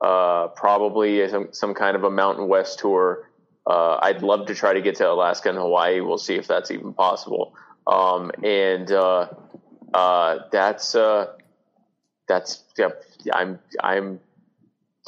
uh, 0.00 0.48
probably 0.48 1.26
some, 1.28 1.48
some 1.52 1.74
kind 1.74 1.96
of 1.96 2.04
a 2.04 2.10
Mountain 2.10 2.48
West 2.48 2.78
tour. 2.78 3.30
Uh, 3.66 3.98
I'd 4.00 4.22
love 4.22 4.46
to 4.46 4.54
try 4.54 4.72
to 4.72 4.80
get 4.80 4.96
to 4.96 5.10
Alaska 5.10 5.50
and 5.50 5.58
Hawaii. 5.58 6.00
We'll 6.00 6.18
see 6.18 6.34
if 6.34 6.46
that's 6.46 6.70
even 6.70 6.92
possible. 6.92 7.54
Um, 7.86 8.30
and 8.42 8.90
uh, 8.90 9.28
uh, 9.92 10.38
that's 10.50 10.96
that's 12.28 12.62
yeah, 12.76 12.90
I'm 13.32 13.58
I'm 13.82 14.20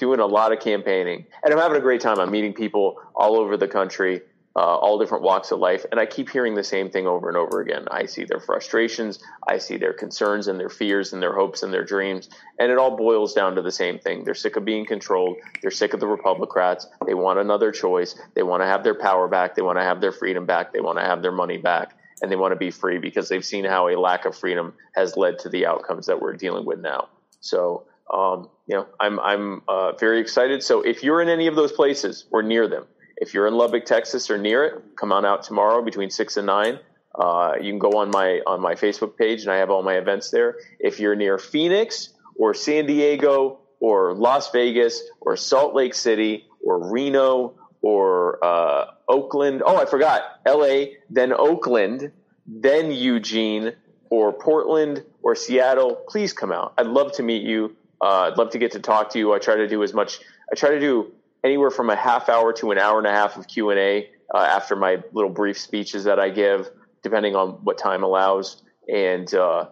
doing 0.01 0.19
a 0.19 0.27
lot 0.27 0.53
of 0.53 0.59
campaigning, 0.59 1.27
and 1.45 1.55
I'm 1.55 1.61
having 1.61 1.79
a 1.79 1.81
great 1.81 2.01
time. 2.01 2.19
I'm 2.19 2.33
meeting 2.33 2.53
people 2.53 3.01
all 3.15 3.37
over 3.37 3.57
the 3.57 3.69
country 3.69 4.23
uh, 4.57 4.77
all 4.77 4.99
different 4.99 5.23
walks 5.23 5.53
of 5.53 5.61
life. 5.61 5.87
And 5.91 6.01
I 6.01 6.07
keep 6.07 6.29
hearing 6.29 6.55
the 6.55 6.65
same 6.65 6.91
thing 6.91 7.07
over 7.07 7.29
and 7.29 7.37
over 7.37 7.61
again. 7.61 7.87
I 7.91 8.07
see 8.07 8.25
their 8.25 8.41
frustrations, 8.41 9.21
I 9.47 9.59
see 9.59 9.77
their 9.77 9.93
concerns 9.93 10.49
and 10.49 10.59
their 10.59 10.69
fears 10.69 11.13
and 11.13 11.23
their 11.23 11.35
hopes 11.35 11.63
and 11.63 11.73
their 11.73 11.85
dreams. 11.85 12.29
And 12.59 12.71
it 12.71 12.79
all 12.79 12.97
boils 12.97 13.33
down 13.33 13.55
to 13.55 13.63
the 13.63 13.71
same 13.71 13.99
thing. 13.99 14.25
They're 14.25 14.35
sick 14.35 14.57
of 14.57 14.65
being 14.65 14.87
controlled. 14.87 15.37
They're 15.63 15.71
sick 15.71 15.95
of 15.95 16.01
the 16.01 16.07
Republicrats. 16.07 16.87
They 17.07 17.15
want 17.15 17.39
another 17.39 17.71
choice. 17.71 18.17
They 18.35 18.43
want 18.43 18.63
to 18.63 18.67
have 18.67 18.83
their 18.83 18.95
power 18.95 19.29
back. 19.29 19.55
They 19.55 19.63
want 19.63 19.79
to 19.79 19.85
have 19.85 20.01
their 20.01 20.13
freedom 20.13 20.47
back. 20.47 20.73
They 20.73 20.81
want 20.81 20.99
to 20.99 21.05
have 21.05 21.23
their 21.23 21.33
money 21.33 21.59
back. 21.59 21.97
And 22.23 22.31
they 22.31 22.37
want 22.37 22.53
to 22.53 22.57
be 22.57 22.71
free 22.71 22.99
because 22.99 23.29
they've 23.29 23.45
seen 23.45 23.65
how 23.65 23.89
a 23.89 23.97
lack 23.97 24.27
of 24.27 24.37
freedom 24.37 24.75
has 24.95 25.17
led 25.17 25.39
to 25.41 25.49
the 25.49 25.65
outcomes 25.65 26.07
that 26.07 26.21
we're 26.21 26.35
dealing 26.35 26.67
with 26.67 26.81
now. 26.81 27.09
So, 27.41 27.85
um, 28.13 28.49
you 28.67 28.77
know, 28.77 28.87
I'm 28.99 29.21
I'm 29.21 29.63
uh, 29.69 29.93
very 29.93 30.21
excited. 30.21 30.63
So 30.63 30.83
if 30.83 31.03
you're 31.03 31.21
in 31.21 31.29
any 31.29 31.47
of 31.47 31.55
those 31.55 31.73
places 31.73 32.27
or 32.31 32.43
near 32.43 32.69
them, 32.69 32.87
if 33.17 33.35
you're 33.35 33.47
in 33.47 33.55
Lubbock, 33.55 33.85
Texas, 33.85 34.31
or 34.31 34.39
near 34.39 34.65
it, 34.65 34.83
come 34.97 35.13
on 35.13 35.25
out 35.25 35.43
tomorrow 35.43 35.83
between 35.83 36.11
six 36.11 36.37
and 36.37 36.47
nine. 36.47 36.79
Uh, 37.15 37.55
you 37.61 37.71
can 37.71 37.79
go 37.79 37.93
on 37.99 38.11
my 38.11 38.41
on 38.47 38.61
my 38.61 38.75
Facebook 38.75 39.17
page, 39.17 39.43
and 39.43 39.51
I 39.51 39.57
have 39.57 39.71
all 39.71 39.83
my 39.83 39.95
events 39.95 40.31
there. 40.31 40.57
If 40.79 41.01
you're 41.01 41.15
near 41.15 41.39
Phoenix 41.39 42.11
or 42.37 42.55
San 42.55 42.87
Diego 42.87 43.61
or 43.81 44.15
Las 44.15 44.51
Vegas 44.51 45.03
or 45.21 45.37
Salt 45.37 45.75
Lake 45.75 45.95
City 45.95 46.47
or 46.65 46.91
Reno 46.91 47.55
or 47.83 48.45
uh, 48.45 48.87
Oakland, 49.09 49.63
oh, 49.65 49.77
I 49.77 49.87
forgot, 49.87 50.23
L.A., 50.47 50.99
then 51.09 51.33
Oakland, 51.33 52.13
then 52.47 52.91
Eugene 52.93 53.73
or 54.11 54.33
Portland 54.33 55.05
or 55.23 55.35
Seattle, 55.35 55.95
please 56.09 56.33
come 56.33 56.53
out. 56.53 56.75
I'd 56.77 56.87
love 56.87 57.13
to 57.13 57.23
meet 57.23 57.43
you. 57.43 57.77
Uh, 58.03 58.31
I'd 58.31 58.39
love 58.39 58.51
to 58.51 58.59
get 58.59 58.73
to 58.73 58.81
talk 58.81 59.11
to 59.11 59.19
you. 59.19 59.33
I 59.33 59.39
try 59.39 59.57
to 59.57 59.69
do 59.69 59.83
as 59.83 59.93
much. 59.93 60.21
I 60.51 60.55
try 60.55 60.71
to 60.71 60.81
do 60.81 61.13
anywhere 61.45 61.71
from 61.71 61.91
a 61.91 61.97
half 61.97 62.29
hour 62.29 62.53
to 62.55 62.71
an 62.71 62.79
hour 62.79 62.99
and 62.99 63.07
a 63.07 63.13
half 63.13 63.37
of 63.37 63.47
Q 63.47 63.71
and 63.71 63.79
A 63.79 64.11
uh, 64.35 64.39
after 64.39 64.77
my 64.77 65.03
little 65.13 65.31
brief 65.31 65.59
speeches 65.59 66.05
that 66.05 66.19
I 66.19 66.31
give, 66.31 66.71
depending 67.03 67.37
on 67.37 67.65
what 67.65 67.79
time 67.79 68.03
allows. 68.03 68.63
And 68.89 69.33
uh, 69.35 69.69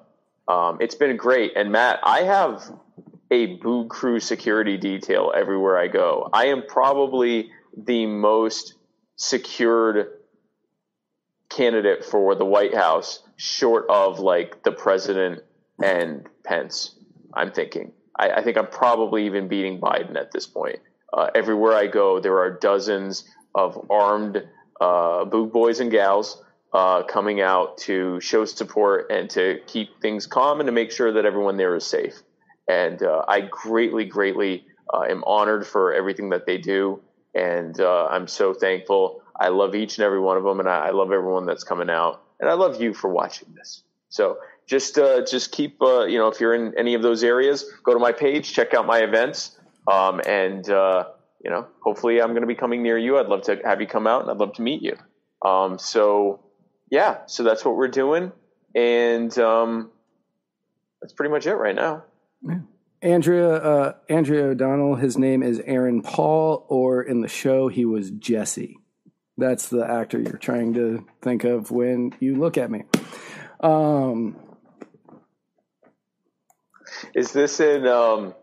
um, 0.47 0.79
it's 0.81 0.95
been 0.95 1.17
great. 1.17 1.53
And 1.57 1.73
Matt, 1.73 2.01
I 2.03 2.21
have 2.21 2.63
a 3.31 3.57
Boo 3.57 3.89
Crew 3.89 4.21
security 4.21 4.77
detail 4.77 5.33
everywhere 5.35 5.79
I 5.79 5.89
go. 5.89 6.29
I 6.33 6.47
am 6.47 6.63
probably 6.67 7.51
the 7.77 8.07
most 8.07 8.75
secured 9.17 10.09
candidate 11.49 12.05
for 12.05 12.35
the 12.35 12.45
White 12.45 12.75
House, 12.75 13.23
short 13.37 13.87
of 13.89 14.21
like 14.21 14.63
the 14.63 14.73
president 14.73 15.41
and 15.83 16.27
Pence. 16.45 16.95
I'm 17.35 17.53
thinking. 17.53 17.93
I, 18.19 18.31
I 18.31 18.43
think 18.43 18.57
I'm 18.57 18.67
probably 18.67 19.27
even 19.27 19.49
beating 19.49 19.81
Biden 19.81 20.17
at 20.17 20.33
this 20.33 20.47
point. 20.47 20.81
Uh, 21.13 21.31
everywhere 21.35 21.75
I 21.75 21.87
go, 21.87 22.21
there 22.21 22.39
are 22.39 22.51
dozens 22.51 23.25
of 23.55 23.91
armed 23.91 24.37
uh, 24.81 25.25
boog 25.25 25.53
boys 25.53 25.81
and 25.81 25.91
gals 25.91 26.43
uh, 26.73 27.03
coming 27.05 27.41
out 27.41 27.79
to 27.79 28.21
show 28.21 28.45
support 28.45 29.11
and 29.11 29.31
to 29.31 29.61
keep 29.67 30.01
things 30.01 30.27
calm 30.27 30.61
and 30.61 30.67
to 30.67 30.73
make 30.73 30.93
sure 30.93 31.13
that 31.13 31.25
everyone 31.25 31.57
there 31.57 31.75
is 31.75 31.87
safe. 31.87 32.23
And 32.69 33.03
uh, 33.03 33.25
I 33.27 33.41
greatly, 33.41 34.05
greatly 34.05 34.67
uh, 34.93 35.05
am 35.09 35.25
honored 35.25 35.67
for 35.67 35.95
everything 35.95 36.31
that 36.31 36.45
they 36.47 36.59
do. 36.59 37.01
And 37.35 37.81
uh, 37.81 38.07
I'm 38.07 38.27
so 38.27 38.53
thankful. 38.53 39.23
I 39.39 39.49
love 39.49 39.75
each 39.75 39.97
and 39.99 40.05
every 40.05 40.21
one 40.21 40.37
of 40.37 40.45
them, 40.45 40.61
and 40.61 40.69
I, 40.69 40.89
I, 40.89 40.91
love 40.91 41.13
everyone 41.13 41.47
that's 41.47 41.63
coming 41.63 41.89
out. 41.89 42.23
And 42.41 42.51
I 42.51 42.55
love 42.55 42.81
you 42.81 42.93
for 42.93 43.09
watching 43.09 43.55
this. 43.55 43.83
So 44.09 44.39
just 44.69 44.99
uh, 44.99 45.25
just 45.25 45.51
keep 45.51 45.79
you 45.81 46.19
know 46.19 46.29
if 46.29 46.41
you're 46.41 46.55
in 46.55 46.75
any 46.79 46.95
of 46.95 47.03
those 47.03 47.25
areas, 47.25 47.65
go 47.83 47.93
to 47.93 47.99
my 47.99 48.13
page, 48.13 48.53
check 48.53 48.75
out 48.75 48.87
my 48.87 48.99
events. 48.99 49.57
Um, 49.89 50.21
and, 50.27 50.69
uh, 50.69 51.05
you 51.43 51.51
know, 51.51 51.67
hopefully 51.81 52.21
I'm 52.21 52.33
going 52.33 52.43
to 52.43 52.47
be 52.47 52.55
coming 52.55 52.83
near 52.83 52.99
you. 52.99 53.19
I'd 53.19 53.29
love 53.29 53.41
to 53.45 53.59
have 53.65 53.81
you 53.81 53.87
come 53.87 54.07
out 54.07 54.21
and 54.21 54.31
I'd 54.31 54.37
love 54.37 54.53
to 54.57 54.63
meet 54.63 54.83
you. 54.83 54.99
Um, 55.43 55.79
so 55.79 56.41
yeah, 56.91 57.21
so 57.25 57.43
that's 57.43 57.65
what 57.65 57.75
we're 57.75 57.89
doing. 57.89 58.33
And, 58.75 59.37
um, 59.39 59.91
that's 61.01 61.15
pretty 61.15 61.31
much 61.31 61.47
it 61.47 61.55
right 61.55 61.75
now. 61.75 62.05
Yeah. 62.43 62.59
Andrea, 63.01 63.55
uh, 63.55 63.95
Andrea 64.11 64.49
O'Donnell, 64.49 64.97
his 64.97 65.17
name 65.17 65.43
is 65.43 65.59
Aaron 65.65 66.03
Paul, 66.03 66.67
or 66.69 67.03
in 67.03 67.23
the 67.23 67.29
show, 67.29 67.69
he 67.69 67.87
was 67.87 68.11
Jesse. 68.11 68.77
That's 69.39 69.71
the 69.71 69.89
actor 69.89 70.21
you're 70.21 70.33
trying 70.33 70.75
to 70.75 71.07
think 71.23 71.45
of 71.45 71.71
when 71.71 72.13
you 72.21 72.37
look 72.37 72.59
at 72.59 72.71
me. 72.71 72.83
Um, 73.61 74.37
is 77.15 77.33
this 77.33 77.61
in, 77.61 77.87
um, 77.87 78.35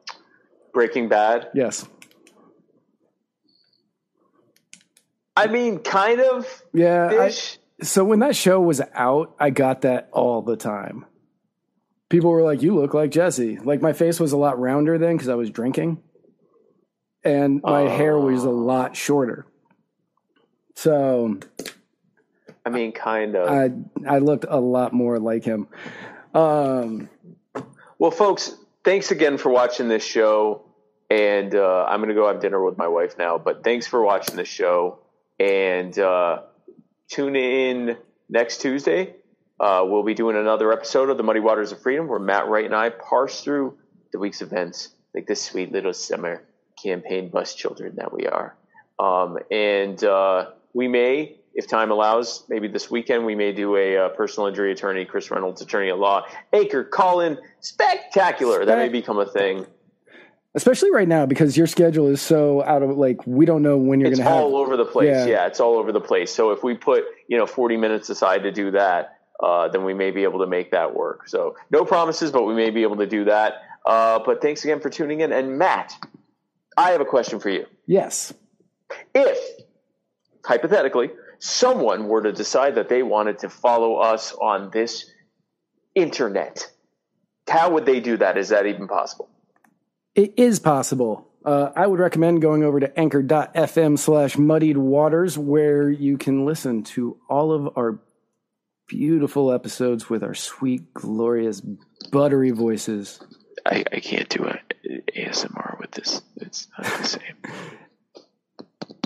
Breaking 0.73 1.07
Bad? 1.07 1.49
Yes. 1.53 1.87
I 5.35 5.47
mean, 5.47 5.79
kind 5.79 6.21
of. 6.21 6.63
Yeah. 6.73 7.07
I, 7.07 7.33
so 7.81 8.03
when 8.03 8.19
that 8.19 8.35
show 8.35 8.59
was 8.61 8.81
out, 8.93 9.35
I 9.39 9.49
got 9.49 9.81
that 9.81 10.09
all 10.11 10.41
the 10.41 10.55
time. 10.55 11.05
People 12.09 12.29
were 12.31 12.43
like, 12.43 12.61
"You 12.61 12.75
look 12.75 12.93
like 12.93 13.11
Jesse." 13.11 13.57
Like 13.57 13.81
my 13.81 13.93
face 13.93 14.19
was 14.19 14.31
a 14.31 14.37
lot 14.37 14.59
rounder 14.59 14.97
then 14.97 15.15
because 15.15 15.27
I 15.27 15.35
was 15.35 15.49
drinking, 15.49 16.01
and 17.23 17.61
my 17.63 17.85
uh, 17.85 17.97
hair 17.97 18.17
was 18.17 18.43
a 18.43 18.49
lot 18.49 18.95
shorter. 18.95 19.45
So, 20.75 21.39
I 22.65 22.69
mean, 22.69 22.91
kind 22.91 23.35
of. 23.35 23.49
I 23.49 23.71
I 24.07 24.19
looked 24.19 24.45
a 24.47 24.59
lot 24.59 24.93
more 24.93 25.19
like 25.19 25.43
him. 25.43 25.67
Um, 26.33 27.09
well, 28.05 28.11
folks, 28.11 28.55
thanks 28.83 29.09
again 29.09 29.39
for 29.39 29.49
watching 29.49 29.87
this 29.87 30.05
show. 30.05 30.61
And 31.09 31.55
uh, 31.55 31.85
I'm 31.89 32.01
going 32.01 32.09
to 32.09 32.13
go 32.13 32.27
have 32.27 32.39
dinner 32.39 32.63
with 32.63 32.77
my 32.77 32.87
wife 32.87 33.17
now. 33.17 33.39
But 33.39 33.63
thanks 33.63 33.87
for 33.87 33.99
watching 34.03 34.35
the 34.35 34.45
show. 34.45 34.99
And 35.39 35.97
uh, 35.97 36.43
tune 37.07 37.35
in 37.35 37.97
next 38.29 38.61
Tuesday. 38.61 39.15
Uh, 39.59 39.85
we'll 39.87 40.03
be 40.03 40.13
doing 40.13 40.35
another 40.35 40.71
episode 40.71 41.09
of 41.09 41.17
the 41.17 41.23
Muddied 41.23 41.43
Waters 41.43 41.71
of 41.71 41.81
Freedom 41.81 42.07
where 42.07 42.19
Matt 42.19 42.47
Wright 42.47 42.65
and 42.65 42.75
I 42.75 42.91
parse 42.91 43.41
through 43.41 43.75
the 44.11 44.19
week's 44.19 44.43
events 44.43 44.89
like 45.15 45.25
this 45.25 45.41
sweet 45.41 45.71
little 45.71 45.91
summer 45.91 46.43
campaign 46.83 47.29
bus 47.29 47.55
children 47.55 47.95
that 47.95 48.13
we 48.13 48.27
are. 48.27 48.55
Um, 48.99 49.39
and 49.49 50.03
uh, 50.03 50.51
we 50.75 50.87
may, 50.87 51.37
if 51.55 51.67
time 51.67 51.89
allows, 51.89 52.43
maybe 52.49 52.67
this 52.67 52.91
weekend, 52.91 53.25
we 53.25 53.33
may 53.33 53.51
do 53.51 53.77
a 53.77 53.97
uh, 53.97 54.09
personal 54.09 54.47
injury 54.47 54.71
attorney, 54.71 55.05
Chris 55.05 55.31
Reynolds, 55.31 55.61
attorney 55.61 55.89
at 55.89 55.97
law, 55.97 56.25
Anchor 56.53 56.83
Call-in 56.83 57.37
spectacular. 57.61 58.65
That 58.65 58.77
may 58.77 58.89
become 58.89 59.17
a 59.19 59.25
thing 59.25 59.65
especially 60.55 60.89
right 60.89 61.07
now 61.07 61.25
because 61.25 61.55
your 61.55 61.67
schedule 61.67 62.07
is 62.07 62.21
so 62.21 62.63
out 62.63 62.81
of 62.81 62.97
like 62.97 63.25
we 63.27 63.45
don't 63.45 63.61
know 63.61 63.77
when 63.77 63.99
you're 63.99 64.09
going 64.09 64.17
to 64.17 64.23
have 64.23 64.41
all 64.41 64.57
over 64.57 64.75
the 64.75 64.85
place. 64.85 65.07
Yeah. 65.07 65.25
yeah. 65.25 65.47
it's 65.47 65.59
all 65.59 65.77
over 65.77 65.91
the 65.91 66.01
place. 66.01 66.33
So 66.33 66.51
if 66.51 66.63
we 66.63 66.73
put 66.73 67.03
you 67.27 67.37
know 67.37 67.45
40 67.45 67.77
minutes 67.77 68.09
aside 68.09 68.43
to 68.43 68.51
do 68.51 68.71
that, 68.71 69.19
uh, 69.39 69.67
then 69.67 69.83
we 69.83 69.93
may 69.93 70.11
be 70.11 70.23
able 70.23 70.39
to 70.39 70.47
make 70.47 70.71
that 70.71 70.95
work. 70.95 71.27
So 71.27 71.55
no 71.69 71.85
promises, 71.85 72.31
but 72.31 72.43
we 72.43 72.55
may 72.55 72.71
be 72.71 72.81
able 72.81 72.97
to 72.97 73.07
do 73.07 73.25
that. 73.25 73.61
Uh, 73.85 74.19
but 74.25 74.41
thanks 74.41 74.63
again 74.63 74.79
for 74.79 74.89
tuning 74.89 75.19
in. 75.19 75.31
And 75.31 75.59
Matt, 75.59 75.93
I 76.75 76.91
have 76.91 77.01
a 77.01 77.05
question 77.05 77.39
for 77.39 77.49
you. 77.49 77.67
Yes. 77.85 78.33
If 79.13 79.37
hypothetically 80.43 81.11
someone 81.45 82.07
were 82.07 82.23
to 82.23 82.31
decide 82.31 82.75
that 82.75 82.89
they 82.89 83.03
wanted 83.03 83.39
to 83.39 83.49
follow 83.49 83.97
us 83.97 84.33
on 84.33 84.71
this 84.71 85.11
internet, 85.93 86.71
how 87.47 87.71
would 87.71 87.85
they 87.85 87.99
do 87.99 88.17
that? 88.17 88.37
Is 88.37 88.49
that 88.49 88.65
even 88.65 88.87
possible? 88.87 89.29
It 90.15 90.33
is 90.37 90.59
possible. 90.59 91.27
Uh, 91.45 91.69
I 91.75 91.85
would 91.85 91.99
recommend 91.99 92.41
going 92.41 92.63
over 92.63 92.79
to 92.79 92.99
anchor.fm 92.99 93.99
slash 93.99 94.37
muddied 94.37 94.77
waters 94.77 95.37
where 95.37 95.89
you 95.89 96.17
can 96.17 96.45
listen 96.45 96.81
to 96.83 97.17
all 97.29 97.51
of 97.51 97.77
our 97.77 97.99
beautiful 98.87 99.51
episodes 99.51 100.09
with 100.09 100.23
our 100.23 100.33
sweet, 100.33 100.93
glorious, 100.95 101.61
buttery 102.11 102.51
voices. 102.51 103.19
I, 103.63 103.83
I 103.91 103.99
can't 103.99 104.29
do 104.29 104.45
a 104.45 104.59
ASMR 105.15 105.79
with 105.79 105.91
this. 105.91 106.21
It's 106.37 106.67
not 106.77 106.87
the 106.97 107.03
same. 107.03 107.35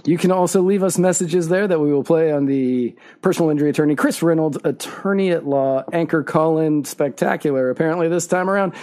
You 0.05 0.17
can 0.17 0.31
also 0.31 0.61
leave 0.61 0.83
us 0.83 0.97
messages 0.97 1.49
there 1.49 1.67
that 1.67 1.79
we 1.79 1.91
will 1.91 2.03
play 2.03 2.31
on 2.31 2.45
the 2.45 2.95
personal 3.21 3.49
injury 3.49 3.69
attorney, 3.69 3.95
Chris 3.95 4.23
Reynolds, 4.23 4.57
attorney 4.63 5.31
at 5.31 5.45
law, 5.45 5.83
anchor 5.91 6.23
call-in 6.23 6.85
spectacular, 6.85 7.69
apparently 7.69 8.07
this 8.07 8.27
time 8.27 8.49
around. 8.49 8.73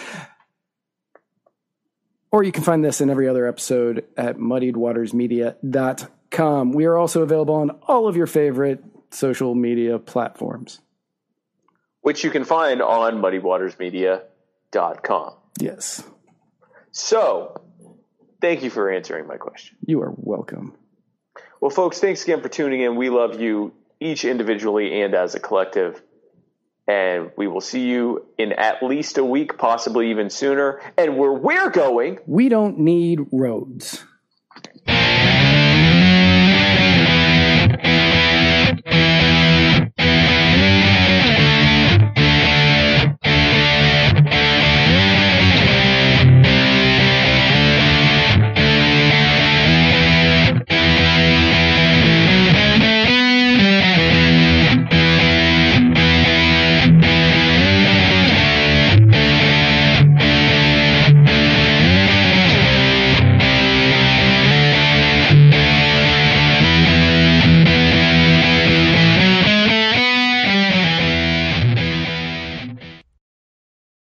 Or 2.30 2.42
you 2.42 2.52
can 2.52 2.62
find 2.62 2.84
this 2.84 3.00
in 3.00 3.08
every 3.08 3.26
other 3.28 3.46
episode 3.46 4.04
at 4.16 4.36
muddiedwatersmedia.com. 4.36 6.72
We 6.72 6.84
are 6.84 6.96
also 6.96 7.22
available 7.22 7.54
on 7.54 7.70
all 7.88 8.08
of 8.08 8.16
your 8.16 8.26
favorite 8.26 8.84
social 9.10 9.54
media 9.54 9.98
platforms. 9.98 10.80
Which 12.02 12.24
you 12.24 12.30
can 12.30 12.44
find 12.44 12.82
on 12.82 13.22
muddiedwatersmedia.com. 13.22 15.34
Yes. 15.58 16.02
So, 16.92 17.62
thank 18.40 18.62
you 18.62 18.70
for 18.70 18.88
answering 18.90 19.26
my 19.26 19.38
question. 19.38 19.76
You 19.86 20.02
are 20.02 20.12
welcome. 20.16 20.76
Well, 21.60 21.70
folks, 21.70 21.98
thanks 22.00 22.22
again 22.24 22.42
for 22.42 22.48
tuning 22.48 22.80
in. 22.82 22.96
We 22.96 23.10
love 23.10 23.40
you 23.40 23.72
each 24.00 24.24
individually 24.24 25.00
and 25.02 25.14
as 25.14 25.34
a 25.34 25.40
collective. 25.40 26.02
And 26.88 27.32
we 27.36 27.48
will 27.48 27.60
see 27.60 27.88
you 27.88 28.26
in 28.38 28.52
at 28.52 28.82
least 28.82 29.18
a 29.18 29.24
week, 29.24 29.58
possibly 29.58 30.10
even 30.10 30.30
sooner. 30.30 30.80
And 30.96 31.16
where 31.16 31.32
we're 31.32 31.70
going, 31.70 32.18
we 32.26 32.48
don't 32.48 32.78
need 32.78 33.26
roads. 33.32 34.04